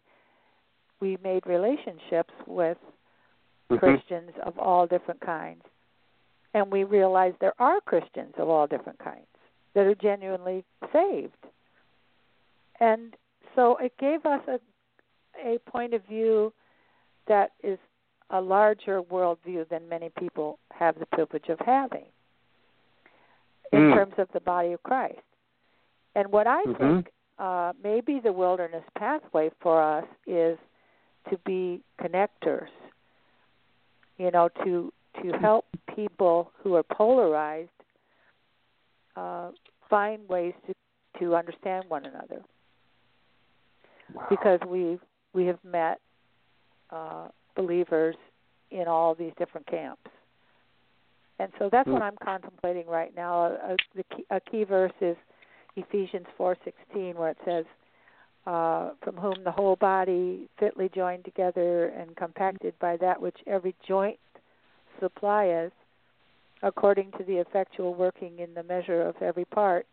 we 1.00 1.18
made 1.24 1.46
relationships 1.46 2.34
with 2.48 2.78
Mm-hmm. 3.70 3.78
Christians 3.86 4.32
of 4.46 4.58
all 4.58 4.88
different 4.88 5.20
kinds. 5.22 5.64
And 6.54 6.72
we 6.72 6.84
realized 6.84 7.36
there 7.40 7.60
are 7.60 7.82
Christians 7.82 8.34
of 8.38 8.50
all 8.50 8.66
different 8.68 9.00
kinds 9.00 9.28
that 9.74 9.86
are 9.86 9.96
genuinely 9.96 10.64
saved. 10.94 11.36
And 12.80 13.16
so 13.56 13.78
it 13.78 13.94
gave 13.98 14.26
us 14.26 14.42
a 14.48 14.60
a 15.46 15.60
point 15.70 15.94
of 15.94 16.04
view 16.06 16.52
that 17.28 17.52
is 17.62 17.78
a 18.32 18.42
larger 18.42 19.04
worldview 19.04 19.70
than 19.70 19.88
many 19.88 20.10
people 20.18 20.58
have 20.72 20.98
the 20.98 21.06
privilege 21.06 21.48
of 21.50 21.60
having 21.60 22.06
in 23.72 23.80
Mm. 23.82 23.94
terms 23.94 24.14
of 24.18 24.32
the 24.32 24.40
body 24.40 24.74
of 24.74 24.82
Christ. 24.82 25.22
And 26.16 26.32
what 26.32 26.48
I 26.48 26.64
Mhm. 26.64 26.78
think 26.78 27.14
uh, 27.38 27.72
maybe 27.84 28.20
the 28.20 28.34
wilderness 28.34 28.84
pathway 28.96 29.52
for 29.60 29.80
us 29.80 30.08
is 30.26 30.58
to 31.30 31.38
be 31.46 31.84
connectors. 32.00 32.72
You 34.18 34.32
know, 34.32 34.50
to 34.64 34.92
to 35.22 35.38
help 35.40 35.66
people 35.96 36.52
who 36.62 36.76
are 36.76 36.84
polarized 36.84 37.70
uh, 39.16 39.52
find 39.90 40.28
ways 40.30 40.54
to 40.66 40.74
to 41.20 41.36
understand 41.36 41.86
one 41.88 42.06
another 42.06 42.42
because 44.30 44.60
we 44.68 45.00
we 45.34 45.46
have 45.46 45.60
met 45.64 46.00
uh, 46.92 47.28
believers 47.56 48.16
in 48.72 48.88
all 48.88 49.16
these 49.16 49.32
different 49.38 49.66
camps, 49.68 50.10
and 51.40 51.52
so 51.60 51.70
that's 51.72 51.88
what 51.88 52.02
Mm. 52.02 52.06
I'm 52.06 52.18
contemplating 52.24 52.88
right 52.88 53.16
now. 53.16 53.46
A, 53.46 53.74
a, 53.74 53.78
the 53.96 54.04
key, 54.16 54.26
a 54.30 54.40
key 54.40 54.64
verse 54.64 54.94
is 55.02 55.16
Ephesians 55.76 56.28
four 56.38 56.58
sixteen, 56.66 57.16
where 57.16 57.30
it 57.30 57.38
says, 57.46 57.66
uh, 58.48 58.92
"From 59.04 59.18
whom 59.18 59.44
the 59.44 59.52
whole 59.52 59.76
body 59.76 60.50
fitly 60.58 60.90
joined 60.94 61.26
together 61.26 61.88
and 61.90 62.16
compacted 62.16 62.74
by 62.80 62.98
that 62.98 63.22
which 63.22 63.38
every 63.46 63.76
joint 63.88 64.20
supplieth, 65.00 65.74
according 66.64 67.12
to 67.18 67.24
the 67.24 67.38
effectual 67.38 67.94
working 67.94 68.40
in 68.40 68.54
the 68.56 68.64
measure 68.64 69.02
of 69.02 69.16
every 69.22 69.46
part." 69.46 69.86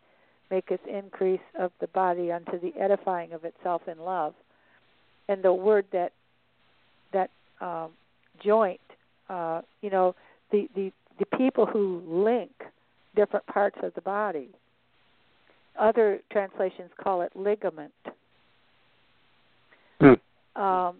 maketh 0.51 0.85
increase 0.87 1.41
of 1.57 1.71
the 1.79 1.87
body 1.87 2.31
unto 2.31 2.59
the 2.59 2.73
edifying 2.79 3.33
of 3.33 3.43
itself 3.45 3.81
in 3.87 3.97
love. 3.99 4.33
And 5.27 5.43
the 5.43 5.53
word 5.53 5.85
that 5.91 6.11
that 7.13 7.29
um, 7.61 7.91
joint, 8.43 8.79
uh, 9.29 9.61
you 9.81 9.89
know, 9.89 10.15
the, 10.51 10.67
the 10.75 10.91
the 11.19 11.37
people 11.37 11.65
who 11.65 12.01
link 12.05 12.51
different 13.15 13.45
parts 13.47 13.77
of 13.81 13.93
the 13.95 14.01
body. 14.01 14.49
Other 15.79 16.19
translations 16.31 16.91
call 17.01 17.21
it 17.21 17.31
ligament. 17.35 17.93
Hmm. 19.99 20.61
Um, 20.61 20.95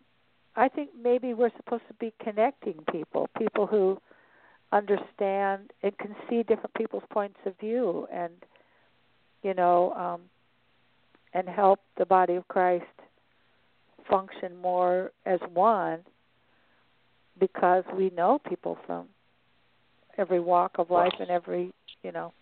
I 0.56 0.70
think 0.70 0.89
maybe 1.02 1.34
we're 1.34 1.52
supposed 1.58 1.84
to 1.88 1.93
be 1.96 2.14
connecting 2.24 2.76
people, 2.91 3.30
people 3.38 3.68
who 3.68 4.00
understand 4.72 5.72
and 5.84 5.98
can 5.98 6.16
see 6.30 6.43
different 6.43 6.74
people's 6.74 7.04
points 7.12 7.38
of 7.46 7.58
view 7.60 8.08
and 8.12 8.34
you 9.46 9.54
know, 9.54 9.93
um, 9.93 10.22
and 11.36 11.48
help 11.48 11.80
the 12.00 12.06
body 12.06 12.34
of 12.34 12.48
Christ 12.48 12.86
function 14.10 14.56
more 14.60 15.12
as 15.28 15.39
one 15.54 16.00
because 17.39 17.84
we 17.96 18.10
know 18.18 18.39
people 18.39 18.78
from 18.88 19.06
every 20.18 20.39
walk 20.39 20.72
of 20.80 20.89
life 20.89 21.14
and 21.20 21.30
every, 21.30 21.72
you 22.02 22.12
know, 22.12 22.34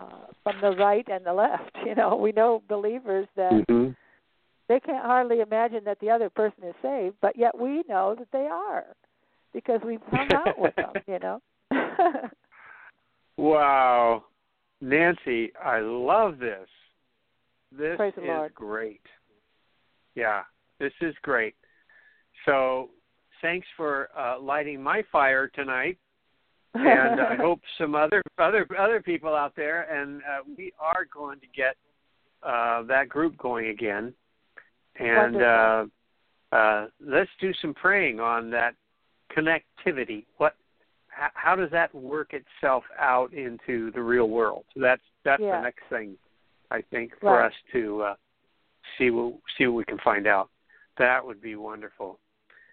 uh, 0.00 0.26
from 0.42 0.54
the 0.62 0.70
right 0.70 1.06
and 1.10 1.24
the 1.24 1.34
left. 1.34 1.70
You 1.86 1.94
know, 1.94 2.16
we 2.16 2.32
know 2.32 2.62
believers 2.68 3.28
that 3.36 3.64
Mhm. 3.68 3.94
They 4.68 4.80
can't 4.80 5.04
hardly 5.04 5.40
imagine 5.40 5.84
that 5.84 6.00
the 6.00 6.10
other 6.10 6.30
person 6.30 6.64
is 6.64 6.74
saved, 6.82 7.16
but 7.20 7.36
yet 7.36 7.58
we 7.58 7.84
know 7.88 8.14
that 8.18 8.28
they 8.32 8.46
are 8.50 8.84
because 9.52 9.80
we've 9.84 10.00
hung 10.10 10.28
out 10.32 10.58
with 10.58 10.74
them. 10.76 10.92
You 11.06 11.18
know. 11.18 11.40
Wow. 13.36 14.24
Nancy, 14.80 15.52
I 15.62 15.80
love 15.80 16.38
this. 16.38 16.68
This 17.76 17.96
Praise 17.96 18.12
is 18.16 18.50
great. 18.54 19.00
Yeah, 20.14 20.42
this 20.78 20.92
is 21.00 21.14
great. 21.22 21.54
So, 22.44 22.90
thanks 23.42 23.66
for 23.76 24.08
uh, 24.16 24.38
lighting 24.40 24.82
my 24.82 25.02
fire 25.10 25.48
tonight, 25.48 25.98
and 26.74 27.20
I 27.20 27.36
hope 27.40 27.60
some 27.78 27.94
other 27.94 28.22
other 28.38 28.66
other 28.78 29.02
people 29.02 29.34
out 29.34 29.54
there. 29.56 29.82
And 29.82 30.22
uh, 30.22 30.42
we 30.56 30.72
are 30.80 31.06
going 31.12 31.40
to 31.40 31.46
get 31.54 31.76
uh, 32.42 32.82
that 32.84 33.08
group 33.08 33.36
going 33.36 33.68
again, 33.68 34.14
and 34.98 35.42
uh, 35.42 35.84
uh, 36.52 36.86
let's 37.00 37.30
do 37.40 37.52
some 37.60 37.74
praying 37.74 38.20
on 38.20 38.50
that 38.50 38.74
connectivity. 39.36 40.24
What 40.38 40.54
h- 41.22 41.30
how 41.34 41.56
does 41.56 41.70
that 41.70 41.94
work 41.94 42.32
itself 42.34 42.84
out 42.98 43.32
into 43.32 43.90
the 43.92 44.00
real 44.02 44.28
world? 44.28 44.64
So 44.74 44.80
that's 44.80 45.02
that's 45.24 45.42
Yeah. 45.42 45.56
the 45.56 45.62
next 45.62 45.82
thing 45.88 46.16
I 46.70 46.82
think 46.82 47.12
for 47.20 47.38
Right. 47.38 47.46
us 47.46 47.52
to 47.72 48.02
uh, 48.02 48.14
see 48.98 49.10
what 49.10 49.34
see 49.56 49.66
what 49.66 49.76
we 49.76 49.84
can 49.84 49.98
find 49.98 50.26
out. 50.26 50.50
That 50.98 51.24
would 51.24 51.40
be 51.42 51.56
wonderful. 51.56 52.18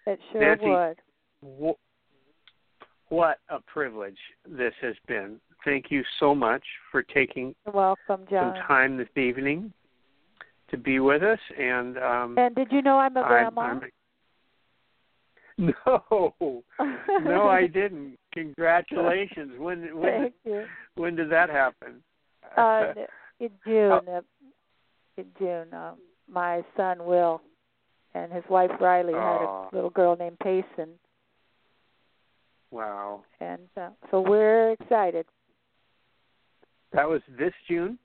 It 0.06 0.20
sure 0.32 0.40
Nancy, 0.40 0.70
would. 0.70 0.98
Wh- 1.42 3.12
What 3.12 3.38
a 3.48 3.60
privilege 3.60 4.18
this 4.46 4.74
has 4.80 4.94
been. 5.06 5.40
Thank 5.64 5.90
you 5.90 6.02
so 6.18 6.34
much 6.34 6.62
for 6.90 7.02
taking 7.02 7.54
You're 7.64 7.74
welcome, 7.74 8.26
John. 8.30 8.54
some 8.54 8.66
time 8.66 8.96
this 8.96 9.08
evening 9.16 9.72
to 10.76 10.82
be 10.82 11.00
with 11.00 11.22
us. 11.22 11.38
And 11.58 11.98
um, 11.98 12.38
And 12.38 12.54
did 12.54 12.68
you 12.70 12.82
know 12.82 12.98
I'm 12.98 13.16
a 13.16 13.20
I'm- 13.20 13.28
grandma? 13.28 13.60
I'm- 13.62 13.80
no, 15.58 16.34
no, 17.22 17.48
I 17.48 17.66
didn't. 17.72 18.18
Congratulations. 18.32 19.52
When 19.58 19.82
when 20.00 20.12
Thank 20.22 20.34
you. 20.44 20.64
when 20.96 21.14
did 21.14 21.30
that 21.30 21.48
happen? 21.48 22.02
Uh, 22.56 22.92
in 23.38 23.50
June, 23.64 24.00
uh, 24.08 24.20
in 25.16 25.26
June, 25.38 25.72
um, 25.72 25.94
my 26.28 26.62
son 26.76 27.04
Will 27.04 27.40
and 28.14 28.32
his 28.32 28.42
wife 28.50 28.70
Riley 28.80 29.12
had 29.12 29.42
a 29.42 29.68
little 29.72 29.90
girl 29.90 30.16
named 30.16 30.38
Payson, 30.40 30.90
wow, 32.72 33.22
and 33.40 33.62
uh, 33.76 33.90
so 34.10 34.20
we're 34.20 34.72
excited. 34.72 35.26
that 36.92 37.08
was 37.08 37.20
this 37.38 37.52
June. 37.68 37.96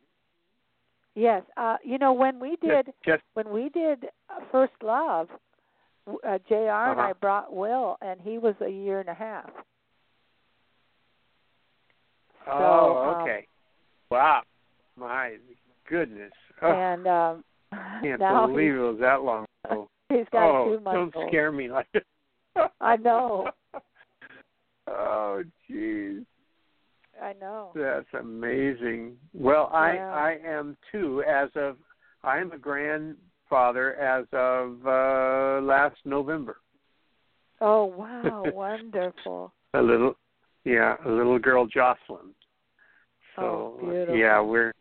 Yes, 1.19 1.43
uh, 1.57 1.75
you 1.83 1.97
know 1.97 2.13
when 2.13 2.39
we 2.39 2.55
did 2.61 2.85
Just, 2.85 2.97
just 3.03 3.23
when 3.33 3.49
we 3.49 3.67
did 3.69 4.05
uh, 4.29 4.39
First 4.53 4.71
Love, 4.81 5.27
uh, 6.07 6.37
Jr. 6.47 6.55
and 6.55 7.01
I 7.01 7.11
Uh-huh. 7.11 7.13
brought 7.19 7.53
Will, 7.53 7.97
and 8.01 8.21
he 8.21 8.37
was 8.37 8.55
a 8.61 8.69
year 8.69 9.01
and 9.01 9.09
a 9.09 9.13
half. 9.13 9.49
oh, 12.47 12.97
um, 13.17 13.21
okay. 13.21 13.45
wow, 14.09 14.43
my 14.95 15.35
goodness. 15.89 16.31
Oh, 16.61 16.71
And 16.71 17.05
um, 17.05 17.43
I 17.73 17.99
can't 18.01 18.19
believe 18.51 18.75
it 18.75 18.77
was 18.77 18.97
that 19.01 19.21
long 19.21 19.45
ago. 19.65 19.89
he's, 20.07 20.19
he's 20.19 20.27
got 20.31 20.43
oh, 20.49 20.65
two 20.71 20.79
months 20.79 21.13
don't 21.13 21.15
old. 21.17 21.29
scare 21.29 21.51
me 21.51 21.69
like 21.69 21.87
I 22.79 22.95
know. 22.95 23.49
oh, 24.87 25.43
jeez. 25.69 26.25
I 27.21 27.33
know. 27.33 27.71
That's 27.75 28.07
amazing. 28.19 29.17
Well, 29.33 29.69
I 29.73 29.93
Yeah. 29.95 30.13
I 30.13 30.37
am 30.45 30.77
too. 30.91 31.23
As 31.27 31.49
of 31.55 31.77
I 32.23 32.39
am 32.39 32.51
a 32.51 32.57
grandfather 32.57 33.95
as 33.95 34.25
of 34.33 34.85
uh 34.85 35.61
last 35.65 35.97
November. 36.05 36.57
Oh 37.61 37.85
wow, 37.85 38.43
wonderful. 38.53 39.53
A 39.73 39.81
little, 39.81 40.15
yeah, 40.63 40.95
a 41.05 41.09
little 41.09 41.37
girl 41.39 41.65
Jocelyn. 41.67 42.33
So 43.35 43.41
Oh, 43.41 43.77
beautiful. 43.85 44.17
yeah, 44.17 44.39
we're 44.41 44.73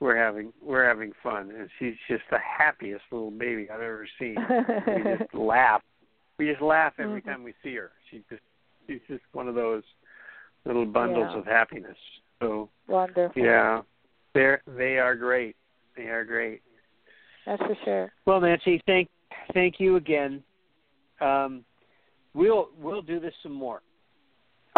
we're 0.00 0.16
having 0.16 0.52
we're 0.62 0.86
having 0.86 1.12
fun, 1.22 1.50
and 1.50 1.68
she's 1.78 1.94
just 2.08 2.22
the 2.30 2.38
happiest 2.38 3.04
little 3.10 3.30
baby 3.30 3.68
I've 3.70 3.80
ever 3.80 4.06
seen. 4.18 4.36
we 4.86 5.02
just 5.16 5.34
laugh. 5.34 5.82
We 6.38 6.50
just 6.50 6.60
laugh 6.60 6.92
every 6.98 7.22
Mhm. 7.22 7.24
time 7.24 7.42
we 7.42 7.54
see 7.62 7.74
her. 7.76 7.92
She 8.10 8.22
just 8.28 8.42
she's 8.86 9.00
just 9.08 9.24
one 9.32 9.48
of 9.48 9.54
those 9.54 9.82
little 10.66 10.84
bundles 10.86 11.28
Yeah. 11.32 11.38
of 11.38 11.46
happiness. 11.46 11.96
So 12.40 12.68
Wonderful. 12.88 13.42
yeah, 13.42 13.82
they're 14.34 14.62
they 14.66 14.98
are 14.98 15.14
great. 15.14 15.56
They 15.96 16.08
are 16.08 16.24
great. 16.24 16.62
That's 17.46 17.62
for 17.62 17.76
sure. 17.84 18.12
Well, 18.26 18.40
Nancy, 18.40 18.82
thank 18.86 19.08
thank 19.54 19.78
you 19.80 19.96
again. 19.96 20.42
Um, 21.20 21.64
we'll 22.34 22.68
we'll 22.78 23.02
do 23.02 23.18
this 23.20 23.32
some 23.42 23.52
more, 23.52 23.80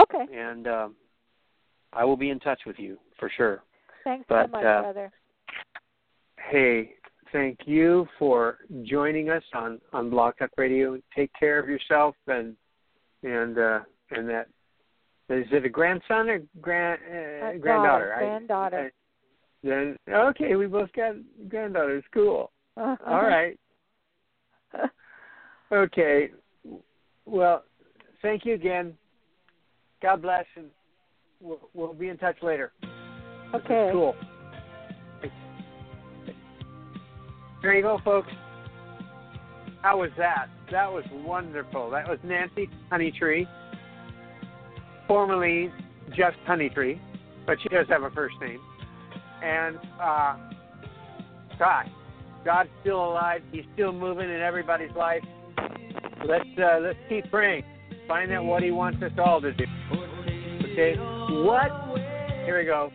Okay. 0.00 0.24
and 0.32 0.68
um, 0.68 0.94
I 1.92 2.04
will 2.04 2.16
be 2.16 2.30
in 2.30 2.38
touch 2.38 2.60
with 2.66 2.78
you 2.78 2.98
for 3.18 3.30
sure. 3.36 3.62
Thanks 4.04 4.26
But, 4.28 4.46
so 4.46 4.50
much, 4.52 4.64
uh, 4.64 4.82
brother. 4.82 5.12
Hey, 6.50 6.94
thank 7.32 7.58
you 7.66 8.06
for 8.18 8.58
joining 8.84 9.30
us 9.30 9.42
on 9.54 9.80
on 9.92 10.10
Blog 10.10 10.34
Talk 10.38 10.50
Radio. 10.56 10.98
Take 11.16 11.32
care 11.38 11.58
of 11.58 11.68
yourself 11.68 12.14
and 12.28 12.54
and 13.24 13.58
uh, 13.58 13.80
and 14.12 14.28
that 14.28 14.46
is 15.28 15.46
it 15.52 15.64
a 15.64 15.68
grandson 15.68 16.28
or 16.30 16.40
grand 16.60 17.00
uh, 17.10 17.46
Uh, 17.46 17.52
granddaughter? 17.58 18.14
I- 18.14 18.18
Granddaughter. 18.20 18.86
I- 18.86 19.66
then 19.66 19.96
okay, 20.08 20.54
we 20.54 20.66
both 20.66 20.92
got 20.92 21.16
granddaughters. 21.48 22.04
Cool. 22.14 22.50
All 22.76 22.96
right. 23.06 23.58
Okay. 25.72 26.30
Well, 27.26 27.64
thank 28.22 28.46
you 28.46 28.54
again. 28.54 28.94
God 30.00 30.22
bless, 30.22 30.44
and 30.56 30.66
we'll, 31.40 31.68
we'll 31.74 31.92
be 31.92 32.08
in 32.08 32.16
touch 32.18 32.36
later. 32.42 32.72
Okay. 33.52 33.90
Cool. 33.92 34.14
There 37.60 37.74
you 37.74 37.82
go, 37.82 37.98
folks. 38.04 38.30
How 39.82 39.98
was 39.98 40.10
that? 40.16 40.46
That 40.70 40.90
was 40.90 41.04
wonderful. 41.12 41.90
That 41.90 42.08
was 42.08 42.18
Nancy 42.22 42.68
Honeytree, 42.90 43.46
formerly 45.08 45.72
just 46.10 46.36
Honeytree, 46.46 47.00
but 47.46 47.58
she 47.62 47.68
does 47.70 47.86
have 47.88 48.02
a 48.04 48.10
first 48.10 48.36
name. 48.40 48.60
And 49.42 49.76
uh, 50.00 50.36
God, 51.58 51.86
God's 52.44 52.70
still 52.82 53.04
alive. 53.04 53.42
He's 53.50 53.64
still 53.74 53.92
moving 53.92 54.28
in 54.28 54.40
everybody's 54.40 54.94
life. 54.96 55.22
Let's 56.26 56.44
uh, 56.58 56.78
let's 56.80 56.98
keep 57.08 57.30
praying. 57.30 57.64
Find 58.06 58.32
out 58.32 58.44
what 58.44 58.62
He 58.62 58.70
wants 58.70 59.02
us 59.02 59.12
all 59.18 59.40
to 59.40 59.52
do. 59.52 59.64
Okay, 60.72 60.94
what? 61.44 61.70
Here 62.44 62.58
we 62.58 62.64
go. 62.64 62.90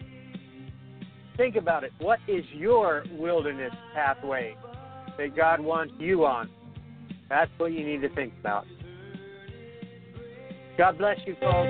Think 1.38 1.56
about 1.56 1.84
it. 1.84 1.92
What 2.00 2.20
is 2.28 2.44
your 2.54 3.04
wilderness 3.18 3.74
pathway 3.94 4.56
that 5.18 5.36
God 5.36 5.60
wants 5.60 5.94
you 6.00 6.26
on? 6.26 6.50
That's 7.30 7.52
what 7.58 7.72
you 7.72 7.86
need 7.86 8.02
to 8.02 8.10
think 8.14 8.34
about. 8.40 8.66
God 10.78 10.98
bless 10.98 11.18
you, 11.26 11.36
folks. 11.40 11.70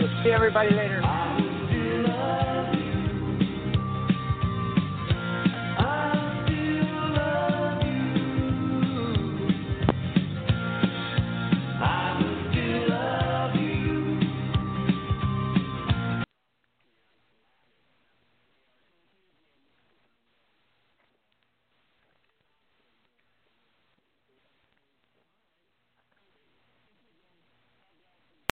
We'll 0.00 0.24
see 0.24 0.30
everybody 0.30 0.70
later. 0.74 1.53